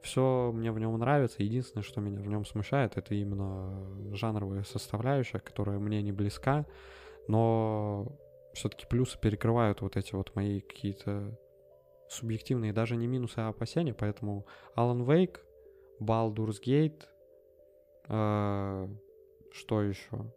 все 0.00 0.52
мне 0.54 0.70
в 0.70 0.78
нем 0.78 0.96
нравится. 0.96 1.42
Единственное, 1.42 1.82
что 1.82 2.00
меня 2.00 2.20
в 2.20 2.26
нем 2.28 2.44
смущает, 2.44 2.96
это 2.96 3.14
именно 3.14 4.14
жанровая 4.14 4.62
составляющая, 4.62 5.40
которая 5.40 5.78
мне 5.80 6.02
не 6.02 6.12
близка, 6.12 6.66
но 7.26 8.06
все-таки 8.52 8.86
плюсы 8.86 9.18
перекрывают 9.18 9.80
вот 9.80 9.96
эти 9.96 10.14
вот 10.14 10.34
мои 10.34 10.60
какие-то 10.60 11.38
субъективные, 12.08 12.72
даже 12.72 12.96
не 12.96 13.06
минусы, 13.06 13.38
а 13.38 13.48
опасения, 13.48 13.94
поэтому 13.94 14.46
Alan 14.76 15.04
Wake, 15.04 15.38
Baldur's 16.00 16.56
Gate, 16.64 17.02
э, 18.08 18.88
что 19.52 19.82
еще? 19.82 20.32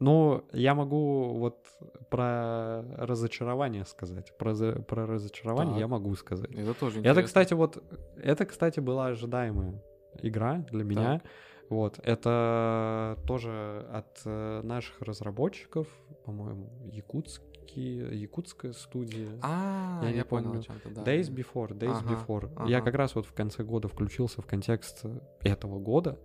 Ну, 0.00 0.44
я 0.52 0.74
могу 0.74 1.34
вот 1.38 1.66
про 2.08 2.82
разочарование 2.96 3.84
сказать. 3.84 4.36
Про, 4.38 4.54
про 4.82 5.06
разочарование 5.06 5.74
Так. 5.74 5.80
я 5.80 5.88
могу 5.88 6.14
сказать. 6.14 6.50
Это 6.52 6.72
тоже 6.72 7.00
Это, 7.00 7.08
интересно. 7.10 7.22
кстати, 7.24 7.54
вот, 7.54 7.82
это, 8.16 8.46
кстати, 8.46 8.80
была 8.80 9.08
ожидаемая 9.08 9.82
игра 10.22 10.64
для 10.70 10.84
меня. 10.84 11.22
Вот, 11.70 12.00
это 12.02 13.16
тоже 13.26 13.86
от 13.92 14.20
э, 14.26 14.60
наших 14.62 15.00
разработчиков, 15.02 15.86
по-моему, 16.24 16.68
якутские, 16.84 18.20
якутская 18.20 18.72
студия. 18.72 19.28
А, 19.40 20.00
Я 20.02 20.08
я, 20.10 20.16
не 20.16 20.24
понял, 20.24 20.50
помню. 20.50 20.64
да. 20.96 21.02
Days. 21.04 21.30
Before, 21.32 21.68
Days 21.68 21.96
Ага, 21.96 22.12
Before. 22.26 22.68
Я 22.68 22.78
ага. 22.78 22.86
как 22.86 22.94
раз 22.96 23.14
вот 23.14 23.24
в 23.26 23.32
конце 23.32 23.62
года 23.62 23.86
включился 23.86 24.42
в 24.42 24.46
контекст 24.46 25.04
этого 25.42 25.78
года, 25.78 26.18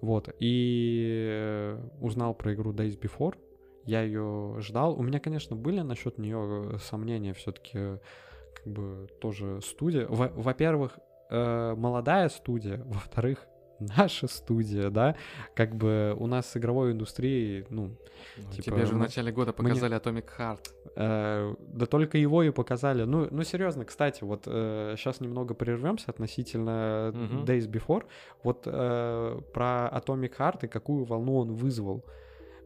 вот, 0.00 0.28
и 0.38 1.76
узнал 2.00 2.34
про 2.34 2.54
игру 2.54 2.72
Days 2.72 2.96
Before. 2.98 3.34
Я 3.84 4.02
ее 4.02 4.54
ждал. 4.60 4.96
У 4.96 5.02
меня, 5.02 5.18
конечно, 5.18 5.56
были 5.56 5.80
насчет 5.80 6.16
нее 6.18 6.78
сомнения, 6.78 7.32
все-таки 7.34 7.98
как 8.54 8.72
бы 8.72 9.08
тоже 9.20 9.60
студия. 9.62 10.06
Во- 10.06 10.28
Во-первых, 10.28 10.96
э, 11.30 11.74
молодая 11.76 12.28
студия, 12.28 12.80
во-вторых, 12.84 13.44
наша 13.96 14.26
студия, 14.28 14.90
да, 14.90 15.16
как 15.54 15.74
бы 15.74 16.14
у 16.18 16.26
нас 16.26 16.50
с 16.50 16.56
игровой 16.56 16.92
индустрией, 16.92 17.66
ну, 17.70 17.90
Ну, 18.36 18.50
типа, 18.50 18.62
Тебе 18.62 18.86
же 18.86 18.94
в 18.94 18.98
начале 18.98 19.32
года 19.32 19.52
мне- 19.58 19.70
показали 19.70 19.96
Atomic 19.96 20.24
Heart. 20.38 20.68
Э, 20.96 21.54
да 21.58 21.86
только 21.86 22.18
его 22.18 22.42
и 22.42 22.50
показали. 22.50 23.02
Ну, 23.04 23.26
ну 23.30 23.42
серьезно, 23.44 23.84
кстати, 23.84 24.22
вот 24.24 24.44
сейчас 24.44 25.20
немного 25.20 25.54
прервемся 25.54 26.10
относительно 26.10 27.10
Мгм. 27.14 27.44
Days 27.44 27.68
Before. 27.68 28.04
Вот 28.44 28.62
э, 28.66 29.40
про 29.52 29.88
Atomic 29.92 30.36
Heart 30.38 30.64
и 30.64 30.68
какую 30.68 31.04
волну 31.04 31.38
он 31.38 31.52
вызвал. 31.52 32.04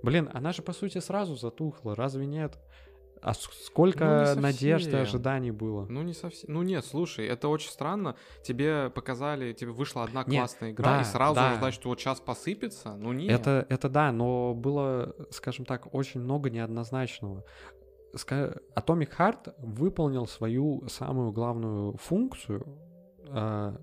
Блин, 0.03 0.29
она 0.35 0.53
же 0.53 0.63
по 0.63 0.73
сути 0.73 0.99
сразу 0.99 1.37
затухла, 1.37 1.97
разве 1.97 2.27
нет? 2.27 2.59
А 3.23 3.35
сколько 3.35 4.35
Ну, 4.35 4.41
надежд 4.41 4.89
и 4.89 4.97
ожиданий 4.97 5.51
было? 5.51 5.87
Ну, 5.89 6.03
не 6.03 6.13
совсем. 6.13 6.53
Ну, 6.53 6.63
нет, 6.63 6.85
слушай, 6.85 7.27
это 7.27 7.49
очень 7.49 7.71
странно. 7.71 8.15
Тебе 8.43 8.91
показали, 8.91 9.53
тебе 9.53 9.73
вышла 9.73 10.05
одна 10.05 10.23
Нет, 10.27 10.41
классная 10.41 10.71
игра, 10.71 10.97
да, 10.97 11.01
и 11.01 11.05
сразу 11.05 11.35
да. 11.35 11.55
ждать, 11.57 11.75
что 11.75 11.89
вот 11.89 12.01
сейчас 12.01 12.21
посыпется. 12.21 12.95
Ну, 12.97 13.13
нет. 13.13 13.31
Это, 13.31 13.67
это 13.69 13.89
да, 13.89 14.13
но 14.13 14.55
было, 14.55 15.15
скажем 15.31 15.65
так, 15.65 15.93
очень 15.95 16.21
много 16.21 16.51
неоднозначного. 16.51 17.45
Atomic 18.15 19.11
Heart 19.19 19.55
выполнил 19.59 20.27
свою 20.27 20.87
самую 20.89 21.33
главную 21.33 21.97
функцию, 21.97 22.65
а, 23.29 23.77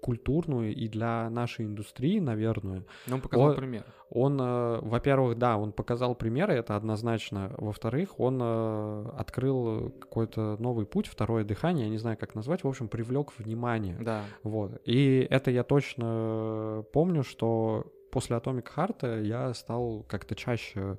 культурную 0.00 0.74
и 0.74 0.88
для 0.88 1.28
нашей 1.30 1.66
индустрии, 1.66 2.18
наверное. 2.18 2.84
Но 3.06 3.16
он 3.16 3.20
показал 3.20 3.50
О- 3.50 3.54
пример. 3.54 3.84
Он, 4.10 4.40
э, 4.40 4.80
во-первых, 4.80 5.38
да, 5.38 5.58
он 5.58 5.72
показал 5.72 6.14
примеры, 6.14 6.54
это 6.54 6.76
однозначно. 6.76 7.52
Во-вторых, 7.58 8.18
он 8.18 8.40
э, 8.42 9.10
открыл 9.18 9.90
какой-то 10.00 10.56
новый 10.58 10.86
путь, 10.86 11.06
второе 11.06 11.44
дыхание, 11.44 11.84
я 11.84 11.90
не 11.90 11.98
знаю, 11.98 12.16
как 12.16 12.34
назвать, 12.34 12.64
в 12.64 12.68
общем, 12.68 12.88
привлек 12.88 13.32
внимание. 13.38 13.98
Да. 14.00 14.22
Вот. 14.42 14.80
И 14.84 15.26
это 15.28 15.50
я 15.50 15.62
точно 15.62 16.84
помню, 16.92 17.22
что 17.22 17.92
после 18.10 18.36
Atomic 18.36 18.66
Heart 18.74 19.24
я 19.24 19.52
стал 19.52 20.04
как-то 20.08 20.34
чаще 20.34 20.98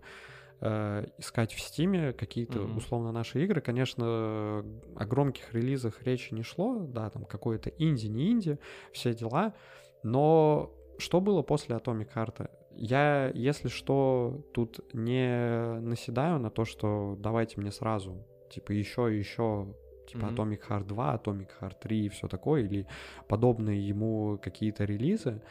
э, 0.61 1.05
искать 1.17 1.53
в 1.53 1.59
Стиме 1.59 2.13
какие-то 2.13 2.59
Мгм. 2.59 2.77
условно 2.77 3.11
наши 3.11 3.43
игры. 3.43 3.61
Конечно, 3.61 4.05
о 4.05 5.05
громких 5.05 5.53
релизах 5.53 6.03
речи 6.03 6.33
не 6.33 6.43
шло, 6.43 6.79
да, 6.79 7.09
там 7.09 7.25
какое-то 7.25 7.69
инди, 7.77 8.07
не 8.07 8.31
инди, 8.31 8.59
все 8.91 9.13
дела. 9.13 9.53
Но 10.03 10.71
что 10.97 11.21
было 11.21 11.41
после 11.41 11.75
Atomic 11.75 12.09
Heart? 12.13 12.49
Я, 12.71 13.31
если 13.33 13.67
что, 13.67 14.45
тут 14.53 14.79
не 14.93 15.79
наседаю 15.81 16.39
на 16.39 16.49
то, 16.49 16.65
что 16.65 17.15
давайте 17.19 17.59
мне 17.59 17.71
сразу, 17.71 18.25
типа, 18.49 18.71
еще 18.71 19.13
и 19.13 19.17
еще, 19.17 19.73
типа, 20.07 20.27
Мгм. 20.27 20.35
Atomic 20.35 20.61
Heart 20.69 20.85
2, 20.85 21.15
Atomic 21.15 21.49
Heart 21.59 21.75
3 21.81 22.05
и 22.05 22.09
все 22.09 22.27
такое, 22.27 22.63
или 22.63 22.87
подобные 23.27 23.85
ему 23.85 24.39
какие-то 24.41 24.85
релизы. 24.85 25.41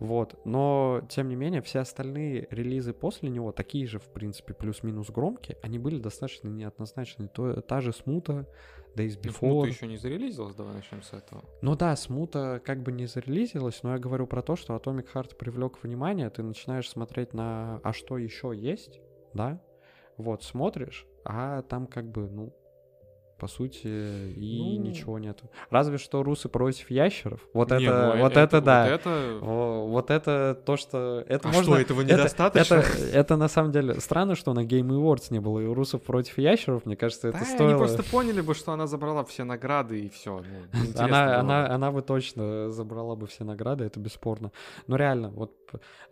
Вот. 0.00 0.40
Но, 0.44 1.02
тем 1.08 1.28
не 1.28 1.36
менее, 1.36 1.60
все 1.62 1.80
остальные 1.80 2.46
релизы 2.50 2.92
после 2.92 3.30
него, 3.30 3.52
такие 3.52 3.86
же, 3.86 3.98
в 3.98 4.08
принципе, 4.12 4.54
плюс-минус 4.54 5.10
громкие, 5.10 5.58
они 5.62 5.78
были 5.78 5.98
достаточно 5.98 6.48
неоднозначные. 6.48 7.28
То, 7.28 7.60
та 7.60 7.80
же 7.80 7.92
Смута, 7.92 8.46
Days 8.94 9.18
Ну, 9.24 9.32
Смута 9.32 9.66
Before. 9.66 9.68
еще 9.68 9.86
не 9.86 9.96
зарелизилась, 9.96 10.54
давай 10.54 10.74
начнем 10.74 11.02
с 11.02 11.12
этого. 11.12 11.44
Ну 11.62 11.76
да, 11.76 11.96
Смута 11.96 12.60
как 12.64 12.82
бы 12.82 12.92
не 12.92 13.06
зарелизилась, 13.06 13.82
но 13.82 13.92
я 13.92 13.98
говорю 13.98 14.26
про 14.26 14.42
то, 14.42 14.56
что 14.56 14.74
Atomic 14.76 15.08
Heart 15.12 15.36
привлек 15.36 15.82
внимание, 15.82 16.30
ты 16.30 16.42
начинаешь 16.42 16.88
смотреть 16.88 17.34
на 17.34 17.80
«а 17.82 17.92
что 17.92 18.18
еще 18.18 18.52
есть?», 18.54 19.00
да? 19.34 19.60
Вот, 20.16 20.42
смотришь, 20.42 21.06
а 21.24 21.62
там 21.62 21.86
как 21.86 22.10
бы, 22.10 22.28
ну, 22.28 22.52
по 23.38 23.46
сути, 23.48 23.86
и 23.86 24.78
Ну. 24.78 24.82
ничего 24.82 25.18
нету. 25.18 25.50
Разве 25.70 25.98
что 25.98 26.22
русы 26.22 26.48
против 26.48 26.90
ящеров. 26.90 27.40
Вот 27.54 27.70
Не, 27.70 27.84
это, 27.84 28.12
ну, 28.16 28.22
вот 28.22 28.36
это, 28.36 28.60
да. 28.60 28.82
Вот 28.84 29.00
это... 29.00 29.38
Вот 29.42 30.10
это 30.10 30.60
то, 30.66 30.76
что... 30.76 31.24
Это 31.28 31.48
А 31.48 31.52
можно... 31.52 31.62
что, 31.74 31.80
этого 31.80 32.02
это- 32.02 32.12
недостаточно? 32.14 32.74
Это, 32.74 32.88
это 33.12 33.36
на 33.36 33.48
самом 33.48 33.72
деле 33.72 34.00
странно, 34.00 34.34
что 34.34 34.52
на 34.54 34.64
Game 34.64 34.88
Awards 34.88 35.26
не 35.30 35.40
было 35.40 35.60
и 35.60 35.66
русов 35.66 36.02
против 36.02 36.38
ящеров. 36.38 36.84
Мне 36.86 36.96
кажется, 36.96 37.28
это 37.28 37.38
Да, 37.38 37.44
стоило... 37.44 37.70
они 37.70 37.78
просто 37.78 38.02
поняли 38.02 38.40
бы, 38.40 38.54
что 38.54 38.72
она 38.72 38.86
забрала 38.86 39.24
все 39.24 39.44
награды 39.44 40.00
и 40.00 40.08
все. 40.08 40.42
Она, 40.96 41.38
она, 41.40 41.66
она 41.74 41.92
бы 41.92 42.02
точно 42.02 42.70
забрала 42.70 43.14
бы 43.16 43.26
все 43.26 43.44
награды, 43.44 43.84
это 43.84 44.00
бесспорно. 44.00 44.52
Но 44.86 44.96
реально, 44.96 45.30
вот 45.30 45.52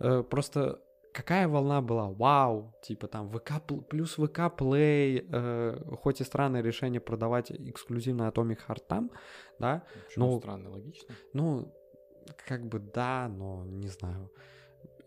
э, 0.01 0.23
просто 0.23 0.79
какая 1.17 1.49
волна 1.49 1.81
была? 1.81 2.09
Вау! 2.11 2.75
Типа 2.83 3.09
там 3.09 3.31
ВК 3.31 3.53
пл- 3.67 3.83
плюс 3.83 4.15
ВК 4.17 4.39
Play, 4.59 5.27
э, 5.33 5.97
хоть 6.03 6.21
и 6.21 6.25
странное 6.25 6.63
решение 6.63 7.01
продавать 7.01 7.51
эксклюзивно 7.51 8.29
Atomic 8.29 8.59
Heart 8.69 8.83
там, 8.89 9.11
да, 9.59 9.83
Почему 10.07 10.27
ну, 10.27 10.39
странно, 10.39 10.71
логично. 10.71 11.15
ну, 11.33 11.75
как 12.47 12.67
бы 12.67 12.79
да, 12.79 13.29
но 13.29 13.65
не 13.65 13.89
знаю. 13.89 14.31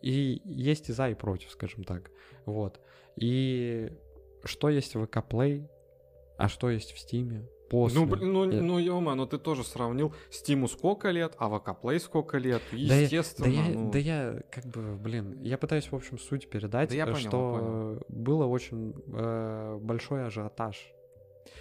И 0.01 0.41
есть 0.45 0.89
и 0.89 0.93
за, 0.93 1.09
и 1.09 1.13
против, 1.15 1.51
скажем 1.51 1.83
так. 1.83 2.09
Вот. 2.45 2.79
И 3.15 3.91
что 4.45 4.69
есть 4.69 4.95
в 4.95 5.05
ВК 5.05 5.17
Play, 5.17 5.69
а 6.37 6.47
что 6.47 6.69
есть 6.69 6.91
в 6.91 6.99
Стиме? 6.99 7.47
После. 7.69 7.99
Ну, 7.99 8.05
блин, 8.07 8.33
ну, 8.33 8.49
Э, 8.51 8.61
ну, 8.61 8.79
ё 8.79 8.99
ну 9.15 9.25
ты 9.27 9.37
тоже 9.37 9.63
сравнил 9.63 10.13
Стиму 10.31 10.67
сколько 10.67 11.11
лет, 11.11 11.35
а 11.37 11.47
Play 11.81 11.99
сколько 11.99 12.37
лет. 12.37 12.61
Да 12.71 12.77
я- 12.77 13.01
Естественно, 13.01 13.47
Да 13.47 13.53
я, 13.53 13.69
ну, 13.75 13.91
да 13.91 13.99
я, 13.99 14.41
как 14.49 14.65
бы, 14.65 14.95
блин, 14.95 15.37
я 15.43 15.57
пытаюсь, 15.57 15.91
в 15.91 15.95
общем, 15.95 16.17
суть 16.17 16.49
передать, 16.49 16.89
Да 16.89 16.95
я 16.95 17.03
э, 17.03 17.05
понял, 17.07 17.19
что 17.19 17.29
понял. 17.59 18.05
было 18.09 18.45
очень 18.45 18.93
э, 19.13 19.77
большой 19.81 20.25
ажиотаж. 20.25 20.93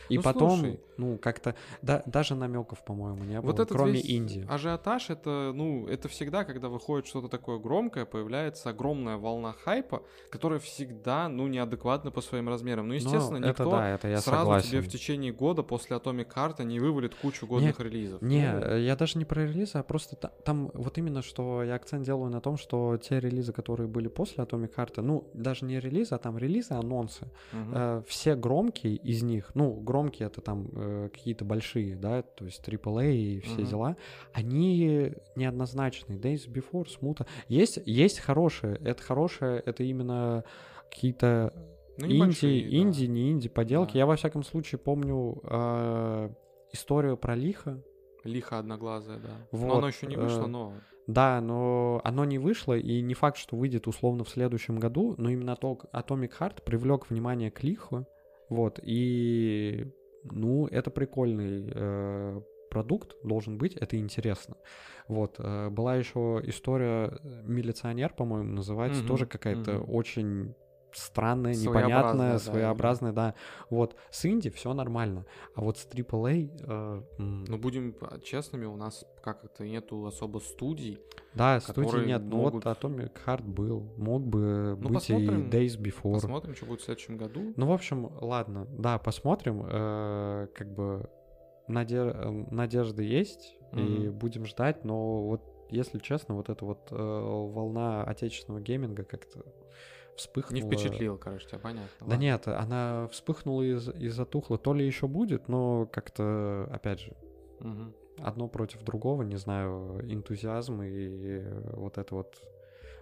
И 0.08 0.16
Ну, 0.16 0.22
потом, 0.22 0.58
слушай. 0.60 0.80
ну, 0.96 1.18
как-то, 1.18 1.54
да, 1.82 2.02
даже 2.06 2.34
намеков, 2.34 2.84
по-моему, 2.84 3.24
не 3.24 3.40
было, 3.40 3.50
Вот 3.50 3.60
этот 3.60 3.76
кроме 3.76 3.92
весь 3.92 4.04
Индии. 4.04 4.46
ажиотаж, 4.48 5.10
это, 5.10 5.52
ну, 5.54 5.86
это 5.86 6.08
всегда, 6.08 6.44
когда 6.44 6.68
выходит 6.68 7.06
что-то 7.06 7.28
такое 7.28 7.58
громкое, 7.58 8.04
появляется 8.06 8.70
огромная 8.70 9.16
волна 9.18 9.52
хайпа, 9.52 10.02
которая 10.30 10.58
всегда, 10.58 11.28
ну, 11.28 11.46
неадекватна 11.46 12.10
по 12.10 12.20
своим 12.20 12.48
размерам. 12.48 12.88
Ну, 12.88 12.94
естественно, 12.94 13.38
Ну, 13.40 13.46
никто 13.48 13.64
это 13.64 13.70
да, 13.70 13.88
это 13.90 14.08
я 14.08 14.20
сразу 14.20 14.42
согласен. 14.44 14.68
тебе 14.70 14.80
в 14.80 14.88
течение 14.88 15.32
года 15.32 15.62
после 15.62 15.96
Atomic 15.96 16.32
Heart 16.34 16.64
не 16.64 16.80
вывалит 16.80 17.14
кучу 17.14 17.46
годных 17.46 17.78
релизов. 17.80 18.22
Не, 18.22 18.50
Ну, 18.52 18.60
э, 18.60 18.80
я 18.82 18.96
даже 18.96 19.18
не 19.18 19.24
про 19.24 19.44
релизы, 19.44 19.78
а 19.78 19.82
просто 19.82 20.16
та- 20.16 20.32
там 20.44 20.70
вот 20.74 20.96
именно, 20.98 21.22
что 21.22 21.62
я 21.62 21.74
акцент 21.74 22.04
делаю 22.04 22.30
на 22.30 22.40
том, 22.40 22.56
что 22.56 22.96
те 22.96 23.20
релизы, 23.20 23.52
которые 23.52 23.88
были 23.88 24.08
после 24.08 24.42
Atomic 24.44 24.74
Heart, 24.74 25.02
ну, 25.02 25.28
даже 25.34 25.66
не 25.66 25.78
релизы, 25.80 26.14
а 26.14 26.18
там 26.18 26.38
релизы, 26.38 26.72
анонсы, 26.74 27.26
мгм. 27.52 27.72
э, 27.74 28.02
все 28.06 28.34
громкие 28.34 28.96
из 28.96 29.22
них, 29.22 29.50
ну, 29.54 29.72
громкие 29.74 29.97
это 30.24 30.40
там 30.40 30.68
э, 30.74 31.08
какие-то 31.12 31.44
большие, 31.44 31.96
да, 31.96 32.22
то 32.22 32.44
есть 32.44 32.62
AAA 32.66 33.12
и 33.14 33.40
все 33.40 33.60
Мгм. 33.62 33.66
дела, 33.66 33.96
они 34.32 35.12
неоднозначные. 35.36 36.18
Days 36.18 36.48
Before, 36.48 36.88
Смута. 36.88 37.26
Есть, 37.48 37.78
есть 37.84 38.20
хорошие, 38.20 38.76
это 38.76 39.02
хорошее, 39.02 39.62
это 39.64 39.82
именно 39.82 40.44
какие-то 40.90 41.52
Ну, 41.98 42.06
инди, 42.06 42.14
небольшие, 42.14 42.62
да. 42.62 42.76
инди, 42.76 43.04
не 43.06 43.30
инди 43.32 43.48
поделки. 43.48 43.94
Да. 43.94 43.98
Я 43.98 44.06
во 44.06 44.16
всяком 44.16 44.42
случае 44.42 44.78
помню 44.78 45.40
э, 45.42 46.30
историю 46.72 47.16
про 47.16 47.34
Лиха. 47.34 47.82
Лихо 48.24 48.58
одноглазая, 48.58 49.18
да. 49.18 49.30
Но 49.52 49.58
Вот, 49.58 49.78
оно 49.78 49.88
еще 49.88 50.06
не 50.06 50.16
вышло, 50.16 50.44
э, 50.44 50.46
но... 50.46 50.72
Да, 51.06 51.40
но 51.40 52.02
оно 52.04 52.26
не 52.26 52.38
вышло, 52.38 52.76
и 52.76 53.00
не 53.00 53.14
факт, 53.14 53.38
что 53.38 53.56
выйдет 53.56 53.86
условно 53.86 54.24
в 54.24 54.28
следующем 54.28 54.78
году, 54.78 55.14
но 55.16 55.30
именно 55.30 55.52
Atomic 55.52 56.32
Heart 56.38 56.62
привлек 56.64 57.08
внимание 57.08 57.50
к 57.50 57.62
Лиху, 57.62 58.06
вот, 58.48 58.80
и, 58.82 59.86
ну, 60.24 60.66
это 60.66 60.90
прикольный 60.90 61.70
э, 61.74 62.40
продукт 62.70 63.16
должен 63.24 63.58
быть, 63.58 63.74
это 63.76 63.96
интересно. 63.98 64.56
Вот, 65.06 65.36
э, 65.38 65.70
была 65.70 65.96
еще 65.96 66.40
история 66.44 67.08
э, 67.22 67.42
«Милиционер», 67.44 68.12
по-моему, 68.14 68.52
называется, 68.52 69.00
Мгм, 69.00 69.08
тоже 69.08 69.26
какая-то 69.26 69.78
мгм. 69.78 69.94
очень 69.94 70.54
Своеобразная, 70.92 71.54
непонятная, 71.54 72.32
да, 72.32 72.38
своеобразная, 72.38 73.12
да. 73.12 73.34
Вот, 73.70 73.96
с 74.10 74.24
инди 74.26 74.50
все 74.50 74.72
нормально, 74.72 75.26
а 75.54 75.60
вот 75.62 75.78
с 75.78 75.86
AAA... 75.86 76.50
э, 76.66 77.02
Ну, 77.18 77.58
будем 77.58 77.94
честными, 78.22 78.64
у 78.66 78.76
нас 78.76 79.04
как 79.22 79.44
это 79.44 79.64
нету 79.64 80.06
особо 80.06 80.38
студий. 80.38 80.98
Да, 81.34 81.60
которые 81.60 82.06
нет, 82.06 82.22
но 82.24 82.36
могут- 82.38 82.64
вот 82.64 82.76
Atomic 82.78 83.12
Heart 83.26 83.42
был, 83.44 83.92
мог 83.96 84.22
бы 84.26 84.76
Ну, 84.80 84.88
быть 84.88 85.08
и 85.10 85.14
Days 85.14 85.78
Before. 85.78 86.14
Посмотрим, 86.14 86.54
что 86.54 86.66
будет 86.66 86.80
в 86.80 86.84
следующем 86.84 87.16
году. 87.16 87.52
Ну, 87.56 87.66
в 87.66 87.72
общем, 87.72 88.10
ладно, 88.20 88.66
да, 88.70 88.98
посмотрим, 88.98 89.62
э, 89.68 90.48
как 90.54 90.72
бы 90.74 91.08
наде- 91.68 92.10
э, 92.14 92.30
надежды 92.50 93.04
есть, 93.04 93.54
и 93.72 94.08
Мгм. 94.08 94.12
будем 94.18 94.46
ждать, 94.46 94.84
но 94.84 95.22
вот, 95.26 95.42
если 95.70 95.98
честно, 95.98 96.34
вот 96.34 96.48
эта 96.48 96.64
вот 96.64 96.88
э, 96.90 96.96
волна 96.96 98.02
отечественного 98.04 98.62
гейминга 98.62 99.04
как-то 99.04 99.44
вспыхнула. 100.18 100.60
Не 100.60 100.66
впечатлил, 100.66 101.16
короче, 101.16 101.46
тебя 101.46 101.58
понятно. 101.58 101.88
Да 102.00 102.06
ладно. 102.06 102.20
нет, 102.20 102.48
она 102.48 103.08
вспыхнула 103.10 103.62
и, 103.62 103.78
и 103.98 104.08
затухла. 104.08 104.58
То 104.58 104.74
ли 104.74 104.84
еще 104.86 105.08
будет, 105.08 105.48
но 105.48 105.86
как-то, 105.86 106.68
опять 106.72 107.00
же, 107.00 107.16
Мгм. 107.60 107.94
одно 108.18 108.48
против 108.48 108.82
другого, 108.82 109.22
не 109.22 109.36
знаю, 109.36 110.00
энтузиазм 110.02 110.82
и 110.82 111.42
вот 111.72 111.98
это 111.98 112.14
вот 112.14 112.42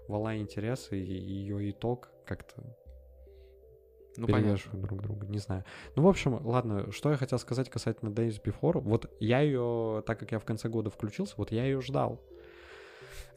волна 0.08 0.36
интереса 0.38 0.94
и 0.94 1.00
ее 1.02 1.70
итог 1.70 2.10
как-то 2.24 2.62
Ну, 4.16 4.26
перевешивают 4.26 4.82
друг 4.82 5.02
друга, 5.02 5.26
не 5.26 5.38
знаю. 5.38 5.64
Ну, 5.94 6.02
в 6.02 6.08
общем, 6.08 6.40
ладно, 6.46 6.90
что 6.92 7.10
я 7.10 7.16
хотел 7.16 7.38
сказать 7.38 7.68
касательно 7.68 8.10
Days 8.10 8.40
Before. 8.42 8.80
Вот 8.80 9.10
я 9.20 9.40
ее, 9.40 10.02
так 10.06 10.18
как 10.20 10.32
я 10.32 10.38
в 10.38 10.44
конце 10.44 10.68
года 10.68 10.90
включился, 10.90 11.34
вот 11.36 11.50
я 11.52 11.64
ее 11.64 11.80
ждал. 11.80 12.20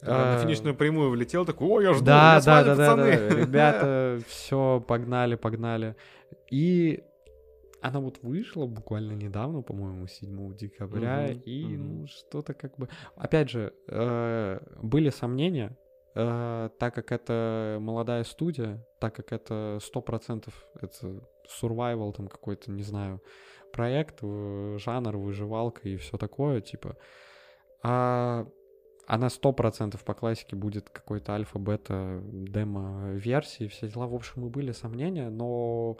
Когда 0.00 0.32
на 0.32 0.36
Э, 0.38 0.42
финишную 0.42 0.74
прямую 0.74 1.10
влетел, 1.10 1.44
такой, 1.44 1.68
ой, 1.68 1.84
я 1.84 1.94
жду, 1.94 2.04
Да, 2.04 2.34
я 2.34 2.40
с 2.40 2.44
да, 2.44 2.54
вами, 2.54 2.64
да, 2.66 2.74
да, 2.74 2.90
пацаны». 2.90 3.10
да, 3.10 3.36
ребята, 3.40 4.20
все, 4.26 4.84
погнали, 4.86 5.34
погнали. 5.36 5.96
И 6.50 7.02
она 7.82 8.00
вот 8.00 8.18
вышла 8.22 8.66
буквально 8.66 9.12
недавно, 9.12 9.62
по-моему, 9.62 10.06
7 10.06 10.54
декабря, 10.56 11.28
Мгм, 11.30 11.40
и 11.44 11.64
мгм. 11.64 11.98
ну 12.00 12.06
что-то 12.06 12.54
как 12.54 12.76
бы... 12.76 12.88
Опять 13.16 13.50
же, 13.50 13.72
э, 13.88 14.60
были 14.82 15.10
сомнения, 15.10 15.76
э, 16.14 16.68
так 16.78 16.94
как 16.94 17.12
это 17.12 17.78
молодая 17.80 18.24
студия, 18.24 18.84
так 19.00 19.14
как 19.14 19.32
это 19.32 19.78
100% 19.80 20.52
это 20.80 21.20
survival 21.62 22.12
там 22.12 22.28
какой-то, 22.28 22.70
не 22.70 22.82
знаю, 22.82 23.22
проект, 23.72 24.20
жанр, 24.20 25.16
выживалка 25.16 25.88
и 25.88 25.96
все 25.96 26.16
такое, 26.16 26.60
типа... 26.60 26.96
А 27.82 28.46
она 29.12 29.28
сто 29.28 29.52
процентов 29.52 30.04
по 30.04 30.14
классике 30.14 30.54
будет 30.56 30.88
какой-то 30.88 31.32
альфа-бета 31.34 32.22
демо-версии, 32.24 33.66
все 33.68 33.88
дела. 33.88 34.06
В 34.06 34.14
общем, 34.14 34.46
и 34.46 34.48
были 34.48 34.72
сомнения, 34.72 35.30
но 35.30 35.96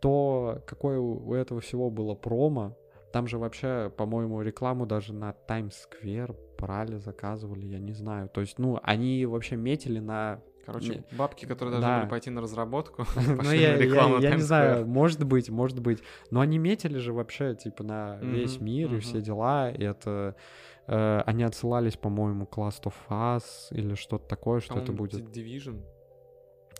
то, 0.00 0.62
какое 0.66 0.98
у 0.98 1.34
этого 1.34 1.60
всего 1.60 1.90
было 1.90 2.14
промо, 2.14 2.76
там 3.12 3.26
же 3.26 3.38
вообще, 3.38 3.92
по-моему, 3.96 4.40
рекламу 4.42 4.86
даже 4.86 5.12
на 5.12 5.32
Times 5.32 5.88
Square 5.88 6.36
брали, 6.58 6.96
заказывали, 6.98 7.66
я 7.66 7.78
не 7.78 7.92
знаю. 7.92 8.28
То 8.28 8.40
есть, 8.40 8.58
ну, 8.58 8.78
они 8.82 9.26
вообще 9.26 9.56
метили 9.56 9.98
на 9.98 10.40
Короче, 10.66 10.94
Не- 11.10 11.16
бабки, 11.18 11.44
которые 11.44 11.72
должны 11.72 11.90
Да. 11.90 11.98
были 12.00 12.08
пойти 12.08 12.30
на 12.30 12.40
разработку, 12.40 13.04
Ну, 13.16 13.42
я, 13.42 13.42
на 13.42 13.52
я- 13.52 13.76
рекламу 13.78 14.18
я 14.18 14.34
не 14.34 14.40
знаю, 14.40 14.86
может 14.86 15.22
быть, 15.22 15.50
может 15.50 15.78
быть. 15.80 16.02
Но 16.30 16.40
они 16.40 16.56
метили 16.56 16.96
же 16.98 17.12
вообще, 17.12 17.54
типа, 17.54 17.82
на 17.84 18.18
весь 18.22 18.56
Мгм, 18.56 18.64
мир 18.64 18.94
и 18.94 18.98
все 19.00 19.20
дела. 19.20 19.70
И 19.70 19.82
это... 19.84 20.36
э, 20.86 21.20
они 21.26 21.44
отсылались, 21.44 21.96
по-моему, 21.96 22.46
к 22.46 22.58
Last 22.58 22.84
of 22.84 22.94
Us 23.08 23.44
или 23.70 23.94
что-то 23.94 24.26
такое, 24.26 24.60
что 24.60 24.78
это 24.78 24.92
будет. 24.92 25.22
Division. 25.22 25.84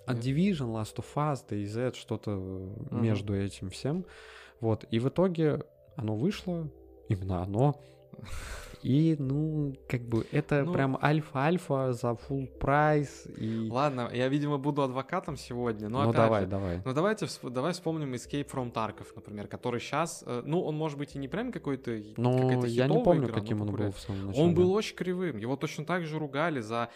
От 0.07 0.17
нет? 0.17 0.27
Division, 0.27 0.73
Last 0.73 0.97
of 0.97 1.07
Us, 1.15 1.39
DayZ, 1.49 1.95
что-то 1.95 2.33
э, 2.33 2.95
между 2.95 3.35
этим 3.35 3.71
всем. 3.71 4.05
Вот. 4.61 4.85
И 4.91 4.99
в 4.99 5.09
итоге 5.09 5.65
оно 5.97 6.17
вышло, 6.17 6.69
именно 7.09 7.43
оно. 7.43 7.81
И, 8.85 9.17
ну, 9.19 9.75
как 9.89 10.03
бы, 10.03 10.27
это 10.31 10.63
Ну- 10.63 10.75
прям 10.75 10.99
альфа-альфа 11.03 11.95
за 11.95 12.11
full 12.11 12.47
прайс. 12.59 13.27
И... 13.39 13.71
Ладно, 13.71 14.11
я, 14.13 14.29
видимо, 14.29 14.59
буду 14.59 14.83
адвокатом 14.83 15.39
сегодня, 15.39 15.89
но 15.89 16.05
ну, 16.05 16.13
давай, 16.13 16.43
же, 16.43 16.49
давай. 16.49 16.83
Ну 16.85 16.93
давайте 16.93 17.27
давай 17.43 17.73
вспомним 17.73 18.13
Escape 18.13 18.47
from 18.47 18.71
Tarkov, 18.71 19.07
например, 19.17 19.49
который 19.49 19.81
сейчас, 19.81 20.23
ну 20.45 20.63
он 20.63 20.77
может 20.77 20.99
быть 20.99 21.17
и 21.17 21.19
не 21.19 21.29
прям 21.29 21.51
какой-то 21.51 21.99
Ну, 22.19 22.39
какая-то 22.43 22.67
я 22.67 22.87
не 22.87 23.03
помню, 23.03 23.25
игра, 23.25 23.35
но 23.35 23.41
каким 23.41 23.63
он 23.63 23.75
был 23.75 23.91
в 23.91 23.99
самом 23.99 24.27
начале. 24.27 24.45
Он 24.45 24.55
был 24.55 24.71
очень 24.75 24.97
кривым. 24.97 25.39
Его 25.39 25.57
точно 25.57 25.87
так 25.87 26.05
же 26.05 26.19
ругали 26.19 26.61
за 26.61 26.91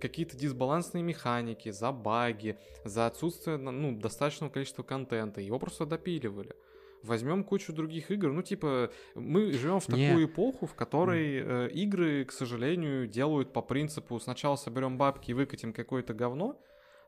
какие-то 0.00 0.38
дисбалансные 0.38 1.04
механики, 1.04 1.70
за 1.70 1.92
баги, 1.92 2.56
за 2.84 3.06
отсутствие 3.06 3.58
ну, 3.58 3.94
достаточного 3.98 4.50
количества 4.50 4.82
контента. 4.82 5.42
Его 5.42 5.58
просто 5.58 5.84
допиливали. 5.84 6.56
Возьмем 7.04 7.44
кучу 7.44 7.72
других 7.72 8.10
игр. 8.10 8.32
Ну, 8.32 8.42
типа, 8.42 8.90
мы 9.14 9.52
живем 9.52 9.80
в 9.80 9.88
Не. 9.88 10.08
такую 10.08 10.26
эпоху, 10.26 10.66
в 10.66 10.74
которой 10.74 11.36
э, 11.36 11.68
игры, 11.70 12.24
к 12.24 12.32
сожалению, 12.32 13.06
делают 13.06 13.52
по 13.52 13.62
принципу 13.62 14.18
сначала 14.18 14.56
соберем 14.56 14.96
бабки 14.98 15.30
и 15.30 15.34
выкатим 15.34 15.72
какое-то 15.72 16.14
говно, 16.14 16.58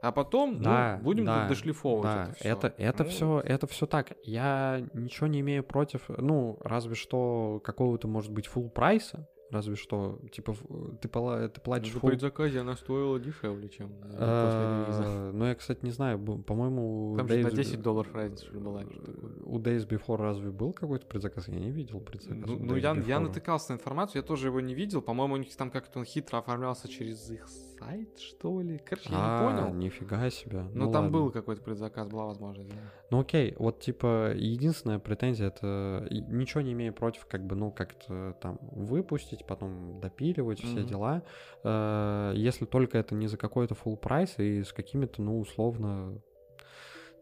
а 0.03 0.13
потом 0.13 0.55
ну, 0.59 0.63
Да, 0.65 1.01
будем 1.03 1.25
да, 1.25 1.49
дошлифовывать 1.49 2.05
Да, 2.05 2.23
это 2.25 2.35
все. 2.35 2.49
это, 2.49 2.75
это 2.77 3.05
все, 3.05 3.41
это 3.41 3.67
все 3.67 3.87
так. 3.87 4.13
Я 4.23 4.87
ничего 4.93 5.27
не 5.27 5.41
имею 5.41 5.65
против, 5.65 6.03
ну, 6.09 6.59
разве 6.63 6.95
что 6.95 7.61
какого-то, 7.65 8.07
может 8.07 8.31
быть, 8.31 8.47
full 8.47 8.69
прайса, 8.69 9.27
разве 9.51 9.77
что, 9.77 10.19
типа, 10.33 10.53
в- 10.55 10.97
ты, 10.99 11.09
пола- 11.09 11.49
ты 11.49 11.61
платишь 11.61 11.93
В 11.93 11.99
full 11.99 12.09
предзаказе 12.09 12.61
она 12.61 12.77
стоила 12.77 13.19
дешевле, 13.21 13.69
чем 13.69 13.91
э. 14.03 14.17
Э, 14.19 15.31
Ну, 15.33 15.45
я, 15.45 15.55
кстати, 15.55 15.79
не 15.85 15.91
знаю, 15.93 16.19
по-моему, 16.19 17.15
Там 17.17 17.29
же 17.29 17.37
на 17.43 17.49
Days- 17.49 17.55
10 17.55 17.83
долларов 17.83 18.15
разница 18.15 18.45
что 18.47 18.59
была. 18.59 18.83
что 18.83 19.01
такое. 19.03 19.31
у 19.45 19.59
Days 19.61 19.87
Before 19.89 20.17
разве 20.17 20.51
был 20.51 20.73
какой-то 20.73 21.07
предзаказ? 21.07 21.49
Я 21.49 21.59
не 21.61 21.71
видел 21.71 22.01
предзаказ. 22.01 22.39
Ну, 22.47 22.59
ну, 22.59 22.77
Days 22.77 22.81
я, 22.81 22.95
я 23.07 23.21
натыкался 23.21 23.73
на 23.73 23.77
информацию, 23.77 24.23
я 24.23 24.27
тоже 24.27 24.49
его 24.49 24.61
не 24.61 24.75
видел. 24.75 25.01
По-моему, 25.03 25.35
у 25.35 25.39
них 25.39 25.55
там 25.57 25.71
как-то 25.71 25.99
он 26.01 26.05
хитро 26.05 26.39
оформлялся 26.39 26.89
через 26.89 27.31
их 27.31 27.47
сайт, 27.79 28.19
что 28.19 28.61
ли. 28.61 28.79
Короче, 28.79 29.09
я 29.11 29.17
А, 29.19 29.41
не 29.53 29.57
понял. 29.57 29.75
нифига 29.75 30.31
себе. 30.31 30.63
Но 30.75 30.87
Ну, 30.87 30.93
там 30.93 31.05
ладно. 31.05 31.11
был 31.11 31.31
какой-то 31.31 31.63
предзаказ, 31.63 32.09
была 32.09 32.27
возможность. 32.27 32.71
да. 32.71 32.77
Ну 33.11 33.21
окей, 33.21 33.55
вот 33.59 33.81
типа 33.81 34.33
единственная 34.35 34.99
претензия 34.99 35.49
это 35.49 36.07
ничего 36.11 36.61
не 36.61 36.73
имею 36.73 36.93
против, 36.93 37.27
как 37.27 37.45
бы, 37.47 37.55
ну, 37.55 37.71
как-то 37.71 38.37
там 38.41 38.59
выпустить, 38.61 39.47
потом 39.47 40.01
допиливать 40.01 40.61
все 40.61 40.81
Мгм. 40.81 40.87
дела. 40.87 41.23
Э, 41.65 42.33
Если 42.35 42.65
только 42.65 42.99
это 42.99 43.15
не 43.15 43.27
за 43.29 43.37
какой-то 43.37 43.75
full 43.75 43.97
прайс 43.97 44.39
и 44.39 44.63
с 44.63 44.73
какими-то, 44.73 45.23
ну, 45.23 45.39
условно, 45.41 46.21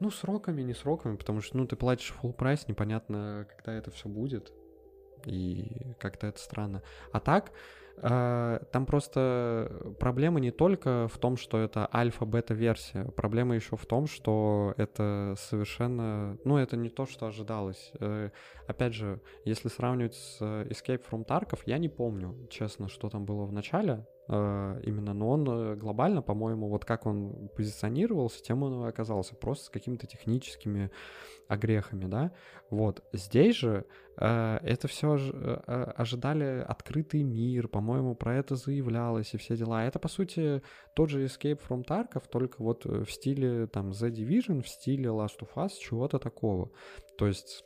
ну, 0.00 0.10
сроками, 0.10 0.62
не 0.62 0.74
сроками, 0.74 1.16
потому 1.16 1.40
что, 1.40 1.56
ну, 1.56 1.66
ты 1.66 1.76
платишь 1.76 2.14
full 2.22 2.32
прайс, 2.32 2.66
непонятно, 2.68 3.46
когда 3.56 3.74
это 3.74 3.90
все 3.90 4.08
будет. 4.08 4.52
И 5.24 5.94
как-то 6.00 6.26
это 6.26 6.38
странно. 6.38 6.82
А 7.12 7.20
так, 7.20 7.52
там 8.00 8.87
просто 8.87 9.94
проблема 9.98 10.40
не 10.40 10.50
только 10.50 11.09
в 11.09 11.18
том, 11.18 11.37
что 11.37 11.59
это 11.59 11.88
альфа-бета-версия. 11.92 13.04
Проблема 13.16 13.54
еще 13.54 13.76
в 13.76 13.87
том, 13.87 14.07
что 14.07 14.74
это 14.76 15.35
совершенно... 15.38 16.38
Ну, 16.44 16.57
это 16.57 16.76
не 16.76 16.90
то, 16.90 17.07
что 17.07 17.26
ожидалось. 17.26 17.92
Э, 18.00 18.30
Опять 18.66 18.94
же, 18.94 19.20
если 19.44 19.68
сравнивать 19.68 20.14
с 20.14 20.40
Escape 20.40 21.02
from 21.11 21.26
Tarkov, 21.26 21.61
я 21.66 21.76
не 21.78 21.88
помню, 21.88 22.35
честно, 22.48 22.88
что 22.88 23.11
там 23.11 23.26
было 23.26 23.44
в 23.44 23.52
начале 23.52 24.07
э, 24.28 24.80
именно, 24.85 25.12
но 25.12 25.28
он 25.28 25.46
э, 25.46 25.76
глобально, 25.76 26.22
по-моему, 26.22 26.68
вот 26.68 26.87
как 26.87 27.04
он 27.04 27.50
позиционировался, 27.54 28.42
тем 28.42 28.62
он 28.62 28.87
и 28.87 28.88
оказался, 28.88 29.35
просто 29.35 29.66
с 29.66 29.68
какими-то 29.68 30.07
техническими 30.07 30.90
огрехами, 31.48 32.07
да. 32.07 32.33
Вот. 32.70 33.02
Здесь 33.12 33.57
же 33.57 33.85
э, 34.16 34.59
это 34.62 34.88
все 34.88 35.18
ожидали 35.66 36.64
открытый 36.66 37.22
мир, 37.22 37.68
по-моему, 37.68 38.14
про 38.14 38.37
это 38.37 38.57
заявлялось 38.57 39.35
и 39.35 39.38
все 39.38 39.57
дела. 39.57 39.85
Это, 39.85 39.98
по 39.98 40.09
сути, 40.09 40.62
тот 40.94 41.11
же 41.11 41.24
Escape 41.24 41.61
from 41.68 41.85
Tarkov, 41.85 42.24
только 42.30 42.62
вот 42.62 42.87
э, 42.87 43.04
в 43.04 43.11
стиле 43.11 43.66
там 43.66 43.90
The 43.90 44.11
Division, 44.11 44.62
в 44.62 44.68
стиле 44.68 45.07
Last 45.07 45.40
of 45.40 45.50
Us, 45.57 45.70
чего-то 45.80 46.18
такого. 46.18 46.70
То 47.18 47.26
есть 47.26 47.64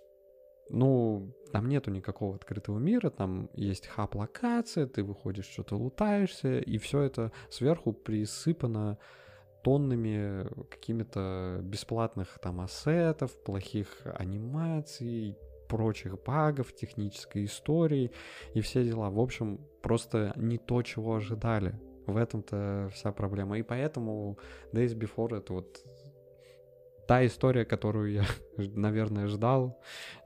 ну, 0.71 1.35
там 1.53 1.69
нету 1.69 1.91
никакого 1.91 2.35
открытого 2.35 2.79
мира, 2.79 3.11
там 3.11 3.49
есть 3.55 3.87
хаб-локация, 3.87 4.87
ты 4.87 5.03
выходишь, 5.03 5.47
что-то 5.47 5.77
лутаешься, 5.77 6.59
и 6.59 6.79
все 6.79 7.03
это 7.03 7.33
сверху 7.51 7.93
присыпано 7.93 8.99
тоннами 9.69 10.49
какими-то 10.71 11.61
бесплатных 11.63 12.39
там 12.41 12.63
ассетов, 12.63 13.37
плохих 13.45 14.01
анимаций, 14.15 15.37
прочих 15.69 16.19
багов, 16.23 16.75
технической 16.75 17.45
истории 17.45 18.11
и 18.55 18.63
все 18.63 18.83
дела. 18.83 19.11
В 19.11 19.21
общем, 19.21 19.61
просто 19.83 20.33
не 20.37 20.57
то, 20.57 20.83
чего 20.83 21.17
ожидали. 21.17 21.79
В 22.07 22.17
этом-то 22.17 22.89
вся 22.95 23.13
проблема. 23.13 23.59
И 23.59 23.63
поэтому 23.63 24.39
Days 24.73 24.99
Before 24.99 25.37
это 25.37 25.53
вот 25.53 25.85
та 27.09 27.25
история, 27.27 27.65
которую 27.65 28.13
я, 28.13 28.25
наверное, 28.57 29.27
ждал. 29.29 29.81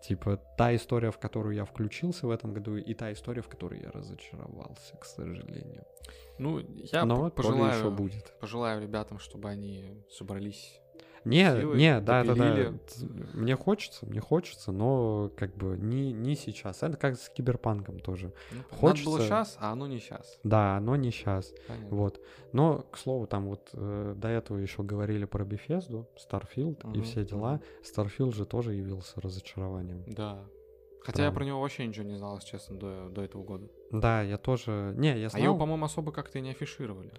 Типа 0.08 0.36
та 0.58 0.74
история, 0.74 1.10
в 1.10 1.18
которую 1.18 1.54
я 1.54 1.64
включился 1.64 2.26
в 2.26 2.30
этом 2.30 2.52
году, 2.52 2.76
и 2.76 2.94
та 2.94 3.12
история, 3.12 3.40
в 3.40 3.48
которой 3.48 3.80
я 3.80 3.90
разочаровался, 3.92 4.96
к 4.96 5.04
сожалению. 5.04 5.84
Ну, 6.38 6.58
я 6.92 7.04
Но 7.04 7.30
п- 7.30 7.42
то 7.42 7.52
ли 7.52 7.58
еще 7.58 7.62
пожелаю, 7.70 7.90
будет. 7.92 8.38
пожелаю 8.40 8.82
ребятам, 8.82 9.18
чтобы 9.18 9.48
они 9.48 10.04
собрались. 10.10 10.80
Не, 11.24 11.56
силы, 11.60 11.76
не, 11.76 12.00
да, 12.00 12.24
да, 12.24 12.34
да. 12.34 12.72
Мне 13.34 13.54
хочется, 13.56 14.04
мне 14.06 14.20
хочется, 14.20 14.72
но 14.72 15.30
как 15.36 15.54
бы 15.56 15.76
не, 15.78 16.12
не 16.12 16.34
сейчас. 16.34 16.82
Это 16.82 16.96
как 16.96 17.16
с 17.16 17.28
киберпанком 17.28 18.00
тоже. 18.00 18.32
Ну, 18.50 18.56
Надо 18.58 18.68
было 18.70 18.78
Хочется- 18.90 19.20
сейчас, 19.20 19.56
а 19.60 19.72
оно 19.72 19.86
не 19.86 19.98
сейчас. 19.98 20.38
Да, 20.42 20.80
но 20.80 20.96
не 20.96 21.10
сейчас. 21.10 21.52
Понятно. 21.68 21.96
Вот. 21.96 22.20
Но, 22.52 22.78
к 22.90 22.98
слову, 22.98 23.26
там 23.26 23.46
вот 23.46 23.70
э, 23.74 24.14
до 24.16 24.28
этого 24.28 24.58
еще 24.58 24.82
говорили 24.82 25.24
про 25.24 25.44
Bethesda, 25.44 26.06
Starfield 26.16 26.82
и 26.84 26.98
Мгм, 26.98 27.02
все 27.04 27.24
дела. 27.24 27.60
Starfield 27.82 28.32
же 28.34 28.44
тоже 28.44 28.74
явился 28.74 29.20
разочарованием. 29.20 30.04
Да. 30.08 30.44
Хотя 31.04 31.22
я 31.24 31.28
Прям. 31.30 31.34
про 31.34 31.44
него 31.44 31.60
вообще 31.60 31.86
ничего 31.86 32.04
не 32.04 32.16
знал, 32.16 32.36
если 32.36 32.50
честно, 32.50 32.76
до, 32.78 33.08
до 33.08 33.22
этого 33.22 33.42
года. 33.42 33.68
Да, 33.90 34.22
я 34.22 34.38
тоже... 34.38 34.94
Не, 34.96 35.18
я 35.18 35.26
А 35.26 35.30
знал... 35.30 35.42
его, 35.42 35.58
по-моему, 35.58 35.84
особо 35.84 36.12
как-то 36.12 36.38
и 36.38 36.42
не 36.42 36.50
афишировали. 36.50 37.10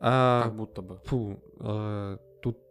А, 0.00 0.42
Как 0.44 0.54
будто 0.54 0.82
бы. 0.82 0.98
Фу, 1.04 1.38
э, 1.60 2.18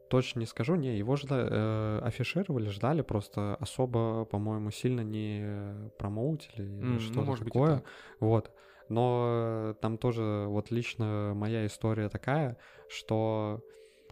точно 0.09 0.39
не 0.41 0.45
скажу. 0.45 0.75
Не, 0.75 0.97
его 0.97 1.15
жда- 1.15 1.47
э, 1.49 1.99
афишировали, 2.03 2.69
ждали, 2.69 3.01
просто 3.01 3.55
особо, 3.59 4.25
по-моему, 4.25 4.71
сильно 4.71 5.01
не 5.01 5.89
промоутили 5.97 6.63
или 6.63 6.83
ну, 6.83 6.99
что-то 6.99 7.31
быть, 7.31 7.41
и 7.41 7.45
такое. 7.45 7.75
так. 7.77 7.85
Вот. 8.19 8.51
Но 8.89 9.75
там 9.81 9.97
тоже 9.97 10.45
вот 10.47 10.71
лично 10.71 11.33
моя 11.35 11.65
история 11.65 12.09
такая, 12.09 12.57
что 12.89 13.61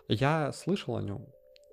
я 0.08 0.52
слышал 0.52 0.96
о 0.96 1.02
нем, 1.02 1.26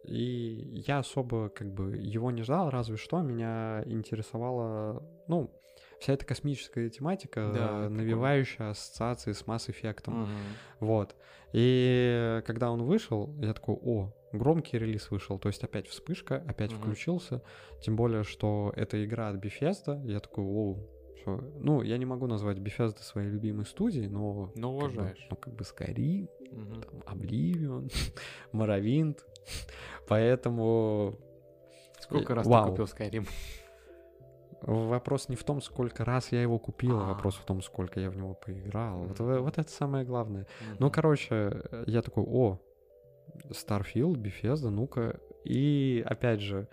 и 0.05 0.83
я 0.87 0.99
особо 0.99 1.51
как 1.51 1.73
бы 1.73 1.97
его 1.97 2.31
не 2.31 2.43
ждал, 2.43 2.71
разве 2.71 2.97
что 2.97 3.21
меня 3.21 3.83
интересовала, 3.87 5.03
ну, 5.29 5.51
вся 6.05 6.13
эта 6.13 6.27
космическая 6.27 6.91
тематика, 6.91 7.41
Да, 7.41 7.49
э, 7.49 7.67
прикольно. 7.79 7.89
навевающая 7.91 8.71
ассоциации 8.71 9.33
с 9.33 9.43
Effect. 9.43 10.11
Мгм. 10.11 10.29
Вот. 10.81 11.17
И 11.55 12.43
когда 12.47 12.71
он 12.71 12.83
вышел, 12.83 13.35
я 13.41 13.55
такой, 13.55 13.77
о, 13.77 14.13
громкий 14.33 14.79
релиз 14.79 15.11
вышел. 15.11 15.39
То 15.39 15.49
есть 15.49 15.65
опять 15.65 15.89
вспышка, 15.89 16.45
опять 16.47 16.73
Мгм. 16.73 16.81
включился. 16.83 17.41
Тем 17.81 17.97
более, 17.97 18.23
что 18.23 18.71
это 18.77 19.03
игра 19.03 19.29
от 19.31 19.37
Bethesda. 19.37 20.07
Я 20.07 20.21
такой, 20.21 20.45
о, 20.45 20.77
всё». 21.17 21.41
Ну, 21.59 21.81
я 21.83 21.97
не 21.97 22.05
могу 22.05 22.27
назвать 22.27 22.59
Bethesda 22.59 22.99
своей 23.01 23.31
любимой 23.31 23.65
студией, 23.65 24.09
но... 24.09 24.53
Но 24.57 24.79
как 24.79 24.91
бы- 24.91 24.95
уважаешь. 24.97 25.27
ну, 25.31 25.37
как 25.37 25.55
бы 25.55 25.65
Skyrim, 25.65 26.29
Мгм. 26.51 26.83
там, 26.83 27.17
Oblivion, 27.17 27.91
Morrowind. 28.53 29.21
Поэтому... 30.07 31.19
Сколько 31.99 32.35
э, 32.35 32.37
раз 32.37 32.47
вау. 32.47 32.65
ты 32.65 32.71
купил 32.73 32.85
Skyrim? 32.85 33.27
Вопрос 34.67 35.29
не 35.29 35.37
в 35.37 35.45
том, 35.45 35.61
сколько 35.61 36.05
раз 36.05 36.33
я 36.33 36.41
его 36.43 36.59
купил, 36.59 36.99
а 36.99 37.05
А. 37.05 37.09
вопрос 37.09 37.37
в 37.37 37.45
том, 37.45 37.61
сколько 37.63 38.01
я 38.01 38.11
в 38.11 38.17
него 38.17 38.35
поиграл. 38.35 38.99
Вот, 39.05 39.19
вот 39.21 39.59
это 39.59 39.71
самое 39.71 40.05
главное. 40.05 40.47
Ну, 40.79 40.91
короче, 40.91 41.63
я 41.87 42.03
такой, 42.03 42.25
о, 42.27 42.59
Starfield, 43.51 44.15
Bethesda, 44.17 44.71
ну-ка. 44.71 45.21
И 45.45 46.03
опять 46.07 46.41
же, 46.41 46.69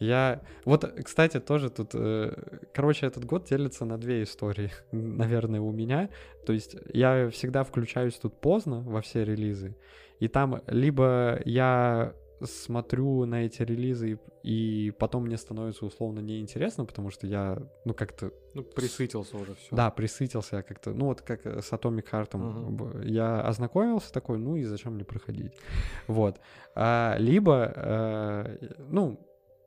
Я... 0.00 0.40
Вот, 0.64 0.84
кстати, 1.04 1.38
тоже 1.38 1.70
тут... 1.70 1.90
э, 1.94 2.32
Короче, 2.74 3.06
этот 3.06 3.24
год 3.24 3.44
делится 3.44 3.84
на 3.84 3.98
две 3.98 4.24
истории, 4.24 4.70
наверное, 4.92 5.60
у 5.60 5.70
меня. 5.70 6.08
То 6.44 6.52
есть 6.52 6.76
я 6.92 7.30
всегда 7.30 7.62
включаюсь 7.62 8.14
тут 8.14 8.40
поздно 8.40 8.80
во 8.80 9.00
все 9.00 9.24
релизы, 9.24 9.76
и 10.18 10.26
там 10.28 10.60
либо 10.66 11.40
я 11.44 12.14
смотрю 12.44 13.24
на 13.24 13.44
эти 13.46 13.62
релизы, 13.62 14.18
и 14.42 14.92
потом 14.98 15.24
мне 15.24 15.36
становится 15.36 15.86
условно 15.86 16.20
неинтересно, 16.20 16.84
потому 16.84 17.10
что 17.10 17.26
я, 17.26 17.58
ну, 17.84 17.94
как-то... 17.94 18.32
Ну, 18.54 18.62
присытился 18.62 19.36
уже 19.36 19.54
все. 19.54 19.74
Да, 19.76 19.90
присытился 19.90 20.56
я 20.56 20.62
как-то. 20.62 20.92
Ну, 20.92 21.06
вот 21.06 21.20
как 21.22 21.46
с 21.46 21.72
Atomic 21.72 22.06
Heart. 22.10 22.70
Б- 22.70 23.08
Я 23.08 23.40
ознакомился 23.40 24.12
такой, 24.12 24.38
ну 24.38 24.56
и 24.56 24.64
зачем 24.64 24.94
мне 24.94 25.04
проходить? 25.04 25.52
Вот. 26.06 26.40
А, 26.74 27.16
либо, 27.18 27.72
э, 27.74 28.68
ну, 28.88 29.18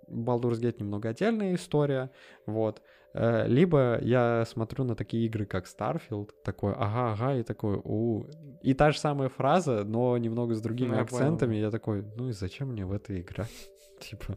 Baldur's 0.07 0.59
Gate 0.61 0.77
немного 0.79 1.09
отдельная 1.09 1.55
история, 1.55 2.11
вот. 2.45 2.81
Э, 3.17 3.47
Либо 3.47 3.97
я 4.01 4.43
смотрю 4.45 4.83
на 4.83 4.95
такие 4.95 5.25
игры, 5.25 5.45
как 5.45 5.65
Starfield, 5.65 6.31
такой, 6.43 6.73
ага, 6.73 7.13
ага, 7.13 7.35
и 7.35 7.43
такой, 7.43 7.79
у 7.81 8.25
И 8.61 8.73
та 8.73 8.91
же 8.91 8.99
самая 8.99 9.29
фраза, 9.29 9.85
но 9.85 10.17
немного 10.17 10.53
с 10.53 10.61
другими 10.61 10.89
Ну, 10.89 10.95
я 10.95 11.05
понял, 11.05 11.23
акцентами. 11.23 11.55
Я 11.55 11.71
такой, 11.71 12.03
ну 12.17 12.27
и 12.27 12.33
зачем 12.33 12.69
мне 12.69 12.85
в 12.85 12.91
это 12.91 13.17
играть? 13.19 13.71
Типа, 14.01 14.35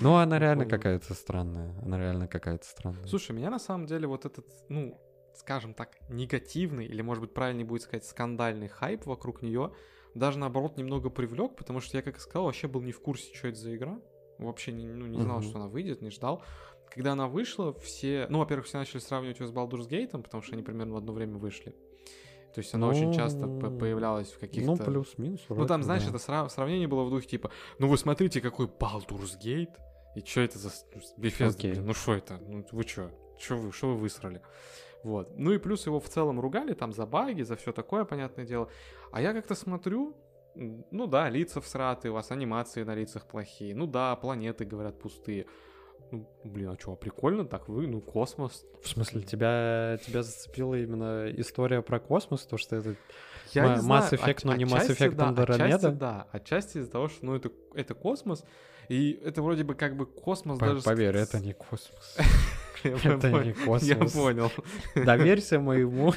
ну 0.00 0.14
она 0.14 0.38
реально 0.38 0.66
какая-то 0.66 1.14
странная. 1.14 1.74
Она 1.82 1.98
реально 1.98 2.28
какая-то 2.28 2.64
странная. 2.64 3.06
Слушай, 3.06 3.32
меня 3.32 3.50
на 3.50 3.58
самом 3.58 3.86
деле 3.86 4.06
вот 4.06 4.24
этот, 4.24 4.46
ну, 4.68 5.00
скажем 5.34 5.74
так, 5.74 5.98
негативный, 6.08 6.86
или, 6.86 7.02
может 7.02 7.22
быть, 7.22 7.34
правильнее 7.34 7.66
будет 7.66 7.82
сказать, 7.82 8.04
скандальный 8.04 8.68
хайп 8.68 9.04
вокруг 9.06 9.42
нее, 9.42 9.72
даже 10.14 10.38
наоборот 10.38 10.76
немного 10.76 11.10
привлек, 11.10 11.56
потому 11.56 11.80
что 11.80 11.96
я, 11.96 12.02
как 12.02 12.18
и 12.18 12.20
сказал, 12.20 12.44
вообще 12.44 12.68
был 12.68 12.82
не 12.82 12.92
в 12.92 13.00
курсе, 13.00 13.34
что 13.34 13.48
это 13.48 13.58
за 13.58 13.74
игра. 13.74 13.98
Вообще 14.38 14.70
не, 14.70 14.86
ну, 14.86 15.06
не 15.06 15.20
знал, 15.20 15.42
что 15.42 15.56
она 15.56 15.66
выйдет, 15.66 16.02
не 16.02 16.10
ждал. 16.10 16.42
Когда 16.90 17.12
она 17.12 17.26
вышла, 17.28 17.72
все... 17.74 18.26
Ну, 18.30 18.38
во-первых, 18.38 18.66
все 18.66 18.78
начали 18.78 19.00
сравнивать 19.00 19.40
ее 19.40 19.46
с 19.46 19.52
Baldur's 19.52 19.88
Gate, 19.88 20.20
потому 20.20 20.42
что 20.42 20.54
они 20.54 20.62
примерно 20.62 20.94
в 20.94 20.96
одно 20.96 21.12
время 21.12 21.36
вышли. 21.36 21.74
То 22.54 22.60
есть 22.60 22.72
она 22.72 22.88
очень 22.88 23.12
часто 23.12 23.40
Ну, 23.46 23.78
появлялась 23.78 24.32
в 24.32 24.38
каких-то... 24.38 24.70
Ну, 24.70 24.76
плюс-минус. 24.78 25.44
Ну, 25.50 25.66
там, 25.66 25.82
знаешь, 25.82 26.04
да. 26.04 26.08
это 26.08 26.18
сра- 26.18 26.48
сравнение 26.48 26.88
было 26.88 27.04
в 27.04 27.10
духе 27.10 27.28
типа, 27.28 27.50
ну 27.78 27.86
вы 27.86 27.98
смотрите, 27.98 28.40
какой 28.40 28.66
Baldur's 28.66 29.38
Gate, 29.38 29.74
и 30.14 30.20
что 30.24 30.40
это 30.40 30.58
за 30.58 30.70
Bethesda, 31.18 31.50
Окей. 31.50 31.72
блин, 31.72 31.86
ну 31.86 31.92
что 31.92 32.14
это, 32.14 32.38
ну 32.38 32.64
вы 32.72 32.84
что, 32.84 33.10
что 33.38 33.56
вы, 33.56 33.72
что 33.72 33.88
вы 33.88 33.96
высрали? 33.96 34.40
Вот. 35.02 35.36
Ну 35.36 35.52
и 35.52 35.58
плюс 35.58 35.84
его 35.84 36.00
в 36.00 36.08
целом 36.08 36.40
ругали 36.40 36.72
там 36.72 36.94
за 36.94 37.04
баги, 37.04 37.42
за 37.42 37.56
все 37.56 37.72
такое, 37.72 38.06
понятное 38.06 38.46
дело. 38.46 38.70
А 39.12 39.20
я 39.20 39.34
как-то 39.34 39.54
смотрю, 39.54 40.16
ну 40.54 41.06
да, 41.06 41.28
лица 41.28 41.60
всратые, 41.60 42.10
у 42.10 42.14
вас 42.14 42.30
анимации 42.30 42.82
на 42.84 42.94
лицах 42.94 43.26
плохие, 43.26 43.74
ну 43.74 43.86
да, 43.86 44.16
планеты, 44.16 44.64
говорят, 44.64 44.98
пустые. 44.98 45.44
Ну, 46.12 46.28
блин, 46.44 46.70
а 46.70 46.78
что, 46.78 46.94
прикольно 46.94 47.44
так 47.44 47.68
вы, 47.68 47.86
ну 47.86 48.00
космос. 48.00 48.64
В 48.82 48.88
смысле, 48.88 49.22
тебя, 49.22 49.98
тебя 50.06 50.22
зацепила 50.22 50.74
именно 50.76 51.28
история 51.36 51.82
про 51.82 51.98
космос, 51.98 52.46
то, 52.46 52.56
что 52.56 52.76
это... 52.76 52.94
Я 53.52 53.64
Ма- 53.64 53.74
не 53.74 53.80
знаю, 53.80 54.02
Mass 54.02 54.12
Effect, 54.12 54.30
от- 54.38 54.44
но 54.44 54.54
не 54.56 54.64
Mass 54.64 54.88
Effect 54.88 55.14
да, 55.14 55.30
Andromeda? 55.30 55.64
Отчасти, 55.74 55.90
да, 55.90 56.26
отчасти 56.32 56.78
из-за 56.78 56.90
того, 56.90 57.08
что, 57.08 57.26
ну, 57.26 57.34
это, 57.34 57.50
это 57.74 57.94
космос, 57.94 58.44
и 58.88 59.20
это 59.24 59.42
вроде 59.42 59.64
бы 59.64 59.74
как 59.74 59.96
бы 59.96 60.06
космос 60.06 60.58
По- 60.58 60.66
даже... 60.66 60.82
Поверь, 60.82 61.16
это 61.16 61.40
не 61.40 61.52
космос. 61.52 62.16
Я 62.84 62.92
Это 62.92 63.30
не 63.32 63.48
Я 63.48 63.54
космос. 63.64 64.12
понял. 64.12 64.50
Доверься 64.94 65.58
моему 65.58 66.12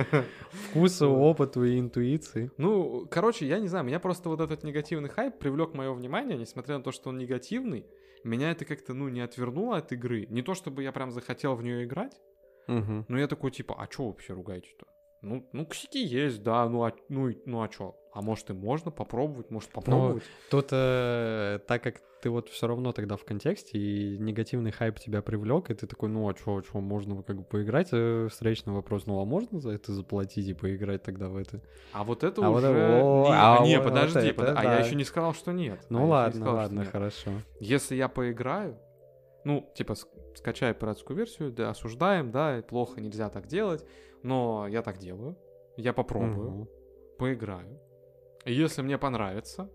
вкусу, 0.70 1.10
опыту 1.10 1.64
и 1.64 1.78
интуиции. 1.78 2.50
Ну, 2.56 3.06
короче, 3.10 3.46
я 3.46 3.58
не 3.58 3.68
знаю, 3.68 3.84
меня 3.84 3.98
просто 3.98 4.28
вот 4.28 4.40
этот 4.40 4.62
негативный 4.64 5.08
хайп 5.08 5.38
привлек 5.38 5.74
мое 5.74 5.92
внимание, 5.92 6.36
несмотря 6.36 6.78
на 6.78 6.84
то, 6.84 6.92
что 6.92 7.08
он 7.10 7.18
негативный, 7.18 7.86
меня 8.24 8.50
это 8.50 8.64
как-то, 8.64 8.94
ну, 8.94 9.08
не 9.08 9.20
отвернуло 9.20 9.76
от 9.76 9.92
игры. 9.92 10.26
Не 10.26 10.42
то, 10.42 10.54
чтобы 10.54 10.82
я 10.82 10.92
прям 10.92 11.10
захотел 11.10 11.54
в 11.54 11.62
нее 11.62 11.84
играть, 11.84 12.20
Мгм. 12.66 13.04
но 13.08 13.18
я 13.18 13.26
такой, 13.28 13.50
типа, 13.50 13.76
а 13.78 13.86
чё 13.86 14.04
вообще 14.06 14.32
ругаете-то? 14.32 14.86
Ну, 15.22 15.48
ну, 15.52 15.66
косяки 15.66 16.02
есть, 16.04 16.42
да, 16.42 16.68
ну, 16.68 16.84
а, 16.84 16.92
ну, 17.08 17.32
ну, 17.46 17.62
а 17.62 17.68
чё? 17.68 17.94
А 18.14 18.22
может 18.22 18.48
и 18.48 18.52
можно 18.52 18.92
попробовать, 18.92 19.50
может 19.50 19.70
попробовать? 19.70 20.22
Тут, 20.48 20.68
э, 20.70 21.58
так 21.66 21.82
как 21.82 22.00
ты 22.22 22.30
вот 22.30 22.48
все 22.48 22.68
равно 22.68 22.92
тогда 22.92 23.16
в 23.16 23.24
контексте, 23.24 23.76
и 23.76 24.16
негативный 24.18 24.70
хайп 24.70 25.00
тебя 25.00 25.20
привлек, 25.20 25.68
и 25.70 25.74
ты 25.74 25.88
такой, 25.88 26.08
ну 26.08 26.28
а 26.28 26.32
чё, 26.34 26.60
чё, 26.62 26.78
можно 26.78 27.24
как 27.24 27.38
бы 27.38 27.42
поиграть? 27.44 27.88
Э, 27.90 28.28
Встречный 28.30 28.72
вопрос, 28.72 29.06
ну 29.06 29.20
а 29.20 29.24
можно 29.24 29.58
за 29.60 29.70
это 29.72 29.92
заплатить 29.92 30.46
и 30.46 30.54
поиграть 30.54 31.02
тогда 31.02 31.28
в 31.28 31.36
это? 31.36 31.60
А 31.92 32.04
вот 32.04 32.22
это 32.22 32.46
А 32.46 32.50
вот 32.50 32.58
уже... 32.58 32.68
это- 32.68 33.04
о, 33.04 33.24
не, 33.26 33.32
а 33.34 33.58
не, 33.66 33.76
вот 33.78 33.84
подожди, 33.88 34.28
это 34.28 34.34
под- 34.34 34.48
а 34.58 34.62
я 34.64 34.70
да. 34.70 34.78
еще 34.78 34.94
не 34.94 35.04
сказал, 35.04 35.34
что 35.34 35.50
нет. 35.52 35.80
А 35.82 35.86
Ну 35.90 35.98
я 35.98 36.04
не 36.04 36.10
ладно, 36.12 36.40
сказал, 36.40 36.54
ладно, 36.54 36.84
хорошо. 36.84 37.30
Если 37.58 37.96
я 37.96 38.08
поиграю, 38.08 38.78
ну, 39.44 39.68
типа, 39.74 39.92
ск- 39.94 40.36
скачай 40.36 40.72
пиратскую 40.72 41.16
версию, 41.16 41.50
да, 41.50 41.70
осуждаем, 41.70 42.30
да, 42.30 42.62
плохо, 42.66 43.00
нельзя 43.00 43.28
так 43.28 43.48
делать, 43.48 43.84
но 44.22 44.68
я 44.68 44.82
так 44.82 44.98
делаю, 44.98 45.36
я 45.76 45.92
попробую, 45.92 46.50
Мгм. 46.52 46.68
поиграю. 47.18 47.80
Если 48.44 48.82
мне 48.82 48.98
понравится, 48.98 49.70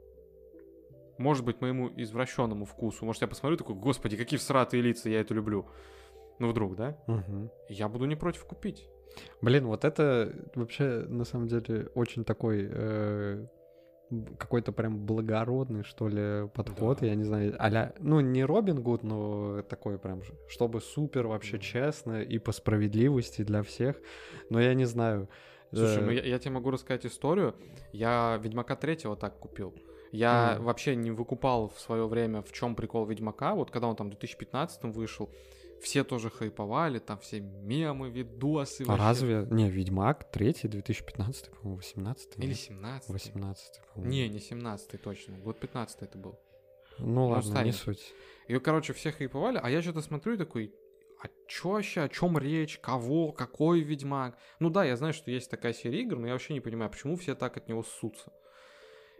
может 1.17 1.43
быть, 1.43 1.59
моему 1.61 1.89
извращенному 1.97 2.65
вкусу, 2.65 3.05
может, 3.05 3.21
я 3.21 3.27
посмотрю 3.27 3.57
такой, 3.57 3.75
господи, 3.75 4.15
какие 4.15 4.37
всратые 4.39 4.81
лица, 4.81 5.09
я 5.09 5.21
это 5.21 5.33
люблю. 5.33 5.67
Ну, 6.39 6.49
вдруг, 6.49 6.75
да? 6.75 6.97
Мгм. 7.07 7.51
Я 7.67 7.89
буду 7.89 8.05
не 8.05 8.15
против 8.15 8.45
купить. 8.45 8.87
Блин, 9.41 9.65
вот 9.67 9.83
это 9.83 10.33
вообще 10.55 11.05
на 11.07 11.25
самом 11.25 11.47
деле 11.47 11.89
очень 11.95 12.23
такой 12.23 12.69
э, 12.71 13.45
какой-то 14.37 14.71
прям 14.71 15.05
благородный, 15.05 15.83
что 15.83 16.07
ли, 16.07 16.47
подход, 16.49 16.99
Да. 17.01 17.07
я 17.07 17.15
не 17.15 17.23
знаю, 17.23 17.55
а 17.59 17.93
ну, 17.99 18.21
не 18.21 18.43
Робин 18.45 18.81
Гуд, 18.81 19.03
но 19.03 19.61
такой 19.63 19.99
прям, 19.99 20.21
чтобы 20.47 20.79
супер 20.81 21.27
вообще 21.27 21.59
честно 21.59 22.21
и 22.21 22.37
по 22.39 22.51
справедливости 22.51 23.43
для 23.43 23.61
всех, 23.61 23.97
но 24.49 24.61
я 24.61 24.73
не 24.73 24.85
знаю. 24.85 25.27
Слушай, 25.71 26.01
ну 26.03 26.11
я, 26.11 26.23
я 26.23 26.39
тебе 26.39 26.51
могу 26.51 26.71
рассказать 26.71 27.05
историю. 27.05 27.55
Я 27.91 28.39
Ведьмака 28.41 28.75
третьего 28.75 29.15
так 29.15 29.37
купил. 29.39 29.73
Я 30.11 30.53
Мгм. 30.55 30.65
вообще 30.65 30.95
не 30.95 31.11
выкупал 31.11 31.69
в 31.69 31.79
свое 31.79 32.07
время, 32.07 32.41
в 32.41 32.51
чем 32.51 32.75
прикол 32.75 33.05
Ведьмака. 33.05 33.53
Вот 33.53 33.69
когда 33.69 33.87
он 33.87 33.95
там 33.95 34.07
в 34.07 34.09
2015 34.11 34.91
вышел, 34.91 35.29
все 35.83 36.03
тоже 36.03 36.29
хайповали, 36.31 36.97
там 36.99 37.19
все 37.19 37.39
мемы, 37.39 38.09
видосы. 38.09 38.81
а 38.83 38.85
вообще. 38.87 39.03
разве... 39.03 39.47
Не, 39.51 39.69
Ведьмак 39.69 40.31
третий, 40.31 40.67
2015, 40.67 41.51
по-моему, 41.51 41.77
18 41.77 42.37
Или 42.37 42.47
нет? 42.47 42.57
17 42.57 43.09
18 43.09 43.81
по-моему. 43.93 44.11
Не, 44.11 44.27
не 44.29 44.39
17 44.39 45.01
точно. 45.01 45.37
Год 45.37 45.59
15 45.59 46.01
это 46.01 46.17
был. 46.17 46.39
Ну 46.97 47.27
ладно, 47.27 47.45
не 47.45 47.51
старенький. 47.51 47.77
суть. 47.77 48.13
И, 48.47 48.57
короче, 48.59 48.93
все 48.93 49.11
хайповали, 49.11 49.59
а 49.61 49.69
я 49.69 49.81
что-то 49.81 50.01
смотрю 50.01 50.33
и 50.33 50.37
такой, 50.37 50.73
а 51.21 51.27
чё 51.47 51.71
вообще, 51.71 52.01
о 52.01 52.09
чем 52.09 52.37
речь, 52.37 52.79
кого, 52.79 53.31
какой 53.31 53.81
Ведьмак? 53.81 54.37
Ну 54.59 54.69
да, 54.69 54.85
я 54.85 54.95
знаю, 54.95 55.13
что 55.13 55.31
есть 55.31 55.51
такая 55.51 55.73
серия 55.73 56.01
игр, 56.01 56.17
но 56.17 56.27
я 56.27 56.33
вообще 56.33 56.53
не 56.53 56.61
понимаю, 56.61 56.89
почему 56.89 57.17
все 57.17 57.35
так 57.35 57.57
от 57.57 57.67
него 57.67 57.83
ссутся. 57.83 58.31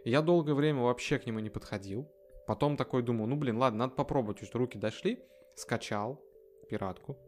Я 0.04 0.22
долгое 0.22 0.54
время 0.54 0.80
вообще 0.80 1.18
к 1.18 1.26
нему 1.26 1.40
не 1.40 1.50
подходил. 1.50 2.10
Потом 2.46 2.76
такой 2.76 3.02
думаю, 3.02 3.28
ну 3.28 3.36
блин, 3.36 3.58
ладно, 3.58 3.80
надо 3.80 3.94
попробовать, 3.94 4.42
что 4.42 4.58
руки 4.58 4.78
дошли. 4.78 5.22
Скачал 5.56 6.22
пиратку, 6.70 7.18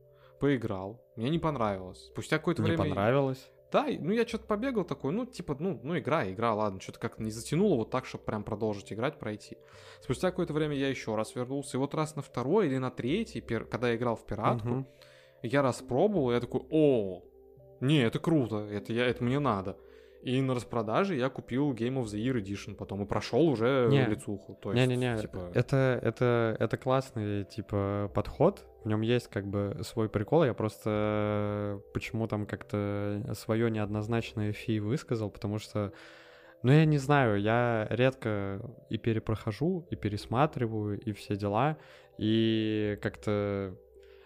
поиграл, 0.40 1.04
мне 1.16 1.28
не 1.28 1.38
понравилось. 1.38 2.06
Спустя 2.06 2.38
какое-то 2.38 2.62
Не 2.62 2.68
время... 2.68 2.84
понравилось? 2.84 3.50
Да, 3.72 3.86
ну 3.98 4.12
я 4.12 4.26
что-то 4.26 4.44
побегал 4.44 4.84
такой, 4.84 5.12
ну 5.12 5.24
типа, 5.24 5.56
ну, 5.58 5.80
ну 5.82 5.98
игра, 5.98 6.30
игра, 6.30 6.54
ладно, 6.54 6.78
что-то 6.80 7.00
как-то 7.00 7.22
не 7.22 7.30
затянуло 7.30 7.76
вот 7.76 7.90
так, 7.90 8.04
чтобы 8.04 8.24
прям 8.24 8.44
продолжить 8.44 8.92
играть, 8.92 9.18
пройти. 9.18 9.56
Спустя 10.02 10.30
какое-то 10.30 10.52
время 10.52 10.76
я 10.76 10.88
еще 10.88 11.16
раз 11.16 11.34
вернулся, 11.34 11.78
и 11.78 11.80
вот 11.80 11.94
раз 11.94 12.14
на 12.14 12.22
второй 12.22 12.66
или 12.66 12.76
на 12.76 12.90
третий, 12.90 13.40
пер- 13.40 13.64
когда 13.64 13.88
я 13.88 13.96
играл 13.96 14.16
в 14.16 14.26
пиратку, 14.26 14.68
Мгм. 14.68 14.86
я 15.42 15.62
распробовал, 15.62 16.32
я 16.32 16.40
такой, 16.40 16.62
о, 16.70 17.22
не, 17.80 18.02
это 18.02 18.18
круто, 18.18 18.58
это, 18.58 18.92
я, 18.92 19.06
это 19.06 19.24
мне 19.24 19.38
надо. 19.38 19.78
И 20.22 20.40
на 20.40 20.54
распродаже 20.54 21.16
я 21.16 21.28
купил 21.28 21.72
Game 21.72 22.00
of 22.00 22.04
the 22.04 22.18
Year 22.18 22.40
Edition 22.40 22.76
потом 22.76 23.02
и 23.02 23.06
прошел 23.06 23.48
уже 23.48 23.88
Не. 23.90 24.06
лицуху. 24.06 24.56
То 24.62 24.72
есть, 24.72 24.86
Не-не-не, 24.86 25.18
типа, 25.18 25.50
это, 25.52 25.98
это, 26.00 26.56
это 26.60 26.76
классный, 26.76 27.44
типа, 27.44 28.10
подход. 28.14 28.64
В 28.84 28.88
нем 28.88 29.00
есть, 29.00 29.28
как 29.28 29.46
бы, 29.46 29.76
свой 29.82 30.08
прикол. 30.08 30.44
Я 30.44 30.54
просто 30.54 30.90
э, 30.90 31.80
почему 31.92 32.28
там 32.28 32.46
как-то 32.46 33.22
свое 33.34 33.70
неоднозначное 33.70 34.52
фи 34.52 34.78
высказал, 34.78 35.28
потому 35.28 35.58
что, 35.58 35.92
ну, 36.62 36.70
я 36.70 36.84
не 36.84 36.98
знаю, 36.98 37.40
я 37.40 37.88
редко 37.90 38.60
и 38.90 38.98
перепрохожу, 38.98 39.86
и 39.90 39.96
пересматриваю, 39.96 41.00
и 41.00 41.12
все 41.12 41.34
дела, 41.34 41.78
и 42.18 42.96
как-то 43.02 43.76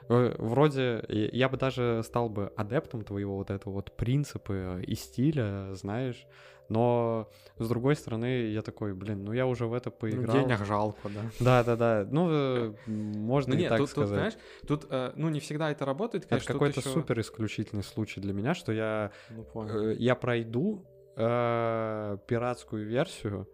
Вроде 0.08 1.04
и- 1.08 1.36
я 1.36 1.48
бы 1.48 1.56
даже 1.56 2.02
стал 2.04 2.28
бы 2.28 2.52
адептом 2.56 3.02
твоего 3.04 3.36
вот 3.36 3.50
этого 3.50 3.74
вот 3.74 3.92
принципа 3.96 4.78
и 4.80 4.94
стиля, 4.94 5.74
знаешь, 5.74 6.26
но 6.68 7.28
с 7.58 7.68
другой 7.68 7.94
стороны 7.96 8.48
я 8.50 8.62
такой, 8.62 8.92
блин, 8.94 9.24
ну 9.24 9.32
я 9.32 9.46
уже 9.46 9.66
в 9.66 9.72
это 9.74 9.90
ну, 9.90 9.96
поиграл. 9.96 10.36
денег 10.36 10.64
жалко, 10.64 11.08
да. 11.08 11.22
Да, 11.40 11.64
да, 11.64 11.76
да. 11.76 12.06
Ну, 12.10 12.28
э, 12.30 12.74
можно 12.86 13.52
Ну 13.52 13.58
и 13.58 13.62
нет, 13.62 13.68
так 13.68 13.78
тут, 13.78 13.86
тут, 13.88 14.06
сказать. 14.08 14.08
знаешь, 14.08 14.34
тут, 14.66 14.86
э, 14.90 15.12
ну, 15.16 15.28
не 15.28 15.40
всегда 15.40 15.70
это 15.70 15.84
работает, 15.84 16.24
это 16.24 16.30
конечно, 16.30 16.52
тут 16.54 16.60
какой-то 16.60 16.80
супер 16.80 17.20
исключительный 17.20 17.84
случай 17.84 18.20
для 18.20 18.32
меня, 18.32 18.54
что 18.54 18.72
я, 18.72 19.12
Ну, 19.30 19.68
э, 19.68 19.94
я 19.98 20.14
пройду 20.16 20.84
э, 21.16 22.18
пиратскую 22.26 22.86
версию, 22.86 23.48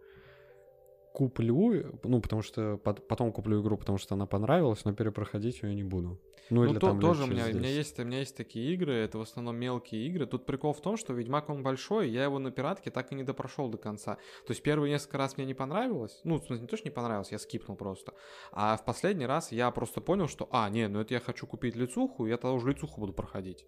куплю, 1.13 1.99
ну, 2.03 2.21
потому 2.21 2.41
что 2.41 2.77
пот- 2.83 3.07
потом 3.07 3.31
куплю 3.31 3.61
игру, 3.61 3.77
потому 3.77 3.97
что 3.97 4.15
она 4.15 4.25
понравилась, 4.25 4.83
но 4.85 4.93
перепроходить 4.93 5.61
ее 5.61 5.75
не 5.75 5.83
буду. 5.83 6.19
Ну, 6.49 6.65
или 6.65 6.73
то- 6.73 6.87
там 6.87 6.99
тоже 6.99 7.23
у 7.23 7.27
меня, 7.27 7.45
у 7.45 7.47
меня 7.49 7.61
10. 7.61 7.77
есть, 7.77 7.99
у 7.99 8.03
меня 8.03 8.19
есть 8.19 8.35
такие 8.35 8.73
игры, 8.73 8.93
это 8.95 9.17
в 9.17 9.21
основном 9.21 9.55
мелкие 9.55 10.05
игры. 10.07 10.25
Тут 10.25 10.45
прикол 10.45 10.73
в 10.73 10.81
том, 10.81 10.97
что 10.97 11.13
Ведьмак 11.13 11.49
он 11.49 11.63
большой, 11.63 12.09
я 12.09 12.23
его 12.25 12.39
на 12.39 12.51
пиратке 12.51 12.91
так 12.91 13.11
и 13.11 13.15
не 13.15 13.23
допрошел 13.23 13.69
до 13.69 13.77
конца. 13.77 14.15
То 14.45 14.51
есть 14.51 14.61
первые 14.63 14.91
несколько 14.91 15.17
раз 15.19 15.37
мне 15.37 15.45
не 15.45 15.53
понравилось, 15.53 16.19
ну, 16.23 16.35
в 16.39 16.45
смысле, 16.45 16.63
не 16.63 16.67
то, 16.67 16.75
что 16.77 16.87
не 16.87 16.93
понравилось, 16.93 17.31
я 17.31 17.39
скипнул 17.39 17.77
просто. 17.77 18.13
А 18.51 18.75
в 18.75 18.83
последний 18.83 19.25
раз 19.25 19.51
я 19.51 19.71
просто 19.71 20.01
понял, 20.01 20.27
что, 20.27 20.47
а, 20.51 20.69
не, 20.69 20.87
ну 20.87 20.99
это 20.99 21.13
я 21.13 21.19
хочу 21.19 21.47
купить 21.47 21.75
лицуху, 21.75 22.25
и 22.25 22.29
я 22.29 22.37
тогда 22.37 22.53
уже 22.53 22.69
лицуху 22.69 22.99
буду 22.99 23.13
проходить. 23.13 23.65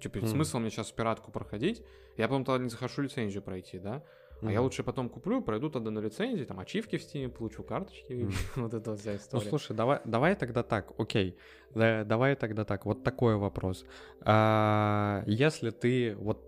Типа, 0.00 0.18
Мгм. 0.18 0.26
смысл 0.28 0.58
мне 0.58 0.70
сейчас 0.70 0.92
пиратку 0.92 1.30
проходить, 1.32 1.82
я 2.16 2.28
потом 2.28 2.44
тогда 2.44 2.62
не 2.62 2.70
захочу 2.70 3.02
лицензию 3.02 3.42
пройти, 3.42 3.78
да? 3.78 4.04
А 4.42 4.46
я 4.50 4.58
Мгм. 4.58 4.64
лучше 4.64 4.82
потом 4.82 5.08
куплю, 5.08 5.40
пройду 5.40 5.70
тогда 5.70 5.90
на 5.90 6.00
лицензии, 6.00 6.44
там 6.44 6.58
ачивки 6.58 6.96
в 6.98 7.02
Steam, 7.02 7.28
получу 7.30 7.62
карточки, 7.62 8.12
Мгм. 8.12 8.32
вот 8.56 8.74
это 8.74 8.96
вся 8.96 9.12
Ну, 9.12 9.16
история. 9.16 9.48
слушай, 9.48 9.76
давай, 9.76 10.00
давай 10.04 10.34
тогда 10.34 10.62
так, 10.62 10.92
окей. 10.98 11.36
Да, 11.74 12.04
давай 12.04 12.34
тогда 12.34 12.64
так, 12.64 12.84
вот 12.84 13.04
такой 13.04 13.36
вопрос. 13.36 13.84
А, 14.20 15.22
если 15.26 15.70
ты, 15.70 16.14
вот, 16.16 16.42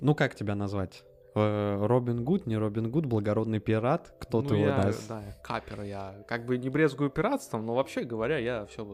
ну 0.00 0.14
как 0.14 0.34
тебя 0.34 0.54
назвать? 0.54 1.04
Э, 1.34 1.86
Робин 1.86 2.24
Гуд, 2.24 2.46
не 2.46 2.56
Робин 2.56 2.90
Гуд, 2.90 3.06
благородный 3.06 3.60
пират, 3.60 4.14
кто 4.20 4.42
ну, 4.42 4.48
ты 4.48 4.54
его 4.56 4.66
я, 4.66 4.82
даст? 4.82 5.08
Да, 5.08 5.22
капер 5.42 5.82
я. 5.82 6.24
Как 6.28 6.44
бы 6.44 6.58
не 6.58 6.68
брезгую 6.68 7.08
пиратством, 7.10 7.64
но 7.66 7.74
вообще 7.74 8.02
говоря, 8.02 8.38
я 8.38 8.66
все 8.66 8.84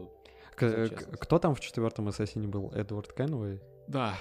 К- 0.55 1.19
кто 1.19 1.39
там 1.39 1.55
в 1.55 1.61
четвертом 1.61 2.09
ассасине 2.09 2.47
был? 2.47 2.71
Эдвард 2.75 3.13
Кенуэй? 3.13 3.61
Да. 3.89 4.15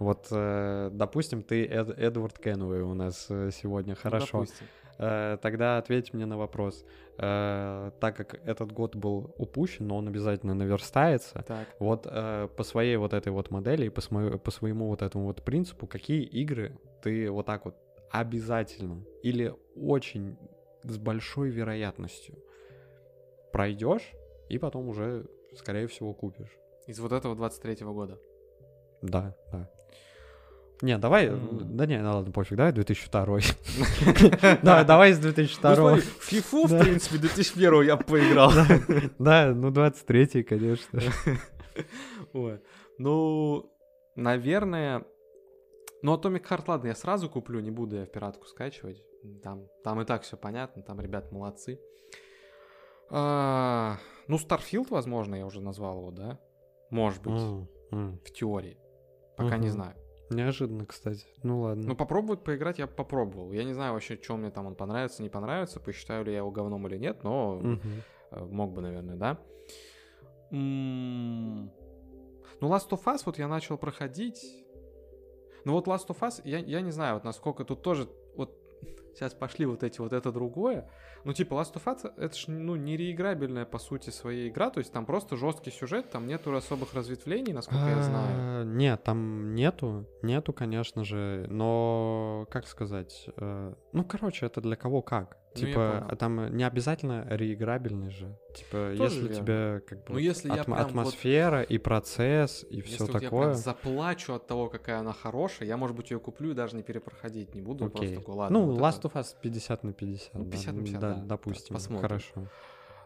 Вот, 0.00 0.26
э, 0.32 0.90
допустим, 0.92 1.42
ты 1.42 1.64
Эд- 1.66 1.96
Эдвард 1.96 2.38
Кенуэй 2.38 2.80
у 2.80 2.94
нас 2.94 3.26
э, 3.30 3.50
сегодня, 3.52 3.94
хорошо. 3.94 4.38
Ну, 4.38 4.44
допустим. 4.44 4.66
Э, 4.98 5.38
Тогда 5.40 5.78
ответь 5.78 6.12
мне 6.14 6.26
на 6.26 6.36
вопрос. 6.36 6.84
Так 7.16 8.16
как 8.16 8.40
этот 8.46 8.72
год 8.72 8.96
был 8.96 9.34
упущен, 9.38 9.86
но 9.86 9.98
он 9.98 10.08
обязательно 10.08 10.54
наверстается, 10.54 11.42
Так. 11.46 11.68
вот 11.78 12.02
по 12.04 12.62
своей 12.64 12.96
вот 12.96 13.12
этой 13.12 13.30
вот 13.30 13.50
модели 13.50 13.86
и 13.86 13.88
по, 13.90 14.00
смо- 14.00 14.38
по 14.38 14.50
своему 14.50 14.88
вот 14.88 15.02
этому 15.02 15.26
вот 15.26 15.42
принципу, 15.42 15.86
какие 15.86 16.22
игры 16.22 16.78
ты 17.02 17.30
вот 17.30 17.44
так 17.46 17.66
вот 17.66 17.76
обязательно 18.10 19.04
или 19.22 19.54
очень 19.76 20.36
с 20.82 20.96
большой 20.96 21.50
вероятностью 21.50 22.36
пройдешь 23.52 24.12
и 24.48 24.58
потом 24.58 24.88
уже, 24.88 25.26
скорее 25.56 25.86
всего, 25.88 26.14
купишь? 26.14 26.56
Из 26.86 26.98
вот 27.00 27.12
этого 27.12 27.34
23-го 27.34 27.92
года. 27.92 28.18
Да, 29.02 29.34
да. 29.52 29.68
Не, 30.82 30.96
давай, 30.96 31.30
да 31.30 31.84
не, 31.86 31.98
ну 32.00 32.14
ладно, 32.14 32.32
пофиг, 32.32 32.56
давай 32.56 32.72
2002. 32.72 33.38
Да, 34.62 34.84
давай 34.84 35.10
из 35.10 35.18
2002. 35.18 35.76
Ну, 35.76 35.96
фифу, 35.98 36.66
в 36.66 36.78
принципе, 36.78 37.18
2001 37.18 37.82
я 37.82 37.96
поиграл. 37.96 38.50
Да, 39.18 39.52
ну 39.54 39.70
23 39.70 40.42
конечно. 40.42 41.00
Ой. 42.32 42.60
Ну, 42.98 43.70
наверное... 44.16 45.04
Ну, 46.02 46.14
Atomic 46.16 46.46
Heart, 46.48 46.64
ладно, 46.66 46.88
я 46.88 46.94
сразу 46.94 47.28
куплю, 47.28 47.60
не 47.60 47.70
буду 47.70 47.96
я 47.96 48.06
в 48.06 48.10
пиратку 48.10 48.46
скачивать. 48.46 49.02
Там, 49.42 49.66
там 49.84 50.00
и 50.00 50.06
так 50.06 50.22
все 50.22 50.38
понятно, 50.38 50.82
там 50.82 50.98
ребят 50.98 51.30
молодцы. 51.30 51.78
А, 53.10 53.98
ну, 54.28 54.36
Starfield, 54.36 54.86
возможно, 54.90 55.34
я 55.34 55.44
уже 55.44 55.60
назвал 55.60 55.98
его, 55.98 56.10
да? 56.10 56.38
Может 56.90 57.22
быть, 57.22 57.34
М, 57.34 57.68
м. 57.92 58.18
в 58.24 58.30
теории. 58.32 58.78
Пока 59.36 59.56
не 59.58 59.66
Мгм. 59.66 59.72
знаю. 59.72 59.94
Неожиданно, 60.30 60.86
кстати. 60.86 61.26
Ну 61.42 61.60
ладно. 61.62 61.88
Ну, 61.88 61.96
попробовать 61.96 62.44
поиграть 62.44 62.78
я 62.78 62.86
попробовал. 62.86 63.52
Я 63.52 63.64
не 63.64 63.72
знаю 63.72 63.92
вообще, 63.94 64.16
что 64.22 64.36
мне 64.36 64.50
там 64.50 64.66
он 64.66 64.74
понравится, 64.76 65.22
не 65.22 65.28
понравится, 65.28 65.80
посчитаю 65.80 66.24
ли 66.24 66.32
я 66.32 66.38
его 66.38 66.50
говном 66.50 66.86
или 66.86 66.96
нет, 66.98 67.24
но 67.24 67.60
э, 68.30 68.44
мог 68.44 68.72
бы, 68.72 68.80
наверное, 68.80 69.16
да. 69.16 69.38
М, 70.50 71.70
Ну, 72.60 72.68
Last 72.68 72.90
of 72.90 73.02
Us 73.04 73.22
вот 73.26 73.38
я 73.38 73.48
начал 73.48 73.76
проходить. 73.78 74.64
Ну 75.64 75.72
вот 75.72 75.86
Last 75.88 76.06
of 76.08 76.18
Us, 76.20 76.40
я, 76.44 76.58
я 76.58 76.80
не 76.80 76.90
знаю, 76.90 77.14
вот 77.14 77.24
насколько 77.24 77.64
тут 77.64 77.82
тоже, 77.82 78.08
сейчас 79.14 79.34
пошли 79.34 79.66
вот 79.66 79.82
эти 79.82 80.00
вот 80.00 80.12
это 80.12 80.32
другое. 80.32 80.88
Ну, 81.24 81.32
типа, 81.32 81.54
Last 81.54 81.74
of 81.74 81.84
Us, 81.84 82.12
это 82.16 82.34
ж, 82.36 82.44
ну, 82.48 82.76
не 82.76 82.96
реиграбельная, 82.96 83.64
по 83.64 83.78
сути, 83.78 84.10
своей 84.10 84.48
игра, 84.48 84.70
то 84.70 84.78
есть 84.78 84.92
там 84.92 85.04
просто 85.04 85.36
жесткий 85.36 85.70
сюжет, 85.70 86.10
там 86.10 86.26
нету 86.26 86.54
особых 86.54 86.94
разветвлений, 86.94 87.52
насколько 87.52 87.86
я 87.88 88.02
знаю. 88.02 88.28
А, 88.30 88.64
Нет, 88.64 89.02
там 89.02 89.54
нету, 89.54 90.06
нету, 90.22 90.52
конечно 90.52 91.04
же, 91.04 91.46
но 91.50 92.46
как 92.50 92.66
сказать, 92.66 93.28
э, 93.36 93.74
ну 93.92 94.04
короче, 94.04 94.46
это 94.46 94.60
для 94.60 94.76
кого 94.76 95.02
как. 95.02 95.39
Ну, 95.56 95.60
я 95.62 95.66
Типа, 95.66 96.06
а 96.08 96.16
там 96.16 96.56
не 96.56 96.62
обязательно 96.62 97.26
реиграбельный 97.28 98.10
же. 98.10 98.38
Типа, 98.54 98.94
Тоже 98.96 99.02
если 99.02 99.20
верно. 99.22 99.34
тебе 99.36 99.80
как 99.80 99.98
бы 100.04 100.12
Ну, 100.14 100.18
если 100.18 100.48
я 100.48 100.62
прям 100.64 100.76
вот- 100.78 100.86
атмосфера 100.86 101.62
и 101.62 101.76
процесс 101.78 102.64
и 102.70 102.80
все 102.82 102.92
Если 102.92 103.04
вот 103.12 103.14
я 103.14 103.20
такое. 103.20 103.42
прям 103.48 103.54
заплачу 103.54 104.34
от 104.34 104.46
того, 104.46 104.68
какая 104.68 104.98
она 105.00 105.12
хорошая, 105.12 105.66
я, 105.66 105.76
может 105.76 105.96
быть, 105.96 106.10
ее 106.12 106.20
куплю 106.20 106.52
и 106.52 106.54
даже 106.54 106.76
не 106.76 106.82
перепроходить 106.84 107.54
не 107.54 107.62
буду. 107.62 107.90
Просто 107.90 108.06
Окей. 108.06 108.16
такой, 108.18 108.34
ладно. 108.36 108.58
ну, 108.60 108.66
вот 108.70 108.80
Last 108.80 108.98
это- 109.00 109.08
of 109.08 109.14
Us 109.14 109.34
50 109.42 109.82
на 109.82 109.92
50. 109.92 110.34
Ну, 110.34 110.44
да, 110.44 110.50
50 110.52 110.74
на 110.74 110.80
50, 110.82 111.00
да, 111.00 111.14
да. 111.14 111.22
допустим. 111.24 111.74
Посмотрим. 111.74 112.02
Хорошо. 112.08 112.48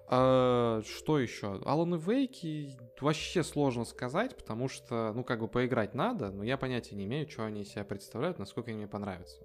А, 0.07 0.83
что 0.85 1.19
еще? 1.19 1.47
Alan 1.65 1.99
Wake 1.99 2.73
вообще 3.01 3.43
сложно 3.43 3.85
сказать, 3.87 4.37
потому 4.37 4.69
что, 4.69 5.13
ну, 5.15 5.25
как 5.25 5.41
бы 5.41 5.49
поиграть 5.49 5.95
надо, 5.95 6.31
но 6.31 6.45
я 6.45 6.59
понятия 6.59 6.95
не 6.95 7.07
имею, 7.07 7.27
что 7.29 7.47
они 7.47 7.63
из 7.63 7.71
себя 7.71 7.85
представляют, 7.85 8.39
насколько 8.39 8.71
они 8.71 8.79
мне 8.81 8.89
понравятся. 8.89 9.39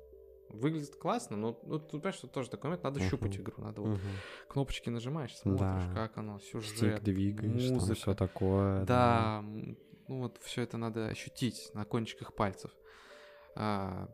Выглядит 0.50 0.96
классно, 0.96 1.38
но 1.38 1.60
ну, 1.64 1.80
тут, 1.80 1.92
понимаешь, 1.92 2.16
что 2.16 2.28
тоже 2.28 2.50
такой 2.50 2.70
момент, 2.72 2.84
надо 2.84 3.00
Мгм. 3.00 3.10
щупать 3.10 3.38
игру, 3.38 3.54
надо 3.60 3.82
вот 3.82 4.00
Мгм. 4.00 4.10
кнопочки 4.48 4.90
нажимаешь, 4.90 5.38
смотришь, 5.38 5.60
Да. 5.62 5.94
как 5.94 6.18
оно, 6.18 6.40
Стик 6.40 6.62
сюжет, 6.64 7.04
двигаешь, 7.04 7.64
там 7.66 7.74
музыка. 7.74 7.96
все 7.96 8.14
такое. 8.16 8.86
Да, 8.86 9.40
м, 9.44 9.78
ну 10.08 10.20
вот 10.22 10.40
все 10.42 10.64
это 10.64 10.78
надо 10.78 11.08
ощутить 11.08 11.70
на 11.74 11.86
кончиках 11.86 12.34
пальцев. 12.34 12.72
А, 13.56 14.08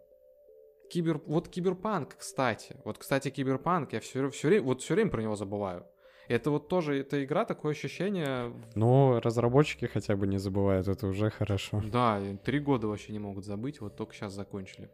кибер, 0.89 1.21
вот 1.25 1.47
киберпанк, 1.47 2.15
кстати. 2.17 2.75
Вот, 2.83 2.97
кстати, 2.97 3.29
киберпанк, 3.29 3.93
я 3.93 3.99
все, 4.01 4.29
все, 4.29 4.47
время, 4.49 4.65
вот 4.65 4.81
все 4.81 4.93
время 4.95 5.11
про 5.11 5.21
него 5.21 5.35
забываю. 5.35 5.85
Это 6.27 6.49
вот 6.49 6.67
тоже, 6.67 6.99
эта 6.99 7.23
игра, 7.23 7.45
такое 7.45 7.71
ощущение, 7.71 8.51
Ну, 8.75 9.19
разработчики 9.19 9.85
хотя 9.85 10.15
бы 10.15 10.27
не 10.27 10.37
забывают, 10.39 10.87
это 10.87 11.07
уже 11.07 11.29
хорошо. 11.29 11.81
да, 11.91 12.19
три 12.43 12.59
года 12.59 12.87
вообще 12.87 13.13
не 13.13 13.19
могут 13.19 13.45
забыть, 13.45 13.79
вот 13.79 13.95
только 13.95 14.13
сейчас 14.15 14.33
закончили. 14.33 14.89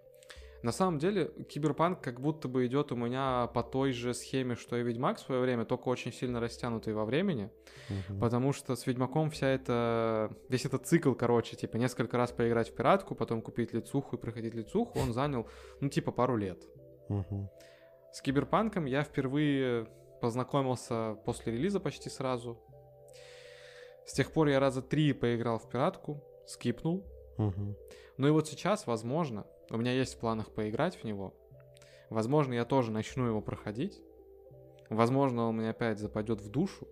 На 0.64 0.72
самом 0.72 1.00
деле, 1.00 1.32
Киберпанк 1.50 2.02
как 2.02 2.22
будто 2.22 2.48
бы 2.48 2.68
идет 2.68 2.92
у 2.92 2.96
меня 2.96 3.48
по 3.48 3.64
той 3.64 3.94
же 3.94 4.14
схеме, 4.14 4.56
что 4.56 4.78
и 4.78 4.84
Ведьмак 4.84 5.18
в 5.18 5.22
свое 5.22 5.42
время, 5.42 5.66
только 5.66 5.88
очень 5.90 6.14
сильно 6.14 6.40
растянутый 6.40 6.94
во 6.94 7.04
времени. 7.04 7.50
Мгм. 7.90 8.20
Потому 8.20 8.54
что 8.54 8.76
с 8.76 8.86
Ведьмаком 8.86 9.32
вся 9.32 9.48
эта... 9.48 10.32
Весь 10.50 10.66
этот 10.66 10.86
цикл, 10.86 11.14
короче, 11.14 11.56
типа, 11.56 11.78
несколько 11.78 12.18
раз 12.18 12.32
поиграть 12.32 12.70
в 12.70 12.76
пиратку, 12.76 13.16
потом 13.16 13.42
купить 13.42 13.74
лицуху 13.74 14.18
и 14.18 14.20
проходить 14.20 14.54
лицуху, 14.54 15.00
он 15.00 15.14
занял, 15.14 15.48
ну, 15.80 15.90
типа, 15.90 16.12
пару 16.12 16.38
лет. 16.38 16.64
Мгм. 17.10 17.50
С 18.14 18.22
Киберпанком 18.22 18.86
я 18.86 19.04
впервые 19.04 19.88
познакомился 20.22 21.16
после 21.26 21.54
релиза 21.54 21.80
почти 21.80 22.10
сразу. 22.10 22.60
С 24.06 24.14
тех 24.14 24.32
пор 24.32 24.48
я 24.50 24.60
раза 24.60 24.82
три 24.82 25.14
поиграл 25.14 25.58
в 25.58 25.70
пиратку, 25.70 26.24
скипнул. 26.46 27.04
Мгм. 27.38 27.76
Ну 28.18 28.28
и 28.28 28.32
вот 28.32 28.48
сейчас, 28.48 28.86
возможно, 28.86 29.48
у 29.72 29.78
меня 29.78 29.94
есть 29.94 30.16
в 30.16 30.20
планах 30.20 30.52
поиграть 30.52 30.98
в 30.98 31.04
него. 31.04 31.34
Возможно, 32.10 32.54
я 32.54 32.66
тоже 32.66 32.92
начну 32.92 33.26
его 33.26 33.42
проходить. 33.42 34.02
Возможно, 34.90 35.48
он 35.48 35.58
мне 35.58 35.70
опять 35.70 36.00
западет 36.00 36.42
в 36.42 36.50
душу. 36.50 36.88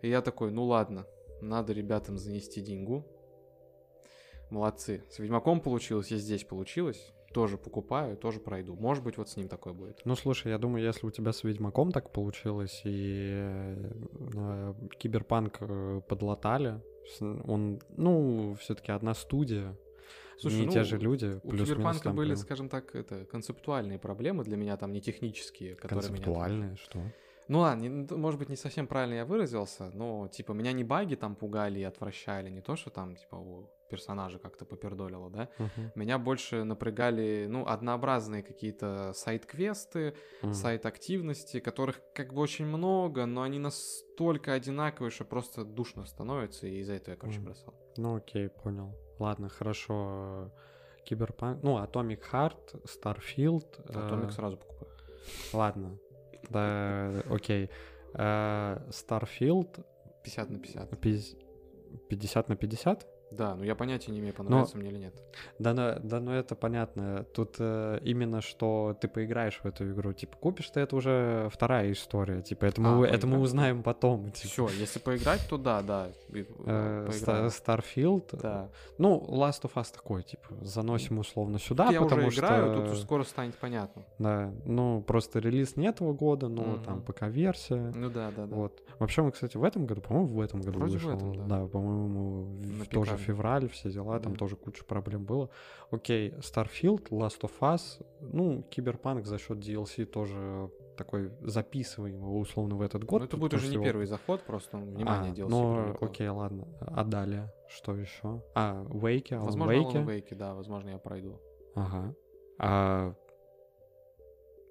И 0.00 0.08
я 0.08 0.22
такой, 0.22 0.50
ну 0.50 0.64
ладно, 0.64 1.06
надо 1.42 1.74
ребятам 1.74 2.16
занести 2.16 2.62
деньгу. 2.62 3.06
Молодцы. 4.48 5.04
С 5.10 5.18
Ведьмаком 5.18 5.60
получилось, 5.60 6.10
и 6.10 6.16
здесь 6.16 6.44
получилось. 6.44 7.12
Тоже 7.34 7.58
покупаю, 7.58 8.16
тоже 8.16 8.40
пройду. 8.40 8.74
Может 8.74 9.04
быть, 9.04 9.16
вот 9.18 9.28
с 9.28 9.36
ним 9.36 9.48
такое 9.48 9.74
будет. 9.74 10.00
Ну, 10.04 10.16
слушай, 10.16 10.50
я 10.50 10.58
думаю, 10.58 10.84
если 10.84 11.06
у 11.06 11.10
тебя 11.10 11.32
с 11.32 11.44
Ведьмаком 11.44 11.92
так 11.92 12.10
получилось, 12.10 12.80
и 12.84 13.28
э, 13.32 14.74
Киберпанк 14.98 15.58
э, 15.60 16.00
подлатали, 16.08 16.80
он, 17.20 17.80
ну, 17.96 18.56
все-таки 18.58 18.90
одна 18.90 19.14
студия, 19.14 19.76
Слушай, 20.40 20.60
не 20.60 20.66
ну, 20.66 20.72
те 20.72 20.84
же 20.84 20.98
люди, 20.98 21.38
У 21.42 21.52
Киберпанка 21.52 22.10
были, 22.10 22.28
прям 22.28 22.36
скажем 22.38 22.68
так, 22.68 22.94
это 22.94 23.24
концептуальные 23.26 23.98
проблемы 23.98 24.42
для 24.44 24.56
меня, 24.56 24.76
там 24.76 24.92
не 24.92 25.00
технические, 25.00 25.74
которые 25.74 26.10
меня 26.10 26.24
концептуальные, 26.24 26.76
что? 26.76 27.02
Ну 27.48 27.58
ладно, 27.60 27.82
не- 27.82 28.16
может 28.16 28.38
быть, 28.38 28.48
не 28.48 28.56
совсем 28.56 28.86
правильно 28.86 29.14
я 29.14 29.24
выразился, 29.24 29.90
но, 29.90 30.28
типа, 30.28 30.52
меня 30.52 30.72
не 30.72 30.84
баги 30.84 31.16
там 31.16 31.34
пугали 31.34 31.80
и 31.80 31.82
отвращали, 31.82 32.48
не 32.48 32.60
то, 32.62 32.76
что 32.76 32.90
там, 32.90 33.16
типа, 33.16 33.34
у 33.36 33.70
персонажа 33.90 34.38
как-то 34.38 34.64
попердолило, 34.64 35.30
да? 35.30 35.48
Мгм. 35.58 35.92
Меня 35.96 36.18
больше 36.18 36.62
напрягали, 36.64 37.46
ну, 37.50 37.66
однообразные 37.66 38.42
какие-то 38.44 39.12
сайт-квесты, 39.14 40.14
Мгм. 40.42 40.54
сайт-активности, 40.54 41.58
которых 41.60 42.00
как 42.14 42.32
бы 42.32 42.40
очень 42.40 42.66
много, 42.66 43.26
но 43.26 43.42
они 43.42 43.58
настолько 43.58 44.52
одинаковые, 44.52 45.10
что 45.10 45.24
просто 45.24 45.64
душно 45.64 46.06
становится, 46.06 46.66
и 46.68 46.78
из-за 46.78 46.92
этого 46.94 47.14
я, 47.14 47.20
короче, 47.20 47.38
Мгм. 47.40 47.46
бросал. 47.46 47.74
Ну, 47.96 48.14
окей, 48.16 48.48
понял. 48.48 48.96
Ладно, 49.20 49.48
хорошо. 49.48 50.50
Киберпанк, 51.04 51.62
ну, 51.62 51.78
Atomic 51.78 52.20
Heart, 52.32 52.82
Starfield. 52.84 53.66
э, 53.88 53.92
Atomic 53.92 54.30
сразу 54.32 54.56
покупаю. 54.56 54.90
Ладно. 55.52 55.98
Да, 56.50 57.22
окей. 57.30 57.70
Э, 58.14 58.78
Starfield 58.90 59.84
50 60.24 60.50
на 60.50 60.58
50. 60.58 60.90
пиз- 60.96 61.36
50 62.08 62.48
на 62.48 62.56
50? 62.56 63.06
Да, 63.30 63.54
ну 63.54 63.62
я 63.64 63.74
понятия 63.74 64.10
не 64.12 64.18
имею, 64.18 64.34
понравится 64.34 64.76
мне 64.76 64.90
или 64.90 64.98
нет. 64.98 65.14
Да, 65.58 65.72
ну, 65.72 65.94
да, 66.02 66.20
ну 66.20 66.32
это 66.32 66.54
понятно. 66.56 67.24
Тут 67.32 67.56
э, 67.58 67.98
именно 68.02 68.40
что 68.40 68.96
ты 69.00 69.06
поиграешь 69.08 69.60
в 69.62 69.66
эту 69.66 69.88
игру. 69.90 70.12
Типа, 70.12 70.36
купишь 70.36 70.68
ты 70.70 70.80
это 70.80 70.96
уже 70.96 71.48
вторая 71.52 71.92
история. 71.92 72.42
Типа, 72.42 72.64
это 72.66 72.80
мы, 72.80 73.06
А, 73.06 73.08
это 73.10 73.26
мы 73.26 73.38
узнаем 73.40 73.82
потом. 73.82 74.30
Типа. 74.32 74.48
Все, 74.48 74.68
если 74.78 74.98
поиграть, 74.98 75.46
то 75.48 75.58
да, 75.58 75.82
да. 75.82 76.08
Э. 76.66 77.08
Ста- 77.12 77.46
Starfield. 77.46 78.38
Да. 78.40 78.68
Ну, 78.98 79.24
Last 79.28 79.62
of 79.62 79.72
Us 79.74 79.92
такой, 79.94 80.22
типа, 80.22 80.48
заносим 80.62 81.18
условно 81.18 81.58
сюда, 81.58 81.90
я 81.90 82.00
потому 82.00 82.26
уже 82.26 82.38
играю, 82.40 82.72
что... 82.72 82.82
тут 82.82 82.92
уж 82.92 82.98
скоро 83.00 83.24
станет 83.24 83.54
понятно. 83.56 84.02
Да, 84.18 84.52
ну, 84.64 85.02
просто 85.02 85.38
релиз 85.38 85.76
не 85.76 85.86
этого 85.86 86.12
года, 86.12 86.48
но 86.48 86.62
Мгм. 86.62 86.82
там 86.84 87.02
пока 87.02 87.28
версия. 87.28 87.92
Ну 87.94 88.10
да, 88.10 88.30
да, 88.36 88.46
да. 88.46 88.54
Вот. 88.56 88.82
Вообще, 88.98 89.22
мы, 89.22 89.30
кстати, 89.32 89.56
в 89.56 89.64
этом 89.64 89.86
году, 89.86 90.00
по-моему, 90.00 90.28
в 90.28 90.40
этом 90.40 90.60
году 90.60 90.78
Вроде 90.78 90.98
в 90.98 91.02
вышел. 91.04 91.16
этом, 91.16 91.48
да. 91.48 91.66
по-моему, 91.66 92.42
в- 92.44 92.78
На 92.78 92.84
тоже. 92.86 93.19
Февраль, 93.20 93.68
все 93.68 93.90
дела, 93.90 94.18
там 94.20 94.36
тоже 94.36 94.56
куча 94.56 94.84
проблем 94.84 95.24
было. 95.24 95.50
Окей, 95.90 96.30
Starfield, 96.38 97.08
Last 97.10 97.40
of 97.40 97.52
Us, 97.60 98.04
ну, 98.20 98.62
Киберпанк 98.70 99.26
за 99.26 99.38
счет 99.38 99.58
DLC 99.58 100.04
тоже 100.04 100.70
такой 100.96 101.32
записываемый 101.40 102.40
условно 102.40 102.76
в 102.76 102.82
этот 102.82 103.04
год. 103.04 103.20
Ну 103.20 103.26
это 103.26 103.36
будет 103.36 103.54
уже 103.54 103.68
не 103.68 103.82
первый 103.82 104.06
заход, 104.06 104.42
просто 104.42 104.76
он 104.76 104.90
внимание 104.90 105.32
а, 105.32 105.34
делал. 105.34 105.50
Ну, 105.50 105.96
окей, 106.00 106.28
ладно. 106.28 106.68
А 106.80 107.04
далее? 107.04 107.52
Что 107.68 107.96
еще? 107.96 108.42
А, 108.54 108.84
Вейки, 108.92 109.32
Alan 109.32 109.44
Возможно. 109.44 109.72
Alan 109.72 110.06
Wake, 110.06 110.34
да, 110.34 110.54
возможно, 110.54 110.90
я 110.90 110.98
пройду. 110.98 111.40
Ага. 111.74 112.14
А 112.58 113.14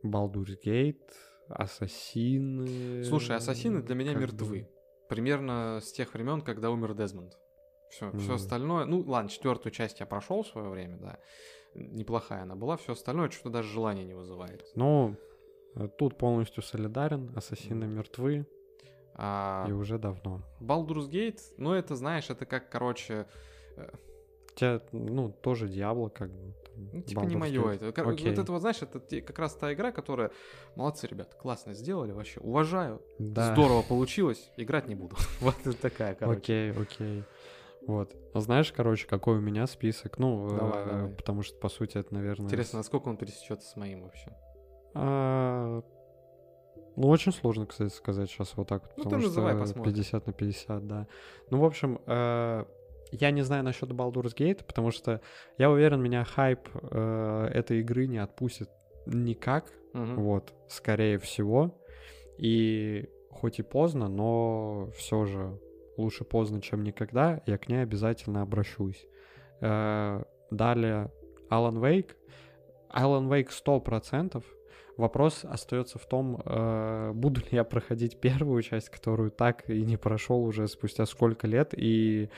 Baldur's 0.04 0.56
Gate, 0.64 1.12
Ассасины... 1.50 3.04
Слушай, 3.04 3.38
ассасины 3.38 3.82
для 3.82 3.96
меня 3.96 4.14
как 4.14 4.22
мертвы. 4.22 4.60
бы. 4.60 4.70
Примерно 5.10 5.80
с 5.82 5.92
тех 5.92 6.14
времен, 6.14 6.42
когда 6.42 6.70
умер 6.70 6.94
Дезмонд. 6.94 7.34
Все, 7.90 8.10
все 8.12 8.18
Мгм. 8.26 8.34
остальное. 8.36 8.86
Ну, 8.86 9.02
ладно, 9.08 9.30
четвертую 9.30 9.72
часть 9.74 10.00
я 10.00 10.06
прошел 10.06 10.44
в 10.44 10.48
свое 10.48 10.70
время, 10.70 10.98
да. 10.98 11.20
Неплохая 11.76 12.44
она 12.44 12.56
была. 12.56 12.78
Все 12.78 12.94
остальное 12.94 13.30
что-то 13.30 13.50
даже 13.50 13.70
желания 13.72 14.04
не 14.06 14.14
вызывает. 14.14 14.66
Ну, 14.76 15.16
э, 15.76 15.88
тут 15.98 16.18
полностью 16.18 16.64
солидарен. 16.64 17.32
Ассасины 17.36 17.86
мертвы. 17.86 18.46
А 19.16 19.66
И 19.68 19.72
уже 19.72 19.98
давно. 19.98 20.42
Baldur's 20.62 21.10
Gate, 21.10 21.42
ну 21.58 21.74
это, 21.74 21.96
знаешь, 21.96 22.30
это 22.30 22.46
как, 22.46 22.70
короче, 22.70 23.26
Тебя, 24.56 24.82
ну, 24.92 25.30
тоже 25.32 25.68
Диабло, 25.70 26.10
как 26.10 26.32
бы. 26.32 26.54
там, 26.66 26.90
ну, 26.92 27.02
типа 27.02 27.20
не 27.22 27.36
Baldur's 27.36 27.38
мое 27.38 27.62
Gate. 27.62 27.88
это. 27.90 28.02
Окей. 28.10 28.30
Вот 28.30 28.40
это 28.40 28.52
вот, 28.52 28.60
знаешь, 28.62 28.82
это 28.82 29.00
как 29.22 29.40
раз 29.40 29.56
та 29.56 29.74
игра, 29.74 29.92
которая... 29.92 30.32
Молодцы, 30.76 31.08
ребят, 31.08 31.34
классно 31.36 31.74
сделали 31.74 32.12
вообще. 32.12 32.40
Уважаю. 32.42 33.02
Да. 33.20 33.54
Здорово 33.54 33.82
получилось. 33.84 34.52
Играть 34.58 34.88
не 34.88 34.96
буду. 34.96 35.16
Вот 35.42 35.56
такая, 35.82 36.16
короче. 36.16 36.40
Окей, 36.40 36.72
окей. 36.72 37.24
Вот. 37.90 38.16
А 38.36 38.40
знаешь, 38.40 38.72
короче, 38.72 39.08
какой 39.08 39.38
у 39.38 39.42
меня 39.42 39.66
список? 39.66 40.20
Ну, 40.20 40.48
Давай, 40.48 40.84
э, 40.84 40.86
давай. 40.86 41.10
потому 41.10 41.42
что, 41.42 41.58
по 41.58 41.70
сути, 41.70 41.98
это, 41.98 42.14
наверное... 42.14 42.46
Интересно, 42.46 42.78
насколько 42.78 43.08
он 43.08 43.18
пересечется 43.18 43.68
с 43.68 43.76
моим 43.76 44.04
вообще. 44.04 44.32
А, 44.94 45.82
Ну, 46.96 47.08
очень 47.08 47.32
сложно, 47.32 47.66
кстати, 47.66 47.92
сказать 47.92 48.30
сейчас 48.30 48.56
вот 48.56 48.68
так. 48.68 48.84
Ну, 48.96 49.04
ты 49.04 49.10
потому 49.10 49.24
называй, 49.24 49.54
что 49.54 49.62
посмотрим. 49.62 49.94
50 49.94 50.28
на 50.28 50.34
50, 50.34 50.88
да. 50.88 51.08
Ну, 51.50 51.60
в 51.60 51.66
общем, 51.66 52.00
э, 52.06 52.66
я 53.12 53.32
не 53.32 53.42
знаю 53.42 53.64
насчет 53.64 53.90
Baldur's 53.90 54.36
Gate, 54.36 54.64
потому 54.64 54.92
что 54.92 55.20
я 55.58 55.72
уверен, 55.72 56.00
меня 56.00 56.24
хайп 56.24 56.60
э, 56.92 57.50
этой 57.54 57.80
игры 57.80 58.06
не 58.06 58.20
отпустит 58.20 58.70
никак. 59.08 59.66
Мгм. 59.94 60.16
Вот, 60.22 60.54
скорее 60.68 61.18
всего. 61.18 61.76
И 62.38 63.10
хоть 63.32 63.58
и 63.58 63.64
поздно, 63.64 64.08
но 64.10 64.90
все 64.96 65.26
же 65.26 65.60
лучше 66.00 66.24
поздно, 66.24 66.62
чем 66.62 66.84
никогда. 66.84 67.42
Я 67.46 67.58
к 67.58 67.68
ней 67.68 67.84
обязательно 67.84 68.42
обращусь. 68.42 69.08
Э, 69.62 70.24
Далее 70.52 71.12
Alan 71.50 71.80
Wake. 71.80 72.16
Alan 72.90 73.28
Wake 73.30 73.50
100%. 73.50 74.44
Вопрос 74.98 75.46
остается 75.46 75.98
в 76.00 76.06
том, 76.06 76.42
э, 76.44 77.12
буду 77.14 77.42
ли 77.42 77.48
я 77.52 77.64
проходить 77.64 78.20
первую 78.20 78.62
часть, 78.64 78.90
которую 78.90 79.32
так 79.32 79.70
и 79.70 79.82
не 79.84 79.98
прошел 79.98 80.44
уже 80.44 80.68
спустя 80.68 81.06
сколько 81.06 81.48
лет, 81.48 81.74
и 81.78 82.30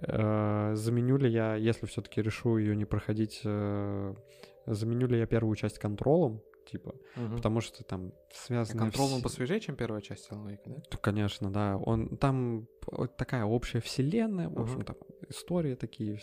э, 0.00 0.72
заменю 0.74 1.16
ли 1.16 1.30
я, 1.30 1.56
если 1.56 1.86
все-таки 1.86 2.22
решу 2.22 2.58
ее 2.58 2.76
не 2.76 2.84
проходить, 2.84 3.40
заменю 3.42 5.06
ли 5.08 5.18
я 5.18 5.26
первую 5.26 5.56
часть 5.56 5.78
контролом, 5.78 6.42
типа, 6.66 6.94
Мгм. 7.16 7.36
потому 7.36 7.60
что 7.60 7.84
там 7.84 8.12
связано... 8.30 8.82
Контрол 8.82 9.12
он 9.14 9.22
посвежее, 9.22 9.60
чем 9.60 9.76
первая 9.76 10.00
часть 10.02 10.30
Alan 10.30 10.46
Wake, 10.46 10.60
да? 10.66 10.74
Ну, 10.92 10.98
конечно, 11.00 11.50
да. 11.52 11.76
Он 11.76 12.16
там 12.16 12.66
п- 12.80 13.08
такая 13.16 13.44
общая 13.44 13.80
вселенная, 13.80 14.48
в 14.48 14.60
общем, 14.60 14.82
там 14.82 14.96
истории 15.28 15.74
такие. 15.74 16.18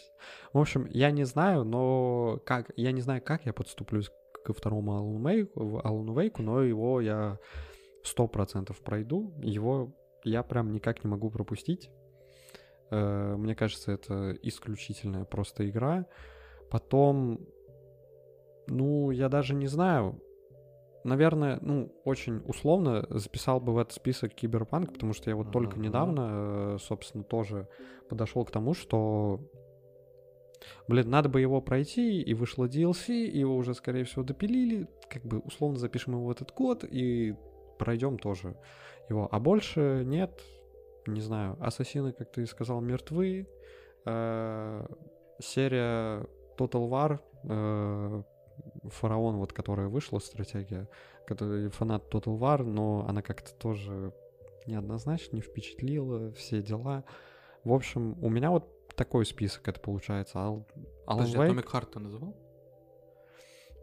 В 0.53 0.59
общем, 0.59 0.85
я 0.91 1.11
не 1.11 1.23
знаю, 1.25 1.63
но 1.63 2.39
как 2.45 2.71
я 2.75 2.91
не 2.91 3.01
знаю, 3.01 3.21
как 3.21 3.45
я 3.45 3.53
подступлюсь 3.53 4.11
ко 4.45 4.53
второму 4.53 4.91
Alan 4.93 5.21
Wake, 5.21 5.53
Alan 5.55 6.13
Wake, 6.13 6.41
но 6.41 6.61
его 6.61 7.01
я 7.01 7.39
сто 8.03 8.27
процентов 8.27 8.81
пройду. 8.81 9.33
Его 9.41 9.93
я 10.25 10.43
прям 10.43 10.71
никак 10.73 11.03
не 11.03 11.09
могу 11.09 11.29
пропустить. 11.31 11.89
Э, 12.91 13.35
Мне 13.37 13.55
кажется, 13.55 13.91
это 13.93 14.37
исключительная 14.43 15.23
просто 15.25 15.69
игра. 15.69 16.05
Потом, 16.69 17.39
ну, 18.67 19.11
я 19.11 19.29
даже 19.29 19.53
не 19.53 19.67
знаю. 19.67 20.21
Наверное, 21.03 21.59
ну, 21.61 21.91
очень 22.05 22.41
условно 22.45 23.05
записал 23.09 23.59
бы 23.59 23.73
в 23.73 23.77
этот 23.77 23.93
список 23.93 24.33
Киберпанк, 24.33 24.93
потому 24.93 25.13
что 25.13 25.29
я 25.29 25.35
вот 25.35 25.51
только 25.51 25.75
Мгм. 25.75 25.81
недавно, 25.81 26.29
э, 26.31 26.77
собственно, 26.79 27.23
тоже 27.23 27.67
подошел 28.09 28.45
к 28.45 28.51
тому, 28.51 28.73
что, 28.73 29.39
блин, 30.87 31.09
надо 31.09 31.27
бы 31.29 31.41
его 31.41 31.61
пройти, 31.61 32.21
и 32.21 32.33
вышло 32.33 32.67
DLC, 32.67 33.25
его 33.25 33.55
уже, 33.55 33.73
скорее 33.73 34.05
всего, 34.05 34.23
допилили, 34.23 34.87
как 35.09 35.23
бы 35.23 35.39
условно 35.39 35.77
запишем 35.77 36.13
его 36.13 36.25
в 36.25 36.31
этот 36.31 36.53
год, 36.53 36.85
и 36.85 37.35
пройдем 37.77 38.17
тоже 38.17 38.55
его. 39.09 39.27
А 39.29 39.39
больше 39.39 40.03
нет, 40.05 40.41
не 41.05 41.21
знаю, 41.21 41.57
Ассасины, 41.59 42.13
как 42.13 42.31
ты 42.31 42.45
сказал, 42.45 42.79
мертвы, 42.79 43.47
Э, 44.05 44.85
серия 45.39 46.25
Total 46.57 46.89
War, 46.89 47.19
э, 47.43 48.23
Фараон, 48.83 49.37
вот 49.37 49.53
которая 49.53 49.87
вышла, 49.87 50.19
стратегия, 50.19 50.87
который 51.27 51.69
фанат 51.69 52.13
Total 52.13 52.37
War, 52.37 52.63
но 52.63 53.05
она 53.07 53.21
как-то 53.21 53.53
тоже 53.53 54.13
неоднозначно 54.65 55.35
не 55.37 55.41
впечатлила, 55.41 56.31
все 56.33 56.61
дела. 56.61 57.03
В 57.63 57.73
общем, 57.73 58.17
у 58.23 58.29
меня 58.29 58.51
вот 58.51 58.69
такой 58.95 59.25
список 59.25 59.67
это 59.67 59.79
получается. 59.79 60.39
Ал- 60.39 60.67
Подожди, 61.05 61.37
Wake- 61.37 61.49
Atomic 61.49 61.71
Heart 61.71 61.85
ты 61.93 61.99
называл? 61.99 62.35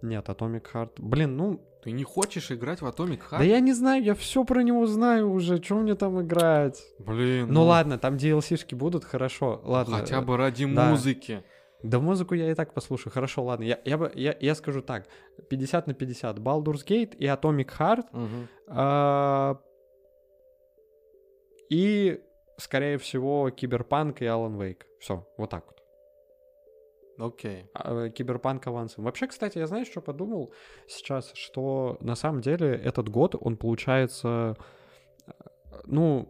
Нет, 0.02 0.28
Atomic 0.28 0.64
Heart. 0.72 0.92
Блин, 0.98 1.36
ну, 1.36 1.60
Ты 1.82 1.92
не 1.92 2.04
хочешь 2.04 2.50
играть 2.52 2.80
в 2.82 2.86
Atomic 2.86 3.20
Heart? 3.30 3.38
да 3.38 3.44
я 3.44 3.60
не 3.60 3.72
знаю, 3.72 4.02
я 4.02 4.14
все 4.14 4.44
про 4.44 4.62
него 4.62 4.86
знаю 4.86 5.30
уже, 5.30 5.62
что 5.62 5.76
мне 5.76 5.94
там 5.94 6.20
играть? 6.20 6.82
Блин, 6.98 7.48
Ну 7.50 7.64
ладно, 7.64 7.98
там 7.98 8.16
DLC-шки 8.16 8.74
будут, 8.74 9.04
хорошо, 9.04 9.60
ладно. 9.64 9.98
Хотя 9.98 10.20
бы 10.20 10.36
ради 10.36 10.66
да. 10.74 10.90
музыки. 10.90 11.42
Да 11.82 11.98
музыку 11.98 12.34
я 12.34 12.50
и 12.50 12.54
так 12.54 12.74
послушаю. 12.74 13.12
Хорошо, 13.12 13.42
ладно. 13.44 13.64
Я, 13.64 13.78
я, 13.84 13.96
бы, 13.98 14.10
я, 14.14 14.36
я 14.40 14.54
скажу 14.54 14.82
так. 14.82 15.06
50 15.48 15.86
на 15.86 15.94
50. 15.94 16.38
Baldur's 16.38 16.84
Gate 16.86 17.16
и 17.16 17.24
Atomic 17.26 17.70
Heart. 17.78 18.04
Мгм. 18.12 18.48
а, 18.68 19.56
и, 21.70 22.20
скорее 22.58 22.98
всего, 22.98 23.50
Киберпанк 23.50 24.22
и 24.22 24.24
Alan 24.26 24.56
Wake. 24.58 24.82
Все, 24.98 25.26
вот 25.36 25.50
так 25.50 25.64
вот. 25.66 25.76
Окей. 27.32 27.66
А, 27.74 28.06
э, 28.06 28.10
Киберпанк 28.10 28.66
авансом. 28.66 29.04
Вообще, 29.04 29.26
кстати, 29.26 29.58
я 29.58 29.66
знаешь, 29.66 29.88
что 29.88 30.00
подумал 30.00 30.52
сейчас? 30.86 31.32
Что 31.34 31.96
на 32.00 32.14
самом 32.16 32.40
деле 32.40 32.74
этот 32.74 33.08
год, 33.08 33.34
он 33.40 33.56
получается... 33.56 34.56
э, 35.26 35.32
Ну, 35.86 36.28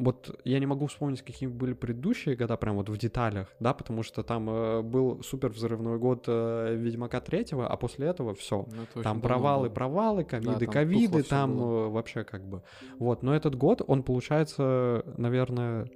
вот 0.00 0.40
я 0.44 0.58
не 0.58 0.66
могу 0.66 0.86
вспомнить, 0.86 1.22
какие 1.22 1.48
были 1.48 1.74
предыдущие 1.74 2.34
года, 2.34 2.56
прям 2.56 2.76
вот 2.76 2.88
в 2.88 2.96
деталях, 2.96 3.48
да, 3.60 3.74
потому 3.74 4.02
что 4.02 4.22
там 4.22 4.48
э, 4.48 4.82
был 4.82 5.22
супер 5.22 5.50
взрывной 5.50 5.98
год 5.98 6.24
э, 6.26 6.74
Ведьмака 6.74 7.20
третьего, 7.20 7.66
а 7.66 7.76
после 7.76 8.06
этого 8.06 8.34
все. 8.34 8.66
Ну, 8.94 9.02
Там 9.02 9.20
провалы, 9.20 9.68
было. 9.68 9.74
провалы, 9.74 10.24
ковиды, 10.24 10.64
там 10.66 10.72
ковиды, 10.72 11.22
там 11.22 11.56
было. 11.56 11.86
э, 11.86 11.88
вообще 11.90 12.24
как 12.24 12.48
бы. 12.48 12.62
Вот, 12.98 13.22
но 13.22 13.34
этот 13.34 13.54
год, 13.56 13.82
он 13.86 14.02
получается, 14.02 15.04
наверное, 15.16 15.90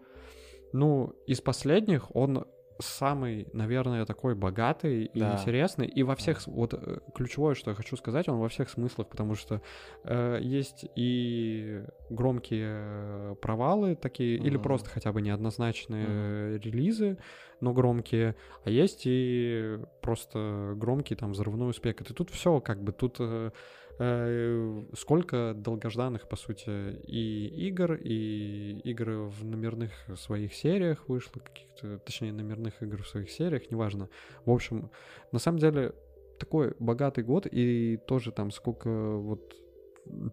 ну, 0.73 1.15
из 1.27 1.41
последних, 1.41 2.15
он 2.15 2.45
самый, 2.79 3.47
наверное, 3.53 4.05
такой 4.07 4.35
богатый 4.35 5.05
и 5.05 5.19
Да. 5.21 5.33
интересный. 5.33 5.87
И 5.87 6.03
во 6.03 6.15
всех, 6.17 6.47
вот 6.47 6.75
э, 6.75 6.99
ключевое, 7.15 7.55
что 7.55 7.71
я 7.71 7.77
хочу 7.77 7.97
сказать, 7.97 8.29
он 8.29 8.39
во 8.39 8.49
всех 8.49 8.69
смыслах, 8.69 9.09
потому 9.09 9.35
что 9.35 9.61
э, 10.05 10.39
есть 10.43 10.87
и 10.95 11.83
громкие 12.11 12.67
э, 12.67 13.35
провалы 13.41 13.95
такие, 13.97 14.37
или 14.37 14.57
Мгм. 14.57 14.63
просто 14.63 14.91
хотя 14.91 15.13
бы 15.13 15.23
неоднозначные 15.23 16.07
э, 16.09 16.59
релизы, 16.63 17.19
но 17.61 17.73
громкие, 17.73 18.35
а 18.65 18.71
есть 18.71 19.03
и 19.05 19.79
просто 20.03 20.75
громкий 20.77 21.15
там 21.15 21.33
взрывной 21.33 21.71
успех. 21.71 22.01
И 22.01 22.05
тут 22.05 22.31
все 22.31 22.61
как 22.61 22.83
бы, 22.83 22.93
тут 22.93 23.17
э, 23.21 23.51
сколько 23.97 25.55
долгожданных, 25.55 26.29
по 26.29 26.37
сути, 26.37 26.97
и 27.07 27.47
игр, 27.69 27.95
и 27.95 28.81
игры 28.85 29.19
в 29.19 29.45
номерных 29.45 29.93
своих 30.17 30.55
сериях 30.55 31.09
вышло, 31.09 31.41
каких-то, 31.41 31.99
точнее, 31.99 32.33
номерных 32.33 32.83
игр 32.83 33.03
в 33.03 33.09
своих 33.09 33.31
сериях, 33.31 33.71
неважно. 33.71 34.09
В 34.45 34.51
общем, 34.51 34.91
на 35.33 35.39
самом 35.39 35.59
деле, 35.59 35.95
такой 36.39 36.75
богатый 36.79 37.23
год, 37.23 37.47
и 37.51 37.99
тоже 38.09 38.33
там 38.33 38.51
сколько 38.51 38.91
вот 38.91 39.55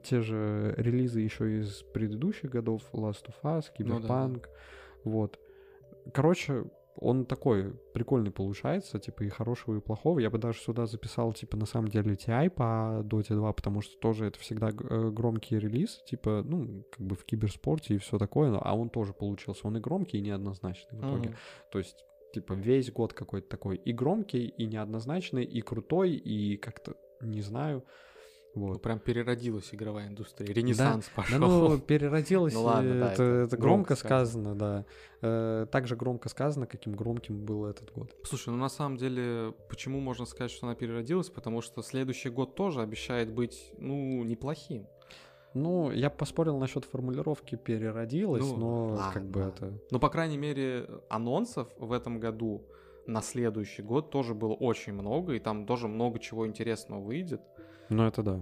те 0.04 0.22
же 0.22 0.74
релизы 0.78 1.22
еще 1.22 1.60
из 1.60 1.84
предыдущих 1.94 2.50
годов, 2.50 2.82
Last 2.94 3.28
of 3.28 3.36
Us, 3.44 3.66
Cyberpunk, 3.78 3.88
ну, 3.88 4.40
да. 4.40 4.40
вот. 5.04 5.40
Короче, 6.14 6.66
он 7.02 7.26
такой 7.26 7.74
прикольный 7.94 8.30
получается, 8.30 9.00
типа 9.00 9.24
и 9.24 9.30
хорошего, 9.30 9.76
и 9.76 9.82
плохого. 9.82 10.20
Я 10.20 10.30
бы 10.30 10.38
даже 10.38 10.60
сюда 10.60 10.86
записал, 10.86 11.34
типа, 11.34 11.58
на 11.58 11.66
самом 11.66 11.88
деле 11.88 12.14
TI 12.14 12.52
по 12.52 13.02
Dota 13.04 13.36
2, 13.36 13.54
потому 13.54 13.82
что 13.82 13.98
тоже 13.98 14.28
это 14.28 14.40
всегда 14.40 14.70
э, 14.70 15.10
громкий 15.10 15.58
релиз, 15.58 16.04
типа, 16.06 16.44
ну, 16.46 16.86
как 16.92 17.02
бы 17.02 17.16
в 17.16 17.26
киберспорте 17.26 17.96
и 17.96 17.98
все 17.98 18.20
такое, 18.20 18.56
а 18.56 18.76
он 18.76 18.90
тоже 18.90 19.14
получился. 19.14 19.68
Он 19.68 19.78
и 19.78 19.80
громкий, 19.80 20.20
и 20.20 20.22
неоднозначный 20.22 21.00
в 21.00 21.02
итоге. 21.02 21.30
Mm-hmm. 21.30 21.72
То 21.72 21.80
есть, 21.80 22.06
типа, 22.36 22.54
весь 22.54 22.92
год 22.92 23.14
какой-то 23.14 23.50
такой 23.50 23.78
и 23.78 23.92
громкий, 23.94 24.46
и 24.46 24.68
неоднозначный, 24.68 25.44
и 25.44 25.62
крутой, 25.62 26.12
и 26.12 26.56
как-то, 26.58 26.94
не 27.20 27.42
знаю, 27.42 27.84
вот. 28.54 28.74
Ну, 28.74 28.80
прям 28.80 29.00
переродилась 29.00 29.74
игровая 29.74 30.08
индустрия, 30.08 30.54
ренессанс 30.54 31.06
да, 31.06 31.12
пошел. 31.16 31.40
Да, 31.40 31.48
ну, 31.70 31.80
переродилась, 31.80 32.54
ну, 32.54 32.64
ладно, 32.64 33.00
да, 33.00 33.14
это, 33.14 33.24
это, 33.24 33.58
громко, 33.58 33.96
громко 33.96 33.96
сказано, 33.96 34.56
сказано, 34.56 34.56
да. 34.56 34.86
Э, 35.22 35.66
так 35.72 35.88
же 35.88 35.96
громко 35.96 36.28
сказано, 36.28 36.68
каким 36.68 36.94
громким 36.94 37.46
был 37.46 37.66
этот 37.66 37.92
год. 37.94 38.14
Слушай, 38.24 38.50
ну 38.50 38.58
на 38.58 38.70
самом 38.70 38.98
деле, 38.98 39.54
почему 39.70 40.02
можно 40.02 40.26
сказать, 40.26 40.52
что 40.52 40.68
она 40.68 40.76
переродилась? 40.76 41.30
Потому 41.30 41.62
что 41.62 41.82
следующий 41.82 42.30
год 42.30 42.56
тоже 42.56 42.82
обещает 42.82 43.32
быть, 43.32 43.72
ну, 43.78 44.24
неплохим. 44.24 44.88
Ну, 45.54 45.92
я 45.92 46.10
поспорил 46.10 46.58
насчет 46.58 46.86
формулировки 46.86 47.56
переродилась, 47.56 48.50
ну, 48.50 48.58
но 48.58 48.88
ладно. 48.88 49.12
как 49.14 49.24
бы 49.24 49.42
это. 49.42 49.74
Ну, 49.92 50.00
по 50.00 50.10
крайней 50.10 50.38
мере, 50.38 50.88
анонсов 51.10 51.68
в 51.78 51.92
этом 51.92 52.20
году 52.20 52.66
на 53.06 53.22
следующий 53.22 53.82
год 53.82 54.12
тоже 54.12 54.34
было 54.34 54.54
очень 54.54 54.94
много, 54.94 55.34
и 55.34 55.40
там 55.40 55.66
тоже 55.66 55.88
много 55.88 56.20
чего 56.20 56.48
интересного 56.48 57.02
выйдет. 57.02 57.42
Ну, 57.92 58.08
это 58.08 58.24
да. 58.24 58.40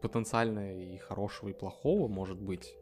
Потенциально 0.00 0.72
и 0.72 0.96
хорошего, 0.96 1.50
и 1.50 1.52
плохого 1.52 2.08
может 2.08 2.40
быть. 2.40 2.74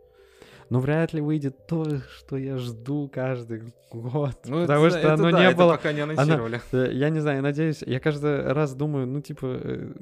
Но 0.71 0.81
вряд 0.81 1.12
ли 1.12 1.21
выйдет 1.21 1.67
то, 1.67 1.85
что 2.17 2.37
я 2.37 2.57
жду 2.57 3.11
каждый 3.12 3.62
год. 3.91 4.37
Ну, 4.45 4.62
потому 4.62 4.87
это, 4.87 4.99
что 4.99 4.99
это 4.99 5.15
оно 5.15 5.31
да, 5.31 5.41
не 5.41 5.47
это 5.47 5.57
было. 5.57 5.73
пока 5.73 5.93
не 5.93 6.01
анонсировали. 6.01 6.61
Оно, 6.73 6.85
я 6.91 7.11
не 7.11 7.21
знаю, 7.21 7.43
надеюсь, 7.43 7.83
я 7.85 8.01
каждый 8.01 8.53
раз 8.53 8.75
думаю, 8.75 9.07
ну, 9.07 9.21
типа, 9.21 9.47
э, 9.61 9.93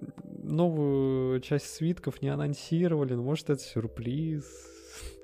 новую 0.43 1.41
часть 1.41 1.75
свитков 1.75 2.21
не 2.23 2.29
анонсировали, 2.29 3.15
ну, 3.15 3.23
может, 3.23 3.51
это 3.51 3.63
сюрприз. 3.63 4.45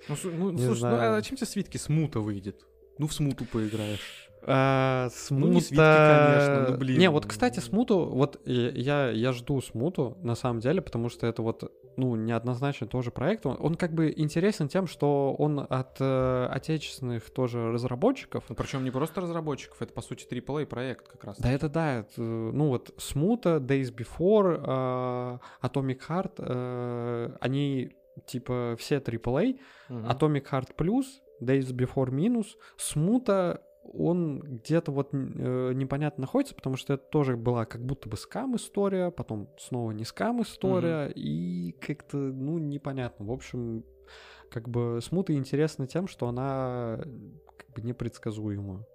Ну, 0.09 0.17
ну 0.25 0.59
слушай, 0.59 0.69
ну, 0.69 0.75
знаю. 0.75 1.13
ну 1.13 1.19
а 1.19 1.23
чем 1.23 1.37
тебе 1.37 1.47
свитки 1.47 1.77
смута 1.77 2.21
выйдет? 2.21 2.67
Ну, 2.97 3.07
в 3.07 3.13
смуту 3.13 3.45
поиграешь. 3.45 4.28
А, 4.43 5.09
смута... 5.11 5.47
Ну, 5.47 5.53
не 5.53 5.61
свитки, 5.61 5.77
конечно, 5.77 6.67
ну, 6.71 6.77
блин. 6.77 6.99
Не, 6.99 7.11
вот, 7.11 7.27
кстати, 7.27 7.61
смуту, 7.61 8.05
вот 8.07 8.41
я, 8.47 9.11
я 9.11 9.33
жду 9.33 9.61
смуту, 9.61 10.17
на 10.23 10.35
самом 10.35 10.61
деле, 10.61 10.81
потому 10.81 11.09
что 11.09 11.27
это 11.27 11.43
вот, 11.43 11.71
ну, 11.97 12.15
неоднозначно 12.17 12.87
тоже 12.87 13.11
проект. 13.11 13.47
Он, 13.47 13.57
он 13.61 13.75
как 13.75 13.93
бы 13.93 14.13
интересен 14.17 14.69
тем, 14.69 14.87
что 14.87 15.35
он 15.39 15.67
от 15.69 15.97
э, 16.01 16.47
отечественных 16.51 17.31
тоже 17.31 17.73
разработчиков. 17.73 18.45
Ну, 18.49 18.55
причем 18.55 18.85
не 18.85 18.91
просто 18.91 19.21
разработчиков, 19.21 19.83
это, 19.83 19.93
по 19.93 20.01
сути, 20.01 20.27
AAA 20.27 20.67
проект 20.67 21.09
как 21.09 21.25
раз. 21.25 21.39
Да, 21.39 21.51
это 21.51 21.69
да. 21.69 21.99
Это, 22.01 22.21
ну, 22.21 22.69
вот 22.69 22.95
смута, 22.97 23.57
Days 23.57 23.95
Before, 23.95 24.61
э, 24.63 25.67
Atomic 25.67 26.01
Heart, 26.09 26.33
э, 26.39 27.37
они 27.41 27.93
типа 28.27 28.77
все 28.79 28.97
AAA, 28.97 29.59
угу. 29.89 29.99
Atomic 29.99 30.51
Heart 30.51 30.77
Plus, 30.77 31.05
Days 31.41 31.73
Before 31.73 32.11
минус, 32.11 32.57
смута 32.77 33.63
он 33.93 34.41
где-то 34.41 34.93
вот 34.93 35.11
э, 35.13 35.73
непонятно 35.75 36.23
находится, 36.23 36.55
потому 36.55 36.77
что 36.77 36.95
это 36.95 37.05
тоже 37.05 37.37
была 37.37 37.65
как 37.65 37.85
будто 37.85 38.09
бы 38.09 38.17
скам 38.17 38.57
история, 38.57 39.11
потом 39.11 39.49
снова 39.59 39.93
не 39.93 40.05
скам 40.05 40.43
история, 40.43 41.09
mm-hmm. 41.09 41.13
и 41.15 41.73
как-то, 41.81 42.17
ну, 42.17 42.59
непонятно. 42.59 43.27
В 43.27 43.33
общем, 43.33 43.85
как 44.51 44.69
бы 44.69 45.01
смута 45.03 45.35
интересна 45.35 45.87
тем, 45.87 46.09
что 46.09 46.29
она 46.29 47.01
как 47.57 47.71
бы 47.75 47.83
непредсказуема. 47.83 48.87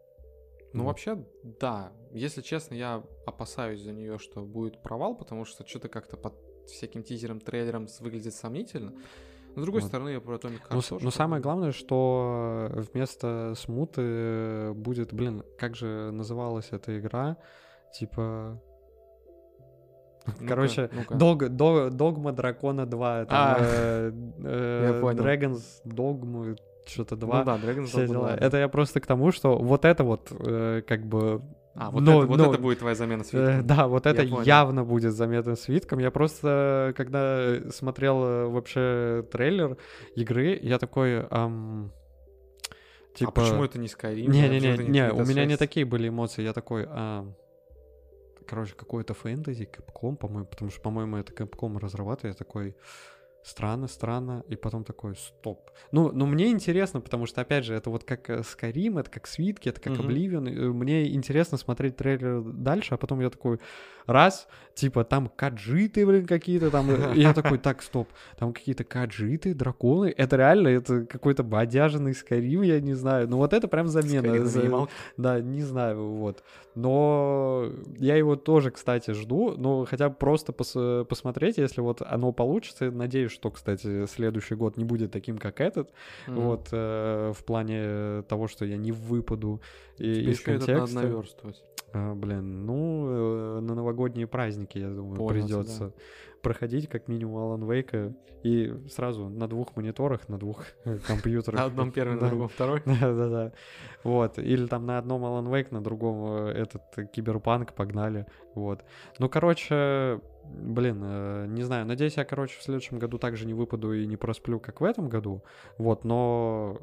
Ну, 0.74 0.84
mm. 0.84 0.86
вообще, 0.88 1.26
да. 1.44 1.94
Если 2.12 2.42
честно, 2.42 2.76
я 2.76 3.04
опасаюсь 3.26 3.82
за 3.82 3.92
нее, 3.94 4.18
что 4.18 4.42
будет 4.42 4.82
провал, 4.82 5.16
потому 5.16 5.46
что 5.46 5.66
что-то 5.68 5.88
как-то 5.88 6.18
под 6.18 6.34
всяким 6.68 7.04
тизером, 7.04 7.40
трейлером 7.40 7.88
выглядит 8.00 8.34
сомнительно. 8.34 8.94
Но, 9.56 9.62
с 9.62 9.66
другой 9.66 9.82
вот. 9.82 9.88
стороны, 9.88 10.10
я 10.10 10.20
про 10.20 10.36
Atomic 10.36 10.62
Heart 10.62 10.72
Но, 10.72 10.82
тоже 10.82 11.06
но 11.06 11.12
самое 11.12 11.42
главное, 11.42 11.72
что 11.72 12.72
вместо 12.74 13.54
смуты 13.56 14.74
будет, 14.74 15.14
блин, 15.14 15.44
как 15.58 15.76
же 15.76 16.12
называлась 16.12 16.70
эта 16.72 16.98
игра? 16.98 17.38
Типа... 17.94 18.62
Ну 20.40 20.48
Короче, 20.48 20.90
ну 20.94 21.18
дог, 21.18 21.50
дог, 21.50 21.90
Догма 21.90 22.32
Дракона 22.32 22.86
2, 22.86 23.26
там, 23.26 23.38
а, 23.38 23.58
э, 23.60 24.12
э, 24.44 25.02
Dragons 25.02 25.62
Dogma, 25.84 26.58
что-то 26.86 27.18
2. 27.18 27.40
Ну 27.40 27.46
да, 27.46 27.58
Dragons 27.58 27.94
Dogma 27.94 28.14
2. 28.14 28.36
Это 28.36 28.58
я 28.58 28.70
просто 28.70 29.02
к 29.02 29.06
тому, 29.06 29.34
что 29.34 29.58
вот 29.58 29.84
это 29.84 30.06
вот 30.06 30.32
э, 30.32 30.82
как 30.88 31.06
бы 31.06 31.42
а, 31.76 31.90
вот, 31.90 32.02
но, 32.02 32.20
это, 32.20 32.28
вот 32.28 32.38
но, 32.38 32.54
это 32.54 32.62
будет 32.62 32.80
твоя 32.80 32.96
замена 32.96 33.24
свитком. 33.24 33.60
Э, 33.60 33.62
да, 33.64 33.88
вот 33.88 34.06
это 34.06 34.22
понял. 34.22 34.42
явно 34.44 34.84
будет 34.84 35.14
заметным 35.14 35.56
свитком. 35.56 36.00
Я 36.00 36.12
просто, 36.12 36.94
когда 36.96 37.60
смотрел 37.72 38.24
э, 38.24 38.46
вообще 38.48 39.26
трейлер 39.32 39.78
игры, 40.16 40.60
я 40.62 40.78
такой... 40.78 41.26
Эм, 41.32 41.92
типа... 43.16 43.32
А 43.32 43.34
почему 43.34 43.64
это 43.64 43.80
не 43.80 43.88
Skyrim? 43.88 44.28
Не-не-не, 44.28 44.78
не, 44.78 44.90
не, 44.90 45.12
у 45.12 45.26
меня 45.26 45.46
не 45.46 45.58
такие 45.58 45.86
были 45.86 46.10
эмоции. 46.10 46.44
Я 46.44 46.54
такой... 46.54 46.86
А, 46.88 47.26
короче, 48.46 48.76
какой-то 48.76 49.16
фэнтези, 49.16 49.68
Capcom, 49.72 50.16
по-моему, 50.16 50.46
потому 50.46 50.70
что, 50.70 50.80
по-моему, 50.82 51.18
это 51.18 51.34
Capcom 51.34 51.80
разрабатывает. 51.80 52.36
Я 52.36 52.46
такой 52.46 52.76
странно, 53.44 53.88
странно, 53.88 54.44
и 54.48 54.56
потом 54.56 54.84
такой, 54.84 55.16
стоп. 55.16 55.70
Ну, 55.92 56.12
ну 56.12 56.26
мне 56.26 56.50
интересно, 56.50 57.02
потому 57.02 57.26
что, 57.26 57.42
опять 57.42 57.66
же, 57.66 57.74
это 57.76 57.90
вот 57.90 58.04
как 58.04 58.30
э, 58.30 58.40
Skyrim, 58.40 59.00
это 59.00 59.10
как 59.10 59.28
свитки, 59.28 59.70
это 59.70 59.82
как. 59.82 59.94
Oblivion, 59.94 60.50
э, 60.50 60.72
мне 60.72 61.14
интересно 61.14 61.58
смотреть 61.58 61.98
трейлер 61.98 62.42
дальше, 62.42 62.96
а 62.96 62.98
потом 62.98 63.20
я 63.20 63.30
такой, 63.30 63.60
раз, 64.06 64.48
типа, 64.74 65.04
там 65.04 65.30
каджиты, 65.30 66.06
блин, 66.06 66.26
какие-то 66.26 66.72
там, 66.72 66.92
и 67.14 67.20
я 67.20 67.34
такой, 67.34 67.58
так, 67.58 67.82
стоп, 67.82 68.10
там 68.38 68.54
какие-то 68.54 68.84
каджиты, 68.84 69.54
драконы, 69.54 70.14
это 70.16 70.36
реально, 70.36 70.70
это 70.70 71.06
какой-то 71.06 71.44
бодяженный 71.44 72.12
Skyrim, 72.12 72.66
я 72.66 72.80
не 72.80 72.94
знаю, 72.94 73.30
ну 73.30 73.38
вот 73.38 73.54
это 73.54 73.68
прям 73.68 73.88
замена. 73.88 74.46
За... 74.46 74.88
Да, 75.18 75.42
не 75.42 75.62
знаю, 75.62 76.04
вот. 76.04 76.44
Но 76.76 77.70
я 77.98 78.16
его 78.16 78.36
тоже, 78.36 78.72
кстати, 78.72 79.12
жду, 79.12 79.54
но 79.58 79.86
хотя 79.86 80.10
бы 80.10 80.16
просто 80.16 80.52
пос- 80.52 81.06
посмотреть, 81.06 81.58
если 81.58 81.82
вот 81.82 82.02
оно 82.02 82.32
получится, 82.32 82.90
надеюсь, 82.90 83.32
что, 83.32 83.52
кстати, 83.52 84.06
следующий 84.08 84.56
год 84.56 84.78
не 84.78 84.84
будет 84.84 85.12
таким, 85.12 85.38
как 85.38 85.62
этот, 85.62 85.92
mm-hmm. 86.28 86.34
вот, 86.34 86.70
э, 86.72 87.34
в 87.36 87.44
плане 87.46 88.24
того, 88.24 88.48
что 88.48 88.66
я 88.66 88.78
не 88.78 88.92
выпаду 88.92 89.62
Тебе 89.98 90.32
из 90.32 90.40
контекста. 90.40 90.72
Это 90.72 90.80
надо 90.82 90.94
наверстывать. 90.94 91.64
А, 91.94 92.16
блин, 92.16 92.66
ну, 92.66 93.08
э, 93.08 93.60
на 93.60 93.76
новогодние 93.76 94.26
праздники, 94.26 94.80
я 94.80 94.90
думаю, 94.90 95.16
Понял 95.16 95.30
придется 95.30 95.86
да. 95.86 95.94
проходить 96.42 96.90
как 96.90 97.08
минимум 97.08 97.36
Alan 97.36 97.68
Wake 97.68 98.16
и 98.42 98.74
сразу 98.90 99.30
на 99.30 99.48
двух 99.48 99.76
мониторах, 99.76 100.28
на 100.28 100.40
двух 100.40 100.66
компьютерах. 101.08 101.60
На 101.60 101.66
одном 101.66 101.92
первый, 101.92 102.20
на 102.20 102.30
другом 102.30 102.48
второй. 102.48 102.82
Да-да-да. 102.86 103.52
Вот. 104.04 104.40
Или 104.40 104.66
там 104.66 104.88
на 104.88 104.98
одном 104.98 105.24
Alan 105.24 105.48
Wake, 105.52 105.68
на 105.70 105.84
другом 105.84 106.48
э, 106.48 106.52
этот 106.54 107.12
Киберпанк, 107.12 107.74
погнали. 107.74 108.26
Вот. 108.56 108.84
Ну, 109.20 109.30
короче, 109.30 110.20
блин, 110.46 111.00
э, 111.04 111.46
не 111.48 111.62
знаю, 111.62 111.86
надеюсь, 111.86 112.18
я, 112.18 112.26
короче, 112.26 112.58
в 112.58 112.64
следующем 112.64 112.98
году 112.98 113.20
также 113.20 113.46
не 113.46 113.54
выпаду 113.54 113.94
и 113.94 114.08
не 114.08 114.18
просплю, 114.18 114.60
как 114.60 114.82
в 114.82 114.84
этом 114.84 115.10
году. 115.10 115.44
Вот, 115.78 116.06
но 116.06 116.80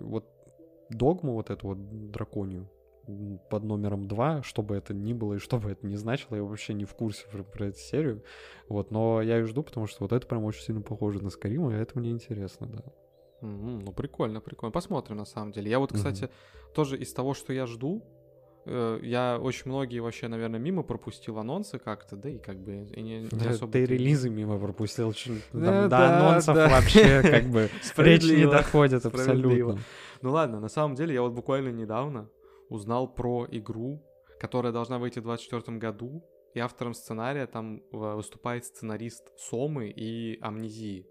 вот 0.00 0.26
догму 0.90 1.34
вот 1.34 1.50
эту 1.50 1.68
вот 1.68 2.10
драконию, 2.10 2.68
под 3.50 3.64
номером 3.64 4.08
2, 4.08 4.42
что 4.42 4.62
бы 4.62 4.76
это 4.76 4.94
ни 4.94 5.12
было 5.12 5.34
и 5.34 5.38
что 5.38 5.58
бы 5.58 5.70
это 5.70 5.86
ни 5.86 5.94
значило, 5.94 6.36
я 6.36 6.42
вообще 6.42 6.74
не 6.74 6.84
в 6.84 6.94
курсе 6.94 7.26
про, 7.30 7.42
про 7.42 7.66
эту 7.66 7.78
серию. 7.78 8.22
Вот, 8.68 8.90
но 8.90 9.20
я 9.22 9.38
ее 9.38 9.46
жду, 9.46 9.62
потому 9.62 9.86
что 9.86 10.04
вот 10.04 10.12
это 10.12 10.26
прям 10.26 10.44
очень 10.44 10.62
сильно 10.62 10.80
похоже 10.80 11.22
на 11.22 11.30
Скарима, 11.30 11.72
и 11.72 11.76
это 11.76 11.98
мне 11.98 12.10
интересно, 12.10 12.66
да. 12.66 12.84
Mm-hmm, 13.42 13.82
ну, 13.86 13.92
прикольно, 13.92 14.40
прикольно. 14.40 14.72
Посмотрим, 14.72 15.16
на 15.16 15.24
самом 15.24 15.52
деле. 15.52 15.70
Я 15.70 15.78
вот, 15.78 15.92
кстати, 15.92 16.24
mm-hmm. 16.24 16.74
тоже 16.74 16.98
из 16.98 17.12
того, 17.12 17.34
что 17.34 17.52
я 17.52 17.66
жду, 17.66 18.04
э, 18.66 19.00
я 19.02 19.38
очень 19.40 19.62
многие 19.66 20.00
вообще, 20.00 20.28
наверное, 20.28 20.60
мимо 20.60 20.82
пропустил 20.82 21.38
анонсы 21.38 21.78
как-то, 21.78 22.16
да 22.16 22.28
и 22.28 22.38
как 22.38 22.58
бы 22.58 22.86
и 22.94 23.00
не, 23.00 23.20
не 23.22 23.28
да, 23.28 23.50
особо... 23.50 23.72
Ты 23.72 23.86
релизы 23.86 24.28
мимо 24.28 24.58
пропустил, 24.58 25.14
там, 25.52 25.88
до 25.88 26.18
анонсов 26.18 26.54
вообще 26.54 27.22
как 27.22 27.44
бы 27.44 27.70
речь 27.96 28.24
не 28.24 28.46
доходит 28.46 29.06
абсолютно. 29.06 29.78
Ну 30.22 30.30
ладно, 30.30 30.60
на 30.60 30.68
самом 30.68 30.94
деле 30.94 31.14
я 31.14 31.22
вот 31.22 31.32
буквально 31.32 31.70
недавно 31.70 32.28
узнал 32.70 33.12
про 33.12 33.46
игру, 33.50 34.02
которая 34.38 34.72
должна 34.72 34.98
выйти 34.98 35.18
в 35.18 35.24
2024 35.24 35.78
году, 35.78 36.24
и 36.54 36.58
автором 36.60 36.94
сценария 36.94 37.46
там 37.46 37.82
выступает 37.92 38.64
сценарист 38.64 39.30
Сомы 39.38 39.90
и 39.90 40.40
Амнезии. 40.40 41.06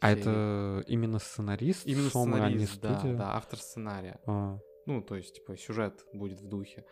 А 0.00 0.12
это 0.12 0.82
именно 0.86 1.18
сценарист? 1.18 1.86
Именно 1.86 2.10
Сомы, 2.10 2.32
сценарист, 2.32 2.72
а 2.72 2.76
не 2.76 2.82
да, 2.82 2.98
студия? 2.98 3.16
да, 3.16 3.36
автор 3.36 3.58
сценария. 3.58 4.20
А, 4.26 4.58
Ну, 4.86 5.02
то 5.02 5.16
есть, 5.16 5.34
типа, 5.34 5.56
сюжет 5.58 6.06
будет 6.14 6.40
в 6.40 6.48
духе. 6.48 6.86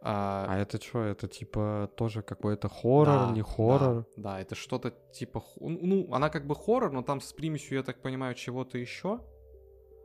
а 0.00 0.46
А, 0.48 0.58
это 0.58 0.80
что? 0.80 1.02
Это 1.02 1.26
типа 1.26 1.90
тоже 1.96 2.22
какой-то 2.22 2.68
хоррор, 2.68 3.28
да, 3.28 3.30
не 3.32 3.42
хоррор? 3.42 4.06
Да, 4.16 4.34
да, 4.34 4.40
это 4.40 4.54
что-то 4.54 4.92
типа... 5.12 5.42
Ну, 5.60 6.12
она 6.12 6.30
как 6.30 6.46
бы 6.46 6.54
хоррор, 6.54 6.92
но 6.92 7.02
там 7.02 7.20
с 7.20 7.32
примесью, 7.32 7.78
я 7.78 7.82
так 7.82 8.00
понимаю, 8.00 8.34
чего-то 8.34 8.78
еще. 8.78 9.20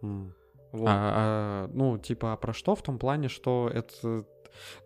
М. 0.02 0.36
Вот. 0.72 0.88
А, 0.90 1.68
а, 1.68 1.70
ну, 1.74 1.98
типа, 1.98 2.34
а 2.34 2.38
про 2.38 2.54
что 2.54 2.76
в 2.76 2.82
том 2.82 2.98
плане, 3.00 3.28
что 3.30 3.70
это... 3.74 4.26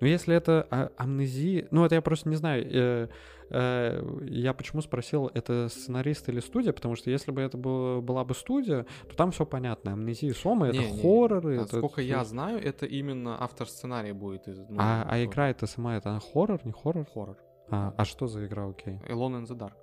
Ну, 0.02 0.08
если 0.08 0.36
это 0.36 0.68
а- 0.70 0.92
амнезия... 0.98 1.68
Ну, 1.72 1.86
это 1.86 1.96
я 1.96 2.02
просто 2.02 2.28
не 2.30 2.36
знаю. 2.36 2.66
э, 2.70 3.08
э, 3.50 4.20
я 4.26 4.54
почему 4.54 4.82
спросил, 4.82 5.32
это 5.34 5.70
сценарист 5.70 6.28
или 6.30 6.40
студия? 6.42 6.74
Потому 6.74 6.96
что 6.96 7.10
если 7.10 7.32
бы 7.32 7.42
это 7.42 7.58
было, 7.58 8.02
была 8.02 8.24
бы 8.26 8.34
студия, 8.36 8.86
то 9.10 9.16
там 9.16 9.32
все 9.32 9.46
понятно. 9.46 9.94
Амнезия 9.94 10.34
Сома— 10.34 10.68
это 10.70 10.78
Не-не-не. 10.80 11.02
хорроры. 11.02 11.54
это- 11.56 11.62
Насколько 11.76 12.02
я 12.02 12.18
это- 12.22 12.26
знаю, 12.26 12.62
это 12.62 12.86
именно 12.86 13.42
автор 13.42 13.68
сценария 13.68 14.14
будет. 14.14 14.48
Из, 14.48 14.60
ну, 14.60 14.76
А, 14.78 15.06
а 15.10 15.24
игра 15.24 15.50
это 15.50 15.68
сама, 15.68 15.96
это 15.96 16.20
хоррор, 16.34 16.60
не 16.66 16.74
хоррор? 16.74 17.06
Хоррор. 17.14 17.38
А, 17.70 17.94
а 17.96 18.04
что 18.06 18.28
за 18.28 18.46
игра, 18.46 18.68
окей? 18.68 19.00
Alone 19.08 19.42
in 19.42 19.48
the 19.48 19.58
Dark. 19.58 19.74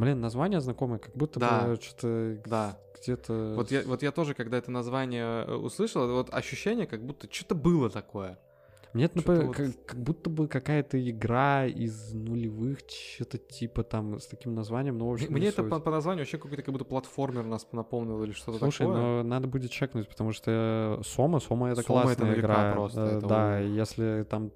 Блин, 0.00 0.20
название 0.20 0.60
знакомое, 0.60 0.98
как 0.98 1.14
будто 1.16 1.40
Да. 1.40 1.66
бы 1.66 1.76
что-то 1.80 2.38
Да. 2.46 2.78
где-то... 3.00 3.54
Вот 3.56 3.70
я, 3.70 3.82
вот 3.82 4.02
я 4.02 4.10
тоже, 4.12 4.34
когда 4.34 4.58
это 4.58 4.70
название 4.70 5.44
э, 5.46 5.54
услышал, 5.54 6.06
вот 6.12 6.32
ощущение, 6.32 6.86
как 6.86 7.04
будто 7.04 7.28
что-то 7.30 7.54
было 7.54 7.90
такое. 7.90 8.38
Мне 8.94 9.04
это 9.04 9.18
Чё-то 9.18 9.32
напо- 9.32 9.46
вот- 9.48 9.56
как, 9.56 9.84
как 9.86 9.98
будто 10.02 10.30
бы 10.30 10.48
какая-то 10.48 10.98
игра 11.10 11.66
из 11.66 12.14
нулевых, 12.14 12.78
что-то 12.88 13.36
типа 13.36 13.82
там 13.82 14.18
с 14.18 14.26
таким 14.26 14.54
названием, 14.54 14.96
ну, 14.96 15.08
в 15.10 15.12
общем, 15.12 15.30
Мне 15.30 15.42
не 15.42 15.46
это 15.48 15.60
суть. 15.62 15.70
по, 15.70 15.78
по 15.78 15.90
названию 15.90 16.22
вообще 16.22 16.38
какой-то 16.38 16.62
как 16.62 16.72
будто 16.72 16.86
платформер 16.86 17.44
нас 17.44 17.68
напомнил 17.72 18.22
или 18.24 18.32
что-то 18.32 18.58
Слушай, 18.58 18.86
такое. 18.86 18.96
но 18.96 19.22
надо 19.24 19.46
будет 19.46 19.70
чекнуть, 19.70 20.08
потому 20.08 20.32
что 20.32 21.00
Сома, 21.04 21.38
Сома 21.38 21.68
это 21.70 21.82
Сома 21.82 22.00
это 22.00 22.06
классная 22.06 22.26
на 22.28 22.30
века 22.30 22.40
игра. 22.40 22.72
просто, 22.72 23.00
Э, 23.02 23.18
это 23.18 23.26
да, 23.26 23.58
если 23.60 24.22
там 24.28 24.52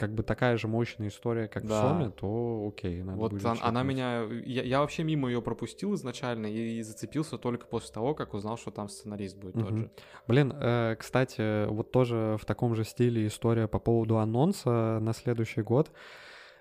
как 0.00 0.14
бы 0.14 0.22
такая 0.22 0.56
же 0.56 0.66
мощная 0.66 1.08
история, 1.08 1.46
как 1.46 1.66
Да. 1.66 1.74
в 1.74 1.80
Соме, 1.82 2.10
то 2.10 2.72
окей, 2.72 3.02
надо 3.02 3.18
Вот 3.18 3.32
будет 3.32 3.44
он- 3.44 3.58
она 3.60 3.82
меня... 3.82 4.22
Я, 4.46 4.62
я 4.62 4.80
вообще 4.80 5.04
мимо 5.04 5.28
ее 5.28 5.42
пропустил 5.42 5.94
изначально 5.94 6.46
и, 6.46 6.78
и 6.78 6.82
зацепился 6.82 7.36
только 7.36 7.66
после 7.66 7.92
того, 7.92 8.14
как 8.14 8.32
узнал, 8.32 8.56
что 8.56 8.70
там 8.70 8.88
сценарист 8.88 9.36
будет 9.36 9.52
тот 9.52 9.70
Мгм. 9.70 9.78
же. 9.82 9.90
Блин, 10.26 10.54
э, 10.58 10.96
кстати, 10.98 11.66
вот 11.66 11.92
тоже 11.92 12.38
в 12.40 12.46
таком 12.46 12.74
же 12.74 12.84
стиле 12.84 13.26
история 13.26 13.68
по 13.68 13.78
поводу 13.78 14.16
анонса 14.16 14.98
на 15.02 15.12
следующий 15.12 15.60
год. 15.60 15.90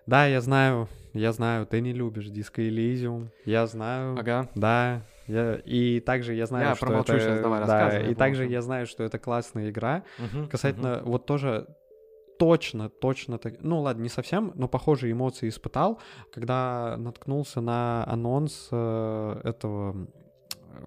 Да, 0.06 0.26
я 0.26 0.42
знаю, 0.42 0.90
я 1.14 1.32
знаю, 1.32 1.66
ты 1.66 1.80
не 1.80 1.94
любишь 1.94 2.28
Disco 2.28 2.58
Elysium, 2.68 3.30
я 3.46 3.68
знаю. 3.68 4.20
Ага. 4.20 4.50
Да, 4.56 5.04
я, 5.28 5.56
и 5.64 6.02
также 6.02 6.34
я 6.34 6.46
знаю, 6.46 6.70
Я 6.70 6.76
что 6.76 6.94
это... 6.94 7.20
щас, 7.20 7.40
давай, 7.42 7.66
да, 7.66 8.00
и 8.02 8.16
также 8.16 8.48
я 8.48 8.62
знаю, 8.62 8.86
что 8.86 9.04
это 9.04 9.18
классная 9.18 9.70
игра. 9.70 10.04
Мгм, 10.18 10.50
Касательно 10.50 10.98
мгм. 10.98 11.10
вот 11.12 11.26
тоже 11.26 11.68
точно, 12.40 12.90
точно 12.90 13.38
так, 13.38 13.56
ну 13.62 13.82
ладно, 13.82 14.02
не 14.02 14.10
совсем, 14.10 14.54
но 14.56 14.70
похожие 14.70 15.12
эмоции 15.12 15.50
испытал, 15.50 16.00
когда 16.32 16.96
наткнулся 16.98 17.60
на 17.60 18.06
анонс 18.08 18.70
э, 18.72 19.42
этого, 19.44 20.08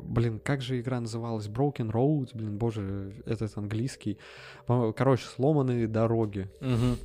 блин, 0.01 0.41
как 0.43 0.63
же 0.63 0.81
игра 0.81 0.99
называлась, 0.99 1.49
Broken 1.49 1.93
Roads, 1.93 2.31
блин, 2.33 2.57
боже, 2.57 3.13
этот 3.27 3.57
английский, 3.59 4.19
короче, 4.67 5.27
сломанные 5.27 5.87
дороги. 5.87 6.51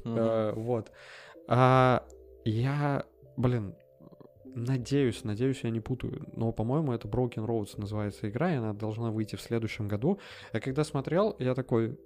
Э, 0.05 0.53
вот. 0.55 0.91
А, 1.49 2.05
я, 2.45 3.03
блин, 3.35 3.75
надеюсь, 4.45 5.25
надеюсь, 5.25 5.59
я 5.63 5.71
не 5.71 5.81
путаю, 5.81 6.25
но, 6.33 6.53
по-моему, 6.53 6.93
это 6.93 7.09
Broken 7.09 7.45
Roads 7.45 7.73
называется 7.77 8.29
игра, 8.29 8.53
и 8.53 8.55
она 8.55 8.73
должна 8.73 9.11
выйти 9.11 9.35
в 9.35 9.41
следующем 9.41 9.89
году. 9.89 10.19
Я 10.53 10.61
когда 10.61 10.85
смотрел, 10.85 11.35
я 11.39 11.53
такой, 11.53 11.99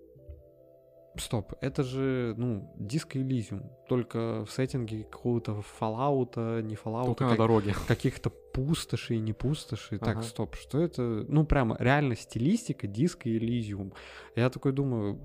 стоп, 1.18 1.54
это 1.62 1.84
же, 1.84 2.34
ну, 2.38 2.74
Disco 2.78 3.14
Elysium, 3.14 3.70
только 3.88 4.46
в 4.46 4.52
сеттинге 4.52 5.04
какого-то 5.04 5.64
Fallout, 5.80 6.62
не 6.62 6.76
Fallout, 6.76 7.06
Только 7.06 7.26
а 7.26 7.28
на 7.28 7.32
как- 7.32 7.38
дороге. 7.40 7.76
каких-то 7.88 8.30
пустошей, 8.30 9.20
не 9.20 9.34
пустошей. 9.34 9.98
Так, 10.00 10.18
Ага. 10.18 10.22
стоп, 10.24 10.56
что 10.56 10.82
это? 10.82 11.02
Ну, 11.28 11.46
прямо 11.46 11.76
реально 11.80 12.16
стилистика 12.16 12.88
Disco 12.88 13.24
Elysium. 13.26 13.94
Я 14.36 14.50
такой 14.50 14.72
думаю, 14.72 15.20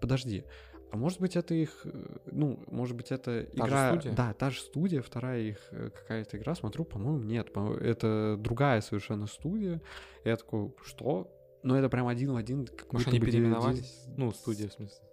подожди, 0.00 0.44
а 0.92 0.96
может 0.96 1.20
быть 1.20 1.36
это 1.36 1.54
их, 1.54 1.80
э, 1.84 2.18
ну, 2.30 2.62
может 2.68 2.96
быть 2.96 3.10
это 3.10 3.40
же 3.40 3.48
игра... 3.54 3.90
студия? 3.92 4.12
Да, 4.14 4.32
та 4.34 4.50
же 4.50 4.60
студия, 4.60 5.02
вторая 5.02 5.40
их 5.40 5.58
э, 5.72 5.90
какая-то 5.90 6.36
игра, 6.36 6.54
смотрю, 6.54 6.84
по-моему, 6.84 7.22
нет, 7.24 7.50
это 7.80 8.36
другая 8.38 8.80
совершенно 8.80 9.26
студия. 9.26 9.80
Я 10.24 10.36
такой, 10.36 10.72
что? 10.84 11.28
Ну, 11.62 11.74
это 11.74 11.88
прям 11.88 12.06
один 12.06 12.32
в 12.32 12.36
один. 12.36 12.66
как 12.66 12.92
Может, 12.92 13.08
они 13.08 13.20
переименовались? 13.20 14.04
9. 14.06 14.18
Ну, 14.18 14.32
студия, 14.32 14.68
в 14.68 14.72
смысле. 14.72 15.06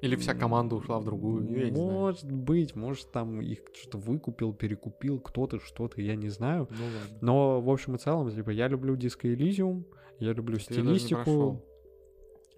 Или 0.00 0.16
вся 0.16 0.34
команда 0.34 0.76
ушла 0.76 1.00
в 1.00 1.04
другую, 1.04 1.50
я 1.50 1.70
не 1.70 1.76
знаю. 1.76 1.90
Может 1.90 2.30
быть, 2.30 2.76
может 2.76 3.10
там 3.10 3.40
их 3.40 3.60
что-то 3.74 3.98
выкупил, 3.98 4.52
перекупил 4.52 5.18
кто-то, 5.18 5.58
что-то, 5.58 6.00
я 6.00 6.14
не 6.14 6.28
знаю. 6.28 6.68
Ну 6.70 6.84
ладно. 6.84 7.18
Но, 7.20 7.60
в 7.60 7.68
общем 7.68 7.96
и 7.96 7.98
целом, 7.98 8.30
типа, 8.30 8.50
я 8.50 8.68
люблю 8.68 8.96
Disco 8.96 9.22
Elysium, 9.22 9.84
я 10.20 10.32
люблю 10.32 10.56
Ты 10.58 10.62
стилистику. 10.62 11.64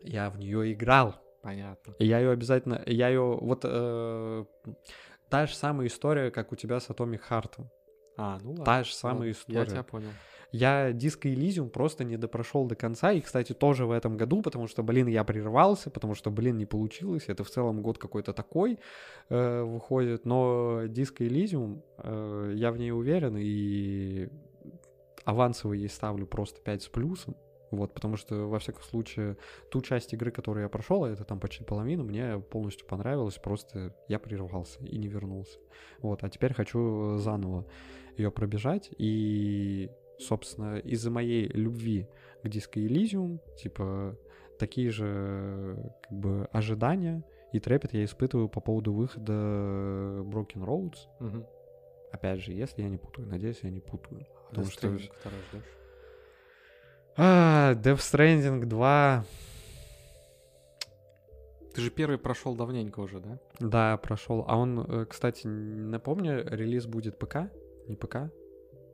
Я 0.02 0.30
в 0.30 0.38
нее 0.38 0.72
играл. 0.72 1.14
Понятно. 1.42 1.94
И 1.98 2.06
я 2.06 2.18
ее 2.18 2.30
обязательно, 2.30 2.82
я 2.86 3.08
ее, 3.08 3.38
вот 3.40 3.60
э, 3.64 4.44
та 5.30 5.46
же 5.46 5.54
самая 5.54 5.86
история, 5.86 6.30
как 6.30 6.52
у 6.52 6.56
тебя 6.56 6.80
с 6.80 6.90
Atomic 6.90 7.20
Heart. 7.30 7.66
А, 8.18 8.38
ну 8.42 8.50
ладно. 8.50 8.64
Та 8.64 8.84
же 8.84 8.94
самая 8.94 9.16
ладно, 9.16 9.30
история. 9.30 9.60
Я 9.60 9.66
тебя 9.66 9.82
понял. 9.82 10.10
Я 10.52 10.90
Disco 10.90 11.32
Elysium 11.32 11.68
просто 11.68 12.04
не 12.04 12.16
допрошел 12.16 12.66
до 12.66 12.74
конца, 12.74 13.12
и, 13.12 13.20
кстати, 13.20 13.52
тоже 13.52 13.86
в 13.86 13.92
этом 13.92 14.16
году, 14.16 14.42
потому 14.42 14.66
что, 14.66 14.82
блин, 14.82 15.06
я 15.06 15.22
прервался, 15.24 15.90
потому 15.90 16.14
что, 16.14 16.30
блин, 16.30 16.58
не 16.58 16.66
получилось, 16.66 17.24
это 17.28 17.44
в 17.44 17.50
целом 17.50 17.82
год 17.82 17.98
какой-то 17.98 18.32
такой 18.32 18.78
э, 19.28 19.62
выходит, 19.62 20.24
но 20.24 20.84
Disco 20.84 21.18
Elysium, 21.18 21.82
э, 21.98 22.52
я 22.56 22.72
в 22.72 22.78
ней 22.78 22.90
уверен, 22.90 23.36
и 23.38 24.28
авансово 25.24 25.74
ей 25.74 25.88
ставлю 25.88 26.26
просто 26.26 26.60
5 26.60 26.82
с 26.82 26.88
плюсом, 26.88 27.36
вот, 27.70 27.94
потому 27.94 28.16
что, 28.16 28.48
во 28.48 28.58
всяком 28.58 28.82
случае, 28.82 29.36
ту 29.70 29.80
часть 29.80 30.12
игры, 30.12 30.32
которую 30.32 30.64
я 30.64 30.68
прошел, 30.68 31.04
а 31.04 31.10
это 31.10 31.24
там 31.24 31.38
почти 31.38 31.62
половина, 31.62 32.02
мне 32.02 32.38
полностью 32.38 32.86
понравилось, 32.86 33.36
просто 33.36 33.94
я 34.08 34.18
прервался 34.18 34.80
и 34.84 34.98
не 34.98 35.06
вернулся. 35.06 35.58
Вот, 36.00 36.24
а 36.24 36.28
теперь 36.28 36.52
хочу 36.52 37.18
заново 37.18 37.66
ее 38.16 38.32
пробежать, 38.32 38.90
и, 38.98 39.90
собственно, 40.20 40.78
из-за 40.78 41.10
моей 41.10 41.48
любви 41.48 42.08
к 42.42 42.46
Disco 42.46 42.74
Elysium, 42.74 43.40
типа, 43.56 44.16
такие 44.58 44.90
же, 44.90 45.76
как 46.02 46.18
бы, 46.18 46.48
ожидания 46.52 47.24
и 47.52 47.58
трепет 47.58 47.94
я 47.94 48.04
испытываю 48.04 48.48
по 48.48 48.60
поводу 48.60 48.92
выхода 48.92 49.32
Broken 49.32 50.64
Roads. 50.64 50.98
Мгм. 51.18 51.46
Опять 52.12 52.40
же, 52.40 52.52
если 52.52 52.82
я 52.82 52.88
не 52.88 52.98
путаю, 52.98 53.28
надеюсь, 53.28 53.60
я 53.62 53.70
не 53.70 53.80
путаю. 53.80 54.26
Потому 54.48 54.66
Death 54.66 54.70
что... 54.70 54.80
Второй 54.80 55.40
ждёшь? 55.50 55.64
А, 57.16 57.74
Death 57.74 57.98
Stranding 57.98 58.64
2, 58.66 59.24
Ты 61.74 61.80
же 61.82 61.90
первый 61.90 62.18
прошел 62.18 62.54
давненько 62.56 63.00
уже, 63.00 63.20
да? 63.20 63.38
да, 63.60 63.96
прошел. 63.96 64.44
А 64.48 64.56
он, 64.56 64.80
э, 64.80 65.06
кстати, 65.06 65.46
напомню, 65.46 66.44
релиз 66.48 66.86
будет 66.86 67.18
ПК? 67.18 67.50
Не 67.86 67.96
ПК? 67.96 68.30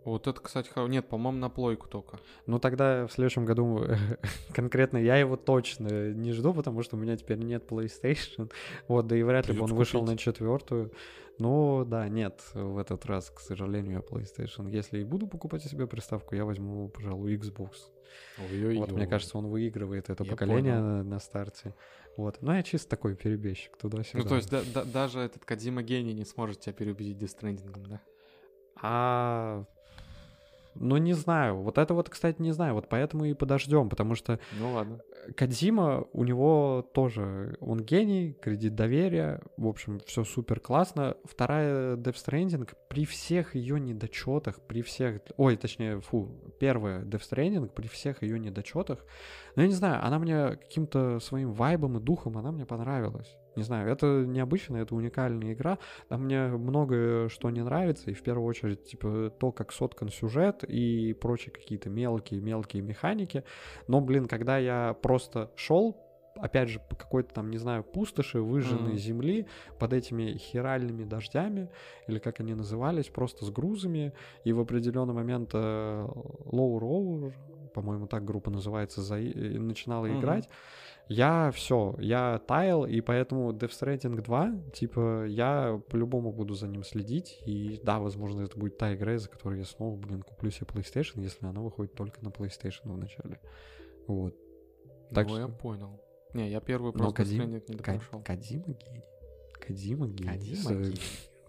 Вот 0.06 0.28
это, 0.28 0.40
кстати, 0.40 0.70
нет, 0.88 1.08
по-моему, 1.08 1.38
на 1.40 1.50
плойку 1.50 1.88
только. 1.88 2.18
Ну 2.46 2.58
тогда 2.60 3.06
в 3.08 3.12
следующем 3.12 3.44
году 3.44 3.84
конкретно 4.54 4.98
я 4.98 5.16
его 5.16 5.36
точно 5.36 6.12
не 6.12 6.32
жду, 6.32 6.54
потому 6.54 6.82
что 6.82 6.96
у 6.96 6.98
меня 6.98 7.16
теперь 7.16 7.38
нет 7.38 7.70
PlayStation. 7.70 8.50
Вот, 8.88 9.08
да 9.08 9.16
и 9.16 9.22
вряд 9.24 9.48
ли 9.48 9.54
бы 9.54 9.60
он 9.62 9.66
Придётся 9.66 9.74
вышел 9.74 10.00
купить. 10.00 10.12
на 10.12 10.18
четвертую. 10.18 10.92
Ну 11.38 11.84
да, 11.84 12.08
нет, 12.08 12.40
в 12.54 12.78
этот 12.78 13.04
раз, 13.04 13.30
к 13.30 13.40
сожалению, 13.40 14.02
PlayStation. 14.08 14.70
Если 14.70 15.00
и 15.00 15.04
буду 15.04 15.26
покупать 15.26 15.62
себе 15.64 15.86
приставку, 15.86 16.34
я 16.36 16.44
возьму, 16.44 16.88
пожалуй, 16.88 17.36
Xbox. 17.36 17.72
Вот, 18.38 18.92
мне 18.92 19.06
кажется, 19.08 19.36
он 19.36 19.48
выигрывает 19.48 20.08
это 20.08 20.22
Я 20.24 20.30
поколение 20.30 20.74
понял. 20.74 21.04
на, 21.04 21.18
старте. 21.18 21.74
Вот. 22.16 22.38
Ну, 22.40 22.52
я 22.52 22.62
чисто 22.62 22.88
такой 22.88 23.16
перебежчик 23.16 23.76
туда-сюда. 23.76 24.22
Ну, 24.22 24.28
то 24.28 24.36
есть 24.36 24.50
да- 24.50 24.62
да- 24.72 24.84
даже 24.84 25.18
этот 25.18 25.44
Кадима 25.44 25.82
гений 25.82 26.14
не 26.14 26.24
сможет 26.24 26.60
тебя 26.60 26.72
переубедить 26.72 27.20
Stranding, 27.20 27.86
да? 27.88 28.00
А 28.80 29.64
Ну, 30.80 30.96
не 30.96 31.12
знаю. 31.12 31.56
Вот 31.56 31.78
это 31.78 31.94
вот, 31.94 32.08
кстати, 32.08 32.40
не 32.40 32.52
знаю. 32.52 32.74
Вот 32.74 32.88
поэтому 32.88 33.24
и 33.24 33.34
подождем, 33.34 33.88
потому 33.88 34.14
что 34.14 34.38
Ну 34.58 34.72
ладно. 34.72 35.00
Кадзима, 35.36 36.06
у 36.12 36.24
него 36.24 36.88
тоже, 36.94 37.56
он 37.60 37.80
гений, 37.80 38.36
кредит 38.40 38.74
доверия, 38.74 39.40
в 39.56 39.66
общем, 39.66 40.00
все 40.06 40.24
супер 40.24 40.60
классно. 40.60 41.16
Вторая 41.24 41.96
Death 41.96 42.14
Stranding, 42.14 42.68
при 42.88 43.04
всех 43.04 43.54
ее 43.54 43.80
недочетах, 43.80 44.60
при 44.60 44.82
всех, 44.82 45.20
ой, 45.36 45.56
точнее, 45.56 46.00
фу, 46.00 46.30
первая 46.60 47.02
Death 47.04 47.22
Stranding, 47.30 47.68
при 47.68 47.88
всех 47.88 48.22
ее 48.22 48.38
недочетах, 48.38 49.04
ну, 49.56 49.62
я 49.62 49.68
не 49.68 49.74
знаю, 49.74 50.04
она 50.04 50.18
мне 50.18 50.56
каким-то 50.56 51.18
своим 51.20 51.52
вайбом 51.52 51.98
и 51.98 52.00
духом, 52.00 52.38
она 52.38 52.52
мне 52.52 52.66
понравилась. 52.66 53.36
Не 53.56 53.62
знаю, 53.62 53.90
это 53.90 54.06
необычно, 54.26 54.76
это 54.76 54.94
уникальная 54.94 55.54
игра. 55.54 55.78
Там 56.08 56.24
мне 56.24 56.46
многое 56.46 57.28
что 57.28 57.50
не 57.50 57.62
нравится, 57.62 58.10
и 58.10 58.14
в 58.14 58.22
первую 58.22 58.46
очередь, 58.46 58.84
типа, 58.84 59.32
то, 59.38 59.50
как 59.50 59.72
соткан 59.72 60.10
сюжет 60.10 60.62
и 60.64 61.14
прочие 61.14 61.52
какие-то 61.52 61.88
мелкие-мелкие 61.90 62.82
механики. 62.82 63.44
Но, 63.88 64.00
блин, 64.00 64.26
когда 64.26 64.58
я 64.58 64.94
просто 65.02 65.50
шел 65.56 65.96
опять 66.38 66.68
же, 66.68 66.80
по 66.80 66.94
какой-то 66.94 67.32
там, 67.32 67.50
не 67.50 67.56
знаю, 67.56 67.82
пустоши, 67.82 68.40
выжженной 68.40 68.92
Мгм. 68.92 68.98
земли, 68.98 69.46
под 69.78 69.94
этими 69.94 70.36
хиральными 70.36 71.04
дождями, 71.04 71.70
или 72.06 72.18
как 72.18 72.40
они 72.40 72.52
назывались, 72.54 73.08
просто 73.08 73.46
с 73.46 73.50
грузами, 73.50 74.12
и 74.44 74.52
в 74.52 74.60
определенный 74.60 75.14
момент 75.14 75.50
э, 75.54 76.06
Low 76.06 76.78
Roller, 76.78 77.32
по-моему, 77.72 78.06
так 78.06 78.24
группа 78.24 78.50
называется, 78.50 79.00
за... 79.02 79.16
начинала 79.16 80.06
Мгм. 80.06 80.18
играть, 80.18 80.48
я 81.08 81.50
все, 81.52 81.94
я 81.98 82.38
таял, 82.46 82.84
и 82.86 83.00
поэтому 83.00 83.52
Death 83.52 83.70
Stranding 83.70 84.22
2, 84.22 84.52
типа, 84.72 85.24
я 85.26 85.80
по-любому 85.88 86.32
буду 86.32 86.54
за 86.54 86.66
ним 86.68 86.82
следить, 86.84 87.40
и 87.46 87.80
да, 87.84 87.98
возможно, 87.98 88.42
это 88.42 88.58
будет 88.58 88.76
та 88.78 88.94
игра, 88.94 89.14
из-за 89.14 89.28
которой 89.28 89.58
я 89.60 89.64
снова, 89.64 89.96
блин, 89.96 90.22
куплю 90.22 90.50
себе 90.50 90.66
PlayStation, 90.66 91.20
если 91.22 91.46
она 91.46 91.60
выходит 91.60 91.94
только 91.94 92.24
на 92.24 92.28
PlayStation 92.30 92.82
вначале. 92.84 93.38
Вот. 94.06 94.34
Так 95.12 95.28
ну, 95.28 95.36
я 95.38 95.46
что- 95.48 95.56
понял. 95.56 96.00
Не, 96.34 96.50
я 96.50 96.60
первую 96.60 96.92
Но 96.92 96.98
просто 96.98 97.22
Кадим- 97.22 97.42
Stranding 97.42 97.62
не 97.68 97.76
допрошел. 97.76 98.22
Кадима 98.22 98.64
гений. 98.66 99.04
Кадима 99.66 100.08
гений. 100.08 100.28
Кадима 100.30 100.56
С- 100.62 100.68
гений. 100.68 101.00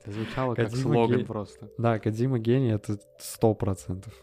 Это 0.03 0.11
звучало 0.11 0.55
как 0.55 0.69
Кодзима 0.69 0.93
слоган 0.93 1.17
ге- 1.19 1.25
просто. 1.25 1.69
Да, 1.77 1.99
Кадима 1.99 2.39
гений 2.39 2.69
это 2.71 2.99
сто 3.19 3.53
процентов. 3.55 4.13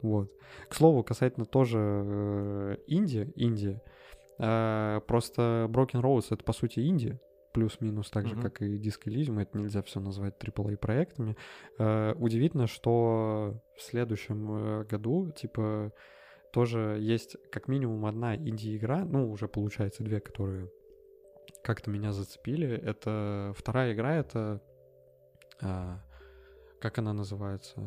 Вот. 0.00 0.30
К 0.68 0.74
слову, 0.74 1.02
касательно 1.02 1.44
тоже 1.44 1.78
э, 1.80 2.76
Индии, 2.86 3.30
Индия, 3.34 3.82
э, 3.84 3.97
просто 4.38 5.66
Broken 5.70 6.00
Roads 6.02 6.26
это 6.30 6.44
по 6.44 6.52
сути 6.52 6.80
Индия, 6.80 7.20
плюс-минус 7.52 8.10
так 8.10 8.26
же, 8.28 8.34
Мгм. 8.34 8.42
как 8.42 8.62
и 8.62 8.78
Disco 8.78 9.06
Elysium, 9.06 9.40
это 9.42 9.58
нельзя 9.58 9.82
все 9.82 10.00
назвать 10.00 10.38
AAA 10.38 10.76
проектами. 10.76 11.36
Э, 11.78 12.14
удивительно, 12.18 12.66
что 12.66 13.60
в 13.76 13.82
следующем 13.82 14.50
э, 14.50 14.84
году, 14.84 15.32
типа, 15.32 15.92
тоже 16.52 16.98
есть 17.00 17.36
как 17.50 17.68
минимум 17.68 18.06
одна 18.06 18.36
инди-игра, 18.36 19.04
ну, 19.04 19.30
уже 19.30 19.48
получается 19.48 20.02
две, 20.04 20.20
которые 20.20 20.70
как-то 21.62 21.90
меня 21.90 22.12
зацепили. 22.12 22.68
Это 22.68 23.52
вторая 23.56 23.92
игра, 23.92 24.14
это 24.16 24.60
а, 25.60 26.00
как 26.80 26.98
она 26.98 27.12
называется? 27.12 27.80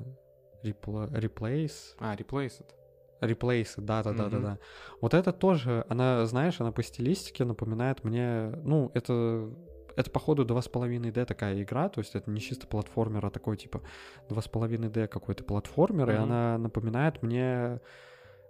Repla- 0.64 1.10
Replace? 1.12 1.96
А, 2.00 2.16
Replaced. 2.16 2.66
Replace, 3.22 3.74
да, 3.78 4.04
да, 4.04 4.14
да, 4.14 4.30
да, 4.30 4.40
да. 4.40 4.60
Вот 5.00 5.14
это 5.14 5.32
тоже, 5.32 5.86
она, 5.90 6.26
знаешь, 6.26 6.60
она 6.60 6.72
по 6.72 6.84
стилистике 6.84 7.46
напоминает 7.46 8.04
мне, 8.04 8.54
ну, 8.64 8.92
это 8.94 9.50
это, 9.96 10.10
походу, 10.10 10.46
2,5D 10.46 11.26
такая 11.26 11.62
игра, 11.62 11.90
то 11.90 12.00
есть 12.00 12.16
это 12.16 12.32
не 12.32 12.40
чисто 12.40 12.66
платформер, 12.66 13.26
а 13.26 13.30
такой, 13.30 13.58
типа, 13.58 13.82
2,5D 14.30 15.08
какой-то 15.08 15.44
платформер, 15.44 16.10
и 16.10 16.14
Мгм. 16.14 16.24
она 16.24 16.58
напоминает 16.58 17.22
мне, 17.22 17.82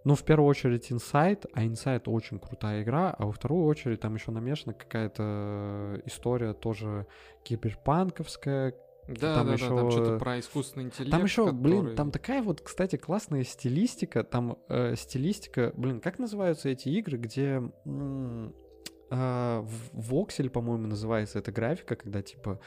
ну, 0.04 0.16
в 0.16 0.24
первую 0.24 0.48
очередь, 0.48 0.92
Inside, 0.92 1.50
а 1.54 1.64
Inside 1.66 2.04
очень 2.06 2.40
крутая 2.40 2.84
игра, 2.84 3.10
а 3.18 3.26
во 3.26 3.32
вторую 3.32 3.66
очередь 3.66 4.00
там 4.00 4.14
еще 4.16 4.32
намешана 4.32 4.74
какая-то 4.74 6.00
история 6.06 6.54
тоже 6.54 7.08
киберпанковская, 7.44 8.76
Да, 9.08 9.36
там 9.36 9.48
да, 9.48 9.54
еще- 9.54 9.70
да, 9.70 9.76
там 9.76 9.92
что-то 9.92 10.18
про 10.20 10.40
искусственный 10.40 10.86
интеллект. 10.86 11.12
там 11.12 11.24
еще, 11.24 11.52
блин, 11.52 11.78
который- 11.80 11.96
там 11.96 12.12
такая 12.12 12.42
вот, 12.44 12.62
кстати, 12.62 12.96
классная 12.96 13.44
стилистика. 13.44 14.24
Там 14.24 14.58
э, 14.70 14.96
стилистика, 14.96 15.74
блин, 15.76 16.00
как 16.00 16.20
называются 16.20 16.70
эти 16.70 16.90
игры, 16.90 17.18
где 17.18 17.64
м, 17.86 18.54
а, 19.10 19.66
воксель, 19.92 20.50
по-моему, 20.50 20.88
называется 20.88 21.40
эта 21.40 21.52
графика, 21.52 21.96
когда 21.96 22.22
типа, 22.22 22.60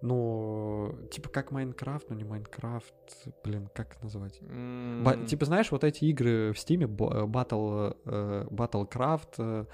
ну, 0.00 0.98
типа 1.10 1.28
как 1.28 1.50
Майнкрафт, 1.52 2.08
но 2.10 2.16
не 2.16 2.24
Майнкрафт, 2.24 2.94
блин, 3.44 3.68
как? 3.74 3.96
Ба- 4.42 5.14
М, 5.14 5.26
типа, 5.26 5.44
знаешь, 5.44 5.70
вот 5.70 5.84
эти 5.84 6.04
игры 6.06 6.52
в 6.52 6.58
Стиме, 6.58 6.86
Battle, 6.86 7.96
э, 8.04 8.46
Battlecraft, 8.50 9.34
э, 9.38 9.64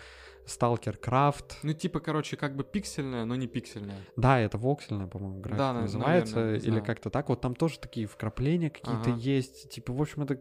Stalkercraft, 0.48 1.58
Ну, 1.62 1.72
типа, 1.74 2.00
короче, 2.00 2.36
как 2.36 2.56
бы 2.56 2.64
пиксельная, 2.64 3.24
но 3.24 3.36
не 3.36 3.46
пиксельная. 3.46 3.98
Да, 4.16 4.40
это 4.40 4.56
воксельная, 4.58 5.06
по-моему, 5.06 5.40
графика 5.40 5.58
Да, 5.58 5.72
на- 5.74 5.80
называется, 5.82 6.36
наверное, 6.36 6.60
или 6.60 6.80
как-то 6.80 7.10
так. 7.10 7.28
Вот 7.28 7.40
там 7.40 7.54
тоже 7.54 7.78
такие 7.78 8.06
вкрапления 8.06 8.70
какие-то 8.70 9.10
Ага. 9.10 9.18
есть. 9.18 9.70
Типа, 9.70 9.92
в 9.92 10.00
общем, 10.00 10.22
это, 10.22 10.40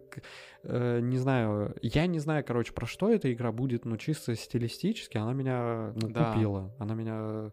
э, 0.64 1.00
не 1.02 1.18
знаю, 1.18 1.76
я 1.82 2.08
не 2.08 2.20
знаю, 2.20 2.44
короче, 2.46 2.72
про 2.74 2.86
что 2.86 3.10
эта 3.10 3.32
игра 3.34 3.52
будет, 3.52 3.86
но 3.86 3.98
чисто 3.98 4.36
стилистически 4.36 5.18
она 5.18 5.34
меня 5.34 5.94
ну, 5.96 6.10
Да. 6.10 6.32
купила, 6.32 6.74
она 6.80 6.96
меня 6.96 7.52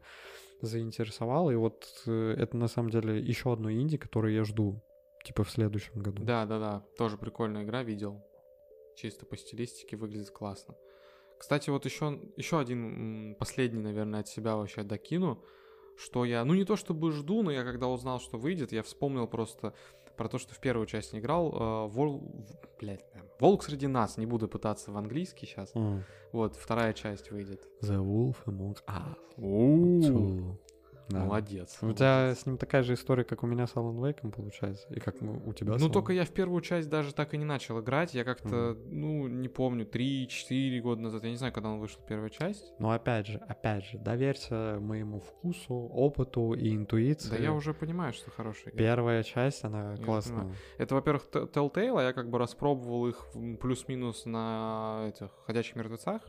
заинтересовала, 0.60 1.50
и 1.50 1.56
вот 1.56 1.86
э, 2.06 2.34
это 2.38 2.56
на 2.56 2.68
самом 2.68 2.90
деле 2.90 3.18
еще 3.20 3.52
одно 3.52 3.70
инди, 3.70 3.96
которое 3.96 4.32
я 4.34 4.44
жду, 4.44 4.80
типа 5.24 5.44
в 5.44 5.50
следующем 5.50 5.98
году. 6.00 6.22
Да, 6.24 6.46
да, 6.46 6.58
да. 6.58 6.84
Тоже 6.96 7.18
прикольная 7.18 7.64
игра, 7.64 7.82
видел. 7.82 8.22
Чисто 8.96 9.26
по 9.26 9.36
стилистике 9.36 9.96
выглядит 9.96 10.30
классно. 10.30 10.74
Кстати, 11.44 11.68
вот 11.68 11.84
еще, 11.84 12.18
еще 12.36 12.58
один 12.58 13.34
последний, 13.34 13.82
наверное, 13.82 14.20
от 14.20 14.28
себя 14.28 14.56
вообще 14.56 14.82
докину, 14.82 15.44
что 15.94 16.24
я, 16.24 16.42
ну 16.42 16.54
не 16.54 16.64
то 16.64 16.74
чтобы 16.74 17.12
жду, 17.12 17.42
но 17.42 17.50
я 17.50 17.64
когда 17.64 17.86
узнал, 17.88 18.18
что 18.18 18.38
выйдет, 18.38 18.72
я 18.72 18.82
вспомнил 18.82 19.26
просто 19.26 19.74
про 20.16 20.26
то, 20.30 20.38
что 20.38 20.54
в 20.54 20.58
первую 20.58 20.86
часть 20.86 21.12
не 21.12 21.18
играл. 21.18 21.52
э, 21.52 21.88
Вол... 21.88 22.46
блядь, 22.80 23.04
Волк 23.38 23.62
среди 23.62 23.86
нас, 23.86 24.16
не 24.16 24.24
буду 24.24 24.48
пытаться 24.48 24.90
в 24.90 24.96
английский 24.96 25.44
сейчас. 25.44 25.70
М. 25.74 26.02
Вот, 26.32 26.56
вторая 26.56 26.94
часть 26.94 27.30
выйдет. 27.30 27.68
The 27.82 28.02
Wolf 28.02 28.36
Among 28.46 28.78
Us. 28.86 30.56
Да. 31.08 31.20
Молодец. 31.24 31.78
У 31.82 31.92
тебя 31.92 32.34
с 32.34 32.46
ним 32.46 32.56
такая 32.56 32.82
же 32.82 32.94
история, 32.94 33.24
как 33.24 33.42
у 33.42 33.46
меня 33.46 33.66
с 33.66 33.74
Alan 33.74 33.98
Wake, 33.98 34.30
получается, 34.30 34.86
и 34.90 35.00
как 35.00 35.20
ну, 35.20 35.42
у 35.44 35.52
тебя 35.52 35.74
Ну, 35.78 35.88
только 35.88 36.12
я 36.12 36.24
в 36.24 36.30
первую 36.30 36.60
часть 36.62 36.88
даже 36.88 37.12
так 37.14 37.34
и 37.34 37.38
не 37.38 37.44
начал 37.44 37.80
играть. 37.80 38.14
Я 38.14 38.24
как-то, 38.24 38.76
ну, 38.86 39.28
не 39.28 39.48
помню, 39.48 39.84
3-4 39.86 40.80
года 40.80 41.02
назад. 41.02 41.24
Я 41.24 41.30
не 41.30 41.36
знаю, 41.36 41.52
когда 41.52 41.68
он 41.68 41.78
вышел 41.78 42.00
первая 42.06 42.30
часть. 42.30 42.72
Но 42.78 42.90
опять 42.90 43.26
же, 43.26 43.38
опять 43.38 43.84
же, 43.84 43.98
доверься 43.98 44.78
моему 44.80 45.20
вкусу, 45.20 45.74
опыту 45.74 46.54
и 46.54 46.74
интуиции. 46.74 47.30
Да 47.30 47.36
я 47.36 47.52
уже 47.52 47.74
понимаю, 47.74 48.12
что 48.12 48.30
хорошая 48.30 48.72
игра. 48.72 48.78
Первая 48.78 49.22
часть, 49.22 49.64
она 49.64 49.94
Я 49.96 50.04
классная. 50.04 50.38
понимаю. 50.38 50.56
Это, 50.78 50.94
во-первых, 50.94 51.28
Telltale, 51.32 51.98
а 52.00 52.02
я 52.02 52.12
как 52.12 52.30
бы 52.30 52.38
распробовал 52.38 53.06
их 53.08 53.26
плюс-минус 53.60 54.24
на 54.26 55.06
этих 55.08 55.30
«Ходячих 55.46 55.76
мертвецах». 55.76 56.22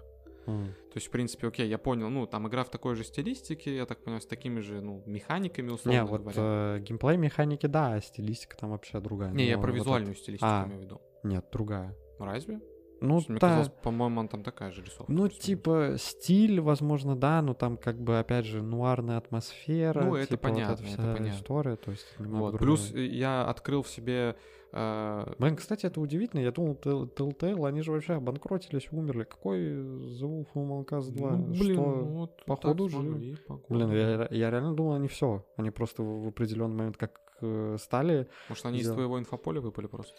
М. 0.48 0.66
То 0.66 0.96
есть, 0.98 1.08
в 1.08 1.12
принципе, 1.12 1.48
окей, 1.48 1.68
я 1.68 1.78
понял, 1.78 2.10
ну, 2.10 2.26
там 2.28 2.48
игра 2.48 2.64
в 2.64 2.70
такой 2.70 2.96
же 2.96 3.04
стилистике, 3.04 3.76
я 3.76 3.86
так 3.86 4.04
понимаю, 4.04 4.22
с 4.22 4.26
такими 4.26 4.60
же, 4.60 4.82
ну, 4.82 5.04
механиками, 5.06 5.70
условно 5.70 5.98
Не, 6.00 6.04
вот 6.06 6.22
говоря. 6.22 6.38
э, 6.78 6.80
геймплей 6.80 7.18
механики, 7.18 7.66
да, 7.68 7.93
а 7.93 8.02
стилистика 8.02 8.56
там 8.58 8.72
вообще 8.72 9.00
другая. 9.00 9.32
Не, 9.34 9.46
я 9.48 9.56
Но 9.58 9.62
про 9.64 9.72
вот 9.72 9.78
визуальную 9.80 10.14
это- 10.14 10.22
стилистику 10.22 10.48
А. 10.50 10.66
имею 10.68 10.80
в 10.82 10.84
виду. 10.84 11.02
Нет, 11.24 11.46
другая. 11.52 11.96
Разве? 12.20 12.62
Ну, 13.02 13.16
Мне 13.28 13.39
да, 13.39 13.48
казалось, 13.50 13.70
по-моему, 13.84 14.22
она 14.22 14.30
там 14.30 14.41
такая 14.41 14.72
же 14.72 14.82
рисовка. 14.82 15.12
ну, 15.12 15.28
типа, 15.28 15.96
стиль, 15.98 16.62
возможно, 16.62 17.16
да, 17.16 17.41
но 17.41 17.54
там, 17.54 17.76
как 17.78 18.00
бы, 18.02 18.18
опять 18.20 18.46
же, 18.46 18.62
нуарная 18.64 19.18
атмосфера. 19.18 20.02
Ну, 20.02 20.16
это 20.16 20.28
типа, 20.38 20.48
вот 20.48 20.54
понятно, 20.56 20.74
это 20.76 20.84
вся 20.84 20.98
понятно. 20.98 21.28
история, 21.28 21.76
то 21.76 21.91
есть... 21.91 22.06
Вот. 22.18 22.28
другая. 22.52 22.58
Плюс 22.58 22.91
я 22.93 23.46
открыл 23.48 23.84
в 23.84 23.89
себе... 23.89 24.38
э, 24.76 25.34
Блин, 25.39 25.55
кстати, 25.55 25.86
это 25.86 25.99
удивительно. 26.01 26.41
Я 26.41 26.51
думал, 26.51 26.73
Telltale, 26.76 27.67
они 27.67 27.82
же 27.82 27.91
вообще 27.91 28.13
обанкротились, 28.13 28.88
умерли. 28.91 29.23
Какой 29.23 29.59
The 29.59 30.21
Wolf 30.21 30.47
Among 30.55 30.86
Us 30.86 31.11
2? 31.11 31.32
ну, 31.32 31.45
блин, 31.47 31.73
Что? 31.73 31.82
ну 31.82 32.05
вот 32.19 32.45
походу, 32.45 32.88
походу. 32.88 33.65
Блин, 33.69 33.91
я, 33.91 34.28
я 34.32 34.51
реально 34.51 34.73
думал, 34.76 34.93
они 34.93 35.07
все. 35.07 35.45
Они 35.57 35.71
просто 35.71 36.03
в 36.03 36.28
определенный 36.28 36.76
момент 36.76 36.97
как 36.97 37.19
э, 37.41 37.78
стали. 37.80 38.28
Может, 38.49 38.65
они 38.65 38.80
из 38.80 38.91
твоего 38.91 39.17
инфополя 39.17 39.61
выпали 39.61 39.88
просто? 39.88 40.15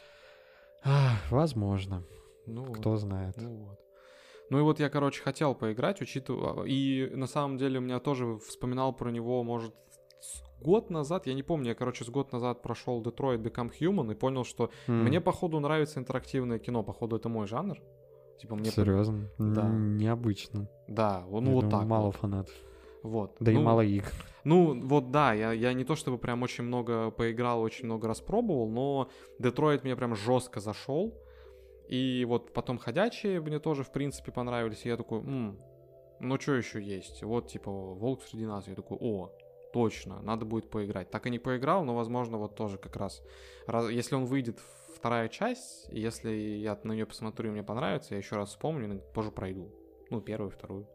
А, 0.85 1.17
возможно, 1.31 2.03
Ну, 2.47 2.65
вот. 2.65 2.79
кто 2.79 2.97
знает. 2.97 3.37
Ну 3.39 3.67
вот. 3.69 3.81
Ну 4.51 4.59
и 4.61 4.63
вот 4.63 4.79
я, 4.79 4.89
короче, 4.89 5.23
хотел 5.23 5.55
поиграть, 5.57 6.01
учитывая... 6.01 6.65
И 6.67 7.11
на 7.17 7.27
самом 7.27 7.59
деле 7.59 7.79
у 7.81 7.83
меня 7.83 7.99
тоже 7.99 8.39
вспоминал 8.39 8.93
про 8.93 9.11
него, 9.11 9.43
может, 9.43 9.75
год 10.61 10.91
назад, 10.91 11.27
я 11.27 11.35
не 11.35 11.43
помню, 11.43 11.69
я, 11.69 11.75
короче, 11.75 12.05
с 12.05 12.09
год 12.09 12.33
назад 12.33 12.63
прошел 12.63 13.03
Detroit 13.03 13.39
Become 13.43 13.71
Human 13.81 14.13
и 14.13 14.15
понял, 14.15 14.45
что 14.45 14.71
М, 14.89 15.05
мне, 15.05 15.21
походу, 15.21 15.61
нравится 15.61 16.01
интерактивное 16.01 16.59
кино, 16.59 16.83
походу, 16.83 17.17
это 17.17 17.29
мой 17.29 17.47
жанр. 17.47 17.79
Типа 18.41 18.55
мне... 18.55 18.71
Серьезно? 18.71 19.31
Да. 19.39 19.69
Необычно. 19.69 20.69
Да, 20.89 21.25
он, 21.31 21.45
Я 21.45 21.51
ну 21.51 21.61
вот 21.61 21.71
так 21.71 21.85
Мало 21.87 22.07
вот. 22.07 22.17
фанатов. 22.17 22.55
Вот. 23.03 23.37
Да 23.41 23.53
и 23.53 23.55
Ну, 23.55 23.63
мало 23.63 23.83
игр. 23.83 24.11
Ну, 24.45 24.81
вот 24.87 25.11
да, 25.11 25.33
я, 25.33 25.53
я 25.53 25.73
не 25.73 25.85
то 25.85 25.95
чтобы 25.95 26.19
прям 26.19 26.43
очень 26.43 26.65
много 26.65 27.11
поиграл, 27.11 27.63
очень 27.63 27.87
много 27.87 28.09
раз 28.09 28.21
пробовал, 28.21 28.69
но 28.69 29.09
Детройт 29.39 29.85
мне 29.85 29.97
прям 29.97 30.15
жестко 30.17 30.61
зашел. 30.61 31.15
И 31.89 32.25
вот 32.29 32.53
потом 32.53 32.79
ходячие 32.79 33.41
мне 33.41 33.59
тоже, 33.61 33.85
в 33.85 33.93
принципе, 33.93 34.33
понравились. 34.33 34.85
И 34.85 34.89
я 34.89 34.97
такой, 34.97 35.21
«М, 35.21 35.59
ну 36.21 36.39
что 36.41 36.55
еще 36.55 36.83
есть? 36.83 37.23
Вот, 37.23 37.47
типа, 37.49 37.71
Волк 37.71 38.23
среди 38.23 38.45
нас. 38.47 38.67
Я 38.69 38.75
такой, 38.75 38.99
о, 39.01 39.31
точно, 39.77 40.23
надо 40.23 40.47
будет 40.47 40.71
поиграть. 40.71 41.11
Так 41.11 41.27
и 41.27 41.31
не 41.31 41.39
поиграл, 41.39 41.85
но, 41.85 41.95
возможно, 41.95 42.39
вот 42.39 42.55
тоже 42.55 42.79
как 42.79 42.97
раз. 42.97 43.23
раз- 43.67 43.91
если 43.91 44.15
он 44.17 44.25
выйдет 44.25 44.59
вторая 44.97 45.29
часть, 45.29 45.87
если 45.93 46.31
я 46.31 46.79
на 46.83 46.93
нее 46.95 47.05
посмотрю 47.05 47.49
и 47.49 47.53
мне 47.53 47.63
понравится, 47.63 48.15
я 48.15 48.19
еще 48.19 48.37
раз 48.37 48.49
вспомню 48.49 49.03
позже 49.15 49.31
пройду. 49.31 49.71
Ну, 50.11 50.21
первую, 50.23 50.51
вторую. 50.51 50.87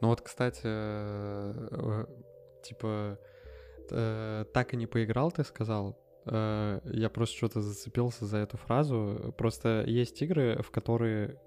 Ну 0.00 0.08
вот, 0.08 0.22
кстати, 0.22 0.62
э, 0.64 2.06
типа, 2.62 3.18
э, 3.90 4.44
так 4.54 4.72
и 4.72 4.76
не 4.76 4.86
поиграл, 4.86 5.30
ты 5.32 5.44
сказал. 5.44 5.98
Э, 6.24 6.80
Я 6.84 7.10
просто 7.10 7.36
что-то 7.36 7.60
зацепился 7.60 8.24
за 8.24 8.38
эту 8.38 8.56
фразу. 8.56 9.34
Просто 9.36 9.84
есть 9.86 10.22
игры, 10.22 10.62
в 10.62 10.70
которые 10.70 11.38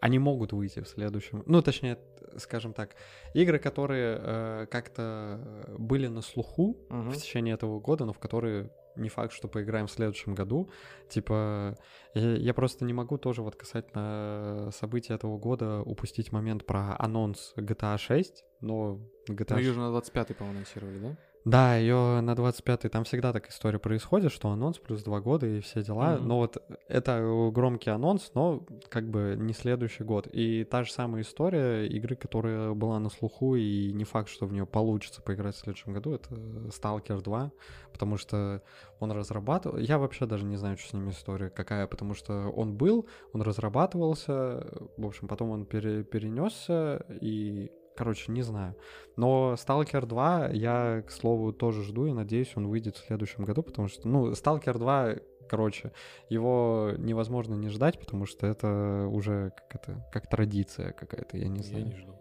они 0.00 0.18
могут 0.18 0.52
выйти 0.52 0.80
в 0.80 0.88
следующем. 0.88 1.42
Ну, 1.46 1.62
точнее, 1.62 1.98
скажем 2.36 2.72
так, 2.72 2.94
игры, 3.34 3.58
которые 3.58 4.18
э, 4.20 4.66
как-то 4.70 5.40
были 5.78 6.06
на 6.08 6.22
слуху 6.22 6.76
Мгм. 6.88 7.10
в 7.10 7.16
течение 7.16 7.54
этого 7.54 7.80
года, 7.80 8.04
но 8.04 8.12
в 8.12 8.18
которые 8.18 8.70
не 8.96 9.08
факт, 9.08 9.32
что 9.32 9.46
поиграем 9.48 9.86
в 9.86 9.90
следующем 9.90 10.34
году. 10.34 10.68
Типа, 11.08 11.76
я, 12.14 12.36
я 12.36 12.54
просто 12.54 12.84
не 12.84 12.92
могу 12.92 13.18
тоже 13.18 13.40
вот 13.42 13.54
касательно 13.56 14.70
событий 14.72 15.12
этого 15.14 15.38
года 15.38 15.80
упустить 15.82 16.32
момент 16.32 16.66
про 16.66 16.96
анонс 16.98 17.54
GTA 17.56 17.96
6, 17.98 18.44
но 18.60 18.98
GTA 19.28 19.54
Ну, 19.54 19.58
ее 19.58 19.64
6... 19.72 19.74
же 19.74 19.80
на 19.80 19.96
25-й, 19.96 20.34
по-моему, 20.34 20.56
анонсировали, 20.58 20.98
да? 20.98 21.16
Да, 21.44 21.76
ее 21.76 22.20
на 22.20 22.32
25-й, 22.32 22.90
там 22.90 23.04
всегда 23.04 23.32
так 23.32 23.48
история 23.48 23.78
происходит, 23.78 24.30
что 24.30 24.50
анонс 24.50 24.78
плюс 24.78 25.02
два 25.02 25.20
года 25.20 25.46
и 25.46 25.60
все 25.60 25.82
дела. 25.82 26.16
Мгм. 26.16 26.28
Но 26.28 26.36
вот 26.38 26.62
это 26.86 27.50
громкий 27.52 27.90
анонс, 27.90 28.32
но 28.34 28.66
как 28.88 29.08
бы 29.08 29.36
не 29.38 29.54
следующий 29.54 30.04
год. 30.04 30.28
И 30.30 30.64
та 30.64 30.84
же 30.84 30.92
самая 30.92 31.22
история 31.22 31.86
игры, 31.86 32.14
которая 32.16 32.74
была 32.74 32.98
на 32.98 33.08
слуху, 33.08 33.56
и 33.56 33.90
не 33.92 34.04
факт, 34.04 34.28
что 34.28 34.46
в 34.46 34.52
нее 34.52 34.66
получится 34.66 35.22
поиграть 35.22 35.54
в 35.54 35.60
следующем 35.60 35.94
году, 35.94 36.12
это 36.12 36.34
Stalker 36.34 37.22
2, 37.22 37.52
потому 37.92 38.18
что 38.18 38.62
он 38.98 39.10
разрабатывал... 39.12 39.78
Я 39.78 39.98
вообще 39.98 40.26
даже 40.26 40.44
не 40.44 40.56
знаю, 40.56 40.76
что 40.76 40.90
с 40.90 40.92
ними 40.92 41.10
история 41.10 41.48
какая, 41.48 41.86
потому 41.86 42.14
что 42.14 42.50
он 42.50 42.76
был, 42.76 43.06
он 43.32 43.40
разрабатывался, 43.40 44.66
в 44.98 45.06
общем, 45.06 45.26
потом 45.26 45.50
он 45.50 45.64
пере- 45.64 46.04
перенесся, 46.04 47.04
и 47.08 47.70
Короче, 47.96 48.32
не 48.32 48.42
знаю. 48.42 48.76
Но 49.16 49.54
Stalker 49.54 50.06
2 50.06 50.48
я, 50.48 51.02
к 51.06 51.10
слову, 51.10 51.52
тоже 51.52 51.82
жду 51.82 52.06
и 52.06 52.12
надеюсь, 52.12 52.52
он 52.56 52.68
выйдет 52.68 52.96
в 52.96 53.06
следующем 53.06 53.44
году, 53.44 53.62
потому 53.62 53.88
что, 53.88 54.08
ну, 54.08 54.30
Stalker 54.32 54.78
2, 54.78 55.16
короче, 55.48 55.92
его 56.28 56.92
невозможно 56.96 57.54
не 57.54 57.68
ждать, 57.68 57.98
потому 57.98 58.26
что 58.26 58.46
это 58.46 59.06
уже 59.10 59.52
как 59.56 59.74
это, 59.74 60.08
как 60.12 60.28
традиция 60.28 60.92
какая-то, 60.92 61.36
я 61.36 61.48
не 61.48 61.62
знаю. 61.62 61.84
Я 61.84 61.90
не 61.90 61.96
жду. 61.96 62.14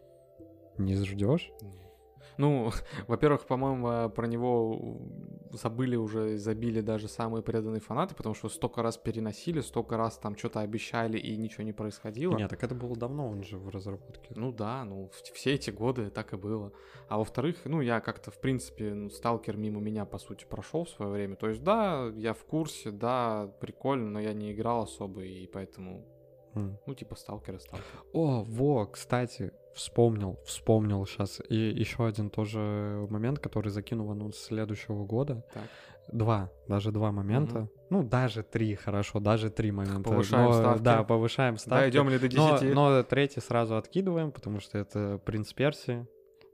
Не 0.77 0.95
ждешь? 0.95 1.51
Не. 1.61 1.88
Ну, 2.39 2.71
во-первых, 3.07 3.45
по-моему, 3.45 4.09
про 4.09 4.25
него 4.25 4.97
забыли 5.51 5.97
уже, 5.97 6.37
забили 6.37 6.79
даже 6.79 7.07
самые 7.09 7.43
преданные 7.43 7.81
фанаты, 7.81 8.15
потому 8.15 8.33
что 8.33 8.47
столько 8.47 8.81
раз 8.81 8.97
переносили, 8.97 9.59
столько 9.59 9.97
раз 9.97 10.17
там 10.17 10.37
что-то 10.37 10.61
обещали 10.61 11.17
и 11.17 11.35
ничего 11.35 11.63
не 11.63 11.73
происходило. 11.73 12.37
Нет, 12.37 12.49
так 12.49 12.63
это 12.63 12.73
было 12.75 12.95
давно, 12.95 13.27
он 13.27 13.43
же 13.43 13.57
в 13.57 13.67
разработке. 13.69 14.33
Ну 14.35 14.53
да, 14.53 14.85
ну 14.85 15.11
все 15.33 15.53
эти 15.53 15.69
годы 15.69 16.09
так 16.09 16.33
и 16.33 16.37
было. 16.37 16.71
А 17.09 17.17
во-вторых, 17.17 17.57
ну 17.65 17.81
я 17.81 17.99
как-то, 17.99 18.31
в 18.31 18.39
принципе, 18.39 18.93
ну, 18.93 19.09
сталкер 19.09 19.57
мимо 19.57 19.81
меня, 19.81 20.05
по 20.05 20.17
сути, 20.17 20.45
прошел 20.45 20.85
в 20.85 20.89
свое 20.89 21.11
время. 21.11 21.35
То 21.35 21.49
есть, 21.49 21.61
да, 21.61 22.09
я 22.15 22.33
в 22.33 22.45
курсе, 22.45 22.91
да, 22.91 23.47
прикольно, 23.59 24.11
но 24.11 24.19
я 24.21 24.33
не 24.33 24.53
играл 24.53 24.83
особо, 24.83 25.23
и 25.23 25.45
поэтому, 25.47 26.05
М. 26.55 26.79
ну, 26.85 26.93
типа, 26.95 27.15
сталкер 27.15 27.55
и 27.55 27.59
сталкер. 27.59 27.85
О, 28.13 28.43
во, 28.47 28.85
кстати, 28.85 29.51
вспомнил, 29.73 30.39
вспомнил 30.45 31.05
сейчас. 31.05 31.41
И 31.49 31.55
еще 31.55 32.05
один 32.05 32.29
тоже 32.29 33.07
момент, 33.09 33.39
который 33.39 33.69
закину 33.69 34.05
в 34.05 34.11
анонс 34.11 34.37
следующего 34.37 35.05
года. 35.05 35.45
Так. 35.53 35.63
Два, 36.11 36.51
даже 36.67 36.91
два 36.91 37.11
момента. 37.11 37.59
Мгм. 37.59 37.69
Ну, 37.89 38.03
даже 38.03 38.43
три, 38.43 38.75
хорошо, 38.75 39.19
даже 39.19 39.49
три 39.49 39.71
момента. 39.71 40.09
Повышаем 40.09 40.45
Но, 40.45 40.53
ставки. 40.53 40.81
Да, 40.81 41.03
повышаем 41.03 41.57
ставки. 41.57 41.81
Дойдем 41.81 42.09
ли 42.09 42.17
до 42.17 42.35
Но, 42.35 42.51
10? 42.59 42.73
но 42.73 43.03
третий 43.03 43.41
сразу 43.41 43.77
откидываем, 43.77 44.31
потому 44.31 44.59
что 44.59 44.77
это 44.77 45.19
принц 45.23 45.53
Перси. 45.53 46.07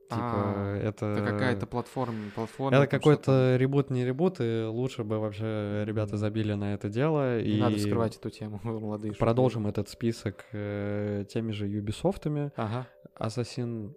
Типа, 0.09 0.19
А, 0.21 0.77
это... 0.77 1.05
Это 1.07 1.25
какая-то 1.25 1.65
платформа, 1.65 2.29
платформа. 2.35 2.77
Это 2.77 2.87
какой-то 2.87 3.55
ребут, 3.57 3.89
не 3.89 4.05
ребут, 4.05 4.37
и 4.39 4.63
лучше 4.65 5.03
бы 5.03 5.19
вообще 5.19 5.83
ребята 5.85 6.17
забили 6.17 6.53
на 6.53 6.75
это 6.75 6.89
дело. 6.89 7.39
Не 7.41 7.57
и 7.57 7.59
надо 7.59 7.77
вскрывать 7.77 8.15
эту 8.15 8.29
тему, 8.29 8.59
молодые. 8.63 9.13
Продолжим 9.15 9.65
этот 9.65 9.89
список 9.89 10.45
э, 10.51 11.25
теми 11.27 11.51
же 11.51 11.67
Ubisoft'ами. 11.67 12.51
Ага. 12.55 12.87
Ассасин 13.15 13.95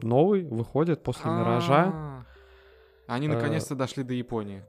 новый 0.00 0.44
выходит 0.44 1.02
после 1.02 1.30
Миража. 1.30 1.90
А, 1.94 2.26
Они 3.06 3.26
Э, 3.26 3.30
наконец-то 3.30 3.74
дошли 3.74 4.02
до 4.04 4.12
Японии. 4.12 4.62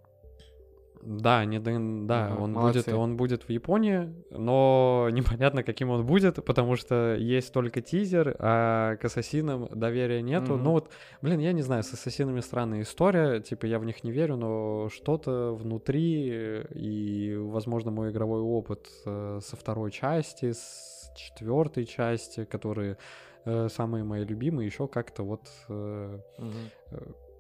Да, 1.04 1.46
не 1.46 1.60
да, 1.60 2.28
Ага, 2.28 2.42
он 2.42 2.54
молодцы. 2.54 2.84
будет, 2.84 2.94
он 2.96 3.18
будет 3.18 3.44
в 3.44 3.50
Японии, 3.50 4.14
но 4.30 5.08
непонятно, 5.12 5.64
каким 5.64 5.90
он 5.90 6.06
будет, 6.06 6.44
потому 6.46 6.76
что 6.76 7.16
есть 7.16 7.54
только 7.54 7.82
тизер, 7.82 8.36
а 8.40 8.96
к 8.98 9.06
ассасинам 9.06 9.68
доверия 9.72 10.22
нету. 10.22 10.54
Мгм. 10.54 10.64
Ну 10.64 10.72
вот, 10.72 10.92
блин, 11.22 11.40
я 11.40 11.54
не 11.54 11.62
знаю, 11.62 11.84
с 11.84 11.94
ассасинами 11.94 12.40
странная 12.42 12.82
история, 12.82 13.40
типа 13.40 13.66
я 13.66 13.80
в 13.80 13.86
них 13.86 14.04
не 14.04 14.12
верю, 14.12 14.36
но 14.38 14.90
что-то 14.90 15.54
внутри 15.54 16.64
и, 16.74 17.36
возможно, 17.36 17.92
мой 17.92 18.12
игровой 18.12 18.42
опыт 18.42 18.88
э, 19.06 19.40
со 19.42 19.56
второй 19.56 19.92
части, 19.92 20.52
с 20.52 21.12
четвертой 21.16 21.86
части, 21.86 22.46
которые 22.46 22.98
э, 23.46 23.68
самые 23.70 24.04
мои 24.04 24.24
любимые, 24.24 24.68
еще 24.68 24.88
как-то 24.88 25.24
вот 25.24 25.50
э, 25.70 26.20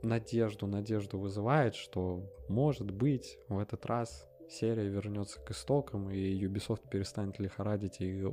надежду, 0.03 0.67
надежду 0.67 1.19
вызывает, 1.19 1.75
что, 1.75 2.23
может 2.47 2.91
быть, 2.91 3.37
в 3.47 3.59
этот 3.59 3.85
раз 3.85 4.27
серия 4.49 4.87
вернется 4.87 5.39
к 5.39 5.51
истокам, 5.51 6.09
и 6.09 6.45
Ubisoft 6.45 6.89
перестанет 6.89 7.39
лихорадить, 7.39 8.01
и 8.01 8.25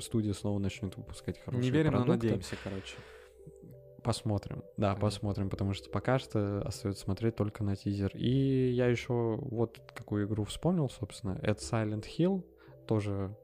студия 0.00 0.32
снова 0.32 0.58
начнет 0.58 0.96
выпускать 0.96 1.38
хорошие 1.40 1.62
Не 1.62 1.70
верим, 1.70 1.92
но 1.92 1.98
продукты. 2.04 2.26
надеемся, 2.28 2.56
короче. 2.62 2.94
Посмотрим. 4.02 4.64
Да, 4.76 4.88
Понятно. 4.88 5.00
посмотрим, 5.00 5.50
потому 5.50 5.74
что 5.74 5.88
пока 5.88 6.18
что 6.18 6.62
остается 6.66 7.04
смотреть 7.04 7.36
только 7.36 7.62
на 7.62 7.76
тизер. 7.76 8.10
И 8.14 8.70
я 8.72 8.86
еще 8.88 9.38
вот 9.40 9.78
какую 9.94 10.26
игру 10.26 10.44
вспомнил, 10.44 10.90
собственно. 10.90 11.38
Это 11.40 11.62
Silent 11.62 12.04
Hill. 12.18 12.44
Тоже 12.88 13.36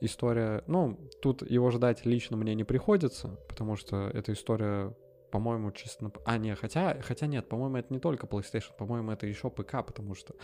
история... 0.00 0.64
Ну, 0.66 0.98
тут 1.20 1.48
его 1.48 1.70
ждать 1.70 2.06
лично 2.06 2.38
мне 2.38 2.54
не 2.54 2.64
приходится, 2.64 3.38
потому 3.46 3.76
что 3.76 4.08
эта 4.08 4.32
история, 4.32 4.94
по-моему, 5.36 5.70
чисто... 5.70 6.04
на- 6.04 6.12
А, 6.24 6.38
не, 6.38 6.54
хотя, 6.54 6.98
хотя 7.02 7.26
нет, 7.26 7.46
по-моему, 7.46 7.76
это 7.76 7.92
не 7.92 8.00
только 8.00 8.26
PlayStation, 8.26 8.74
по-моему, 8.78 9.10
это 9.12 9.26
еще 9.26 9.50
ПК, 9.50 9.84
потому 9.86 10.14
что... 10.14 10.34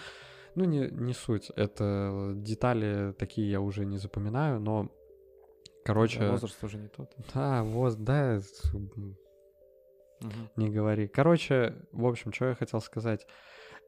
Ну, 0.54 0.64
не, 0.64 0.80
не 0.90 1.14
суть. 1.14 1.50
Это 1.56 2.32
детали 2.36 3.12
такие 3.12 3.50
я 3.50 3.60
уже 3.62 3.86
не 3.86 3.96
запоминаю, 3.96 4.60
но... 4.60 4.90
Короче... 5.86 6.18
Да, 6.20 6.32
Возраст 6.32 6.62
уже 6.62 6.76
не 6.76 6.88
тот. 6.88 7.10
Да, 7.32 7.62
вот, 7.62 8.04
да, 8.04 8.38
Мгм. 8.74 9.16
не 10.56 10.68
говори. 10.70 11.08
Короче, 11.08 11.74
в 11.92 12.06
общем, 12.06 12.32
что 12.34 12.48
я 12.48 12.54
хотел 12.54 12.80
сказать. 12.82 13.26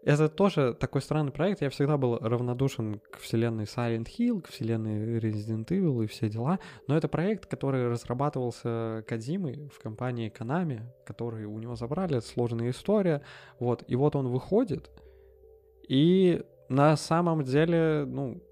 Это 0.04 0.28
тоже 0.28 0.74
такой 0.74 1.00
странный 1.00 1.32
проект. 1.32 1.62
Я 1.62 1.70
всегда 1.70 1.96
был 1.96 2.18
равнодушен 2.18 3.00
к 3.10 3.18
вселенной 3.18 3.64
Silent 3.64 4.06
Hill, 4.06 4.42
к 4.42 4.48
вселенной 4.48 5.18
Resident 5.18 5.66
Evil 5.68 6.04
и 6.04 6.06
все 6.06 6.28
дела. 6.28 6.58
Но 6.86 6.96
это 6.96 7.08
проект, 7.08 7.46
который 7.46 7.88
разрабатывался 7.88 9.02
Кадзимой 9.08 9.70
в 9.74 9.80
компании 9.80 10.30
Konami, 10.30 10.82
который 11.06 11.46
у 11.46 11.58
него 11.58 11.74
забрали, 11.74 12.18
это 12.18 12.26
сложная 12.26 12.70
история. 12.70 13.22
Вот, 13.58 13.82
и 13.88 13.96
вот 13.96 14.14
он 14.14 14.28
выходит, 14.28 14.90
и 15.88 16.42
на 16.68 16.96
самом 16.96 17.42
деле, 17.42 18.04
ну, 18.06 18.42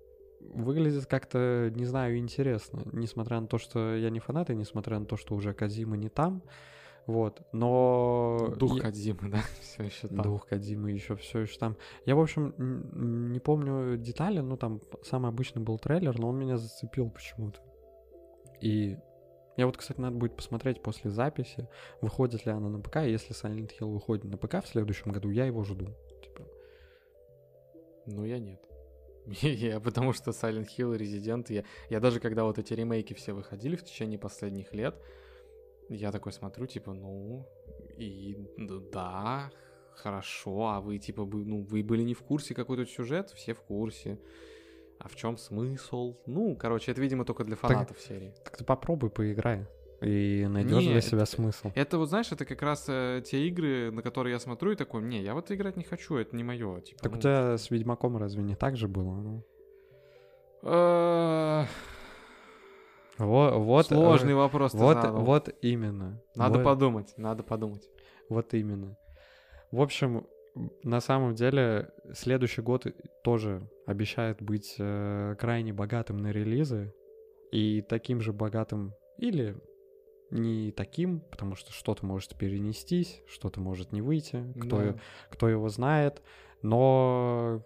выглядит 0.41 1.07
как-то, 1.07 1.71
не 1.75 1.85
знаю, 1.85 2.19
интересно. 2.19 2.83
Несмотря 2.93 3.41
на 3.41 3.47
то, 3.47 3.59
что 3.59 3.95
я 3.95 4.11
не 4.11 4.21
фанат, 4.21 4.51
и 4.51 4.55
несмотря 4.55 4.99
на 4.99 5.07
то, 5.07 5.17
что 5.17 5.35
уже 5.35 5.53
Кадзима 5.53 5.97
не 5.97 6.09
там. 6.09 6.43
Вот, 7.07 7.43
но... 7.53 8.55
Дух 8.57 8.77
я- 8.77 8.83
Кадзимы, 8.83 9.29
да, 9.29 9.43
все 9.61 9.85
еще 9.85 10.09
там. 10.09 10.23
Дух 10.23 10.47
Кадзимы 10.47 10.93
еще 10.93 11.17
все 11.17 11.41
еще 11.41 11.59
там. 11.59 11.77
Я, 12.07 12.15
в 12.15 12.21
общем, 12.21 12.55
не 13.33 13.41
помню 13.41 13.97
детали, 13.97 14.39
ну 14.39 14.57
там 14.57 14.81
самый 15.03 15.29
обычный 15.31 15.63
был 15.63 15.79
трейлер, 15.79 16.19
но 16.19 16.29
он 16.29 16.39
меня 16.39 16.57
зацепил 16.59 17.11
почему-то. 17.11 17.61
И 18.61 18.97
я 19.57 19.67
вот, 19.67 19.77
кстати, 19.77 20.01
надо 20.01 20.17
будет 20.17 20.37
посмотреть 20.37 20.81
после 20.83 21.11
записи, 21.11 21.69
выходит 22.01 22.47
ли 22.47 22.53
она 22.53 22.69
на 22.69 22.81
ПК. 22.81 22.97
Если 22.99 23.35
Silent 23.35 23.73
Hill 23.79 23.91
выходит 23.93 24.25
на 24.25 24.39
ПК 24.39 24.65
в 24.65 24.69
следующем 24.69 25.13
году, 25.13 25.29
я 25.31 25.45
его 25.45 25.65
жду. 25.65 25.87
Типа, 26.23 26.47
Ну, 28.07 28.25
я 28.25 28.39
нет. 28.39 28.61
Я, 29.27 29.79
потому 29.79 30.13
что 30.13 30.31
Silent 30.33 30.69
Hill 30.77 30.97
и 30.97 30.99
Resident, 30.99 31.47
я, 31.53 31.63
я 31.91 32.01
даже 32.01 32.19
когда 32.19 32.43
вот 32.43 32.59
эти 32.59 32.75
ремейки 32.75 33.15
все 33.15 33.33
выходили 33.33 33.77
в 33.77 33.85
течение 33.85 34.19
последних 34.19 34.73
лет, 34.75 35.01
я 35.93 36.13
такой 36.13 36.33
смотрю, 36.33 36.67
типа, 36.67 36.93
ну, 36.93 37.47
И 37.99 38.37
да, 38.93 39.51
хорошо, 39.95 40.69
а 40.69 40.81
вы 40.81 40.99
типа, 40.99 41.25
ну, 41.25 41.63
вы 41.63 41.83
были 41.83 42.03
не 42.03 42.15
в 42.15 42.23
курсе 42.23 42.55
какой-то 42.55 42.87
сюжет, 42.87 43.31
все 43.31 43.55
в 43.55 43.61
курсе. 43.61 44.19
А 44.99 45.09
в 45.09 45.17
чем 45.17 45.37
смысл? 45.37 46.17
Ну, 46.27 46.57
короче, 46.57 46.93
это, 46.93 47.01
видимо, 47.01 47.25
только 47.25 47.45
для 47.45 47.57
фанатов 47.57 47.97
так, 47.97 48.07
серии. 48.07 48.35
Так 48.45 48.57
ты 48.57 48.65
попробуй 48.65 49.11
поиграй 49.11 49.67
и 50.01 50.47
найдешь 50.49 50.85
для 50.85 51.01
себя 51.01 51.23
это, 51.23 51.31
смысл. 51.31 51.71
Это 51.75 51.99
вот, 51.99 52.09
знаешь, 52.09 52.33
это 52.33 52.45
как 52.45 52.63
раз 52.63 52.87
э, 52.89 53.23
те 53.25 53.47
игры, 53.49 53.91
на 53.91 54.03
которые 54.03 54.33
я 54.33 54.39
смотрю 54.39 54.73
и 54.73 54.77
такой, 54.77 55.03
не, 55.03 55.23
я 55.23 55.35
вот 55.35 55.51
играть 55.51 55.77
не 55.77 55.85
хочу, 55.85 56.17
это 56.17 56.37
не 56.37 56.45
мое. 56.45 56.81
Типа, 56.81 57.01
так 57.03 57.13
ну, 57.13 57.19
у 57.19 57.21
тебя 57.21 57.59
с 57.59 57.71
Ведьмаком 57.71 58.17
разве 58.17 58.43
не 58.43 58.57
так 58.57 58.77
же 58.77 58.89
было? 58.89 59.15
Ну? 59.15 59.45
Э, 63.23 63.25
вот, 63.25 63.55
вот, 63.55 63.87
Сложный 63.87 64.35
вопрос. 64.35 64.75
Вот, 64.75 64.99
вот 65.05 65.55
именно. 65.63 66.21
Надо 66.35 66.59
вот, 66.59 66.65
подумать, 66.65 67.15
надо 67.17 67.43
подумать. 67.43 67.89
Вот 68.29 68.53
именно. 68.55 68.97
В 69.71 69.81
общем, 69.81 70.27
на 70.83 71.01
самом 71.01 71.35
деле 71.35 71.91
следующий 72.13 72.63
год 72.63 72.87
тоже 73.23 73.69
обещает 73.87 74.43
быть 74.43 74.75
э, 74.79 75.37
крайне 75.39 75.73
богатым 75.73 76.19
на 76.19 76.33
релизы 76.33 76.93
и 77.53 77.83
таким 77.83 78.21
же 78.21 78.33
богатым 78.33 78.95
или 79.19 79.57
не 80.31 80.73
таким, 80.73 81.21
потому 81.21 81.55
что 81.55 81.73
что-то 81.73 82.05
может 82.05 82.37
перенестись, 82.37 83.23
что-то 83.27 83.61
может 83.61 83.93
не 83.93 84.03
выйти, 84.03 84.45
кто, 84.61 84.79
да. 84.79 84.95
кто 85.31 85.49
его 85.49 85.69
знает, 85.69 86.23
но 86.63 87.63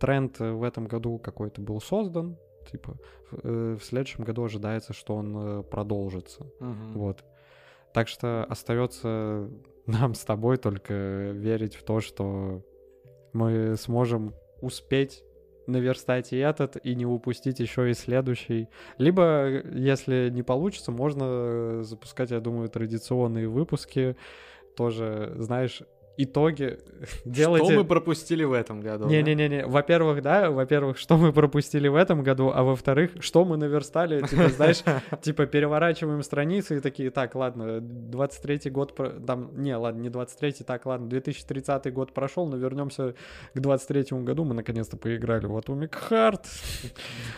тренд 0.00 0.38
в 0.38 0.62
этом 0.62 0.86
году 0.86 1.18
какой-то 1.18 1.60
был 1.60 1.80
создан, 1.80 2.38
типа 2.70 2.96
в, 3.30 3.40
э, 3.42 3.76
в 3.80 3.84
следующем 3.84 4.24
году 4.24 4.44
ожидается, 4.44 4.92
что 4.92 5.14
он 5.14 5.36
э, 5.36 5.62
продолжится, 5.62 6.44
угу. 6.60 6.98
вот. 6.98 7.24
Так 7.92 8.08
что 8.08 8.44
остается 8.44 9.48
нам 9.86 10.14
с 10.14 10.24
тобой 10.24 10.56
только 10.56 11.30
верить 11.32 11.76
в 11.76 11.84
то, 11.84 12.00
что 12.00 12.62
мы 13.32 13.76
сможем 13.76 14.34
успеть 14.60 15.24
наверстать 15.66 16.32
и 16.32 16.36
этот, 16.36 16.76
и 16.84 16.94
не 16.94 17.06
упустить 17.06 17.60
еще 17.60 17.90
и 17.90 17.94
следующий. 17.94 18.68
Либо, 18.98 19.62
если 19.72 20.28
не 20.30 20.42
получится, 20.42 20.92
можно 20.92 21.82
запускать, 21.82 22.30
я 22.30 22.40
думаю, 22.40 22.68
традиционные 22.68 23.48
выпуски. 23.48 24.16
Тоже, 24.76 25.34
знаешь, 25.38 25.82
итоги 26.16 26.78
делайте... 27.24 27.66
Что 27.66 27.76
мы 27.76 27.84
пропустили 27.84 28.44
в 28.44 28.52
этом 28.52 28.80
году? 28.80 29.06
Не-не-не, 29.06 29.62
да? 29.62 29.66
во-первых, 29.66 30.22
да, 30.22 30.50
во-первых, 30.50 30.98
что 30.98 31.16
мы 31.16 31.32
пропустили 31.32 31.88
в 31.88 31.96
этом 31.96 32.22
году, 32.22 32.52
а 32.54 32.62
во-вторых, 32.62 33.12
что 33.20 33.44
мы 33.44 33.56
наверстали, 33.56 34.26
типа, 34.26 34.48
знаешь, 34.48 34.82
типа 35.22 35.46
переворачиваем 35.46 36.22
страницы 36.22 36.78
и 36.78 36.80
такие, 36.80 37.10
так, 37.10 37.34
ладно, 37.34 37.78
23-й 37.78 38.70
год, 38.70 38.98
там, 39.26 39.50
не, 39.54 39.76
ладно, 39.76 40.00
не 40.00 40.08
23-й, 40.08 40.64
так, 40.64 40.86
ладно, 40.86 41.08
2030 41.08 41.92
год 41.92 42.12
прошел, 42.12 42.46
но 42.46 42.56
вернемся 42.56 43.14
к 43.54 43.58
23-му 43.58 44.22
году, 44.22 44.44
мы 44.44 44.54
наконец-то 44.54 44.96
поиграли 44.96 45.46
в 45.46 45.56
Atomic 45.56 45.94
Heart. 46.10 46.44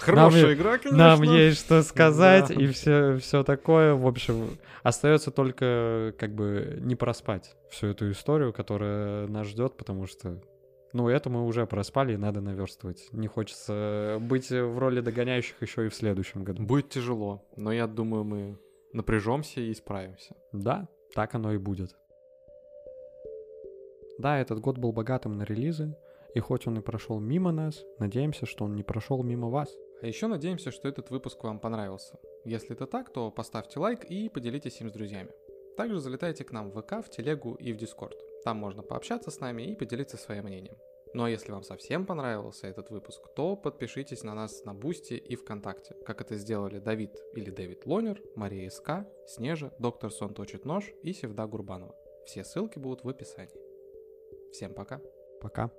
Хорошая 0.00 0.42
нам, 0.42 0.52
игра, 0.52 0.78
конечно. 0.78 0.96
Нам 0.96 1.22
есть 1.22 1.60
что 1.60 1.82
сказать, 1.82 2.48
да. 2.48 2.54
и 2.54 2.66
все, 2.68 3.16
все 3.18 3.42
такое, 3.42 3.94
в 3.94 4.06
общем, 4.06 4.58
остается 4.82 5.30
только, 5.30 6.14
как 6.18 6.34
бы, 6.34 6.78
не 6.80 6.94
проспать 6.94 7.54
всю 7.70 7.88
эту 7.88 8.10
историю, 8.10 8.52
которая 8.52 9.26
нас 9.28 9.46
ждет, 9.46 9.76
потому 9.76 10.06
что 10.06 10.40
ну, 10.92 11.08
это 11.08 11.28
мы 11.28 11.44
уже 11.44 11.66
проспали, 11.66 12.14
и 12.14 12.16
надо 12.16 12.40
наверстывать. 12.40 13.08
Не 13.12 13.26
хочется 13.26 14.18
быть 14.20 14.50
в 14.50 14.78
роли 14.78 15.00
догоняющих 15.00 15.60
еще 15.60 15.86
и 15.86 15.88
в 15.88 15.94
следующем 15.94 16.42
году. 16.42 16.62
Будет 16.62 16.88
тяжело, 16.88 17.44
но 17.56 17.72
я 17.72 17.86
думаю, 17.86 18.24
мы 18.24 18.58
напряжемся 18.92 19.60
и 19.60 19.74
справимся. 19.74 20.34
Да, 20.52 20.88
так 21.14 21.34
оно 21.34 21.52
и 21.52 21.58
будет. 21.58 21.94
Да, 24.18 24.38
этот 24.38 24.60
год 24.60 24.78
был 24.78 24.92
богатым 24.92 25.36
на 25.36 25.42
релизы, 25.42 25.94
и 26.34 26.40
хоть 26.40 26.66
он 26.66 26.78
и 26.78 26.82
прошел 26.82 27.20
мимо 27.20 27.52
нас, 27.52 27.84
надеемся, 27.98 28.46
что 28.46 28.64
он 28.64 28.74
не 28.74 28.82
прошел 28.82 29.22
мимо 29.22 29.50
вас. 29.50 29.68
А 30.00 30.06
еще 30.06 30.26
надеемся, 30.26 30.70
что 30.70 30.88
этот 30.88 31.10
выпуск 31.10 31.42
вам 31.44 31.58
понравился. 31.58 32.18
Если 32.44 32.72
это 32.72 32.86
так, 32.86 33.12
то 33.12 33.30
поставьте 33.30 33.80
лайк 33.80 34.04
и 34.04 34.28
поделитесь 34.28 34.80
им 34.80 34.88
с 34.88 34.92
друзьями. 34.92 35.30
Также 35.76 36.00
залетайте 36.00 36.44
к 36.44 36.52
нам 36.52 36.70
в 36.70 36.80
ВК, 36.80 37.04
в 37.04 37.10
Телегу 37.10 37.54
и 37.54 37.72
в 37.72 37.76
Дискорд. 37.76 38.16
Там 38.44 38.56
можно 38.56 38.82
пообщаться 38.82 39.30
с 39.30 39.40
нами 39.40 39.62
и 39.62 39.74
поделиться 39.74 40.16
своим 40.16 40.44
мнением. 40.44 40.76
Ну 41.14 41.24
а 41.24 41.30
если 41.30 41.52
вам 41.52 41.62
совсем 41.62 42.04
понравился 42.04 42.66
этот 42.66 42.90
выпуск, 42.90 43.22
то 43.34 43.56
подпишитесь 43.56 44.22
на 44.22 44.34
нас 44.34 44.64
на 44.64 44.74
Бусти 44.74 45.14
и 45.14 45.36
ВКонтакте, 45.36 45.94
как 46.04 46.20
это 46.20 46.36
сделали 46.36 46.78
Давид 46.78 47.16
или 47.34 47.50
Дэвид 47.50 47.86
Лонер, 47.86 48.20
Мария 48.34 48.68
СК, 48.70 49.06
Снежа, 49.26 49.72
Доктор 49.78 50.10
Сон 50.10 50.34
точит 50.34 50.64
нож 50.64 50.92
и 51.02 51.12
Севда 51.12 51.46
Гурбанова. 51.46 51.94
Все 52.26 52.44
ссылки 52.44 52.78
будут 52.78 53.04
в 53.04 53.08
описании. 53.08 53.60
Всем 54.52 54.74
пока. 54.74 55.00
Пока. 55.40 55.70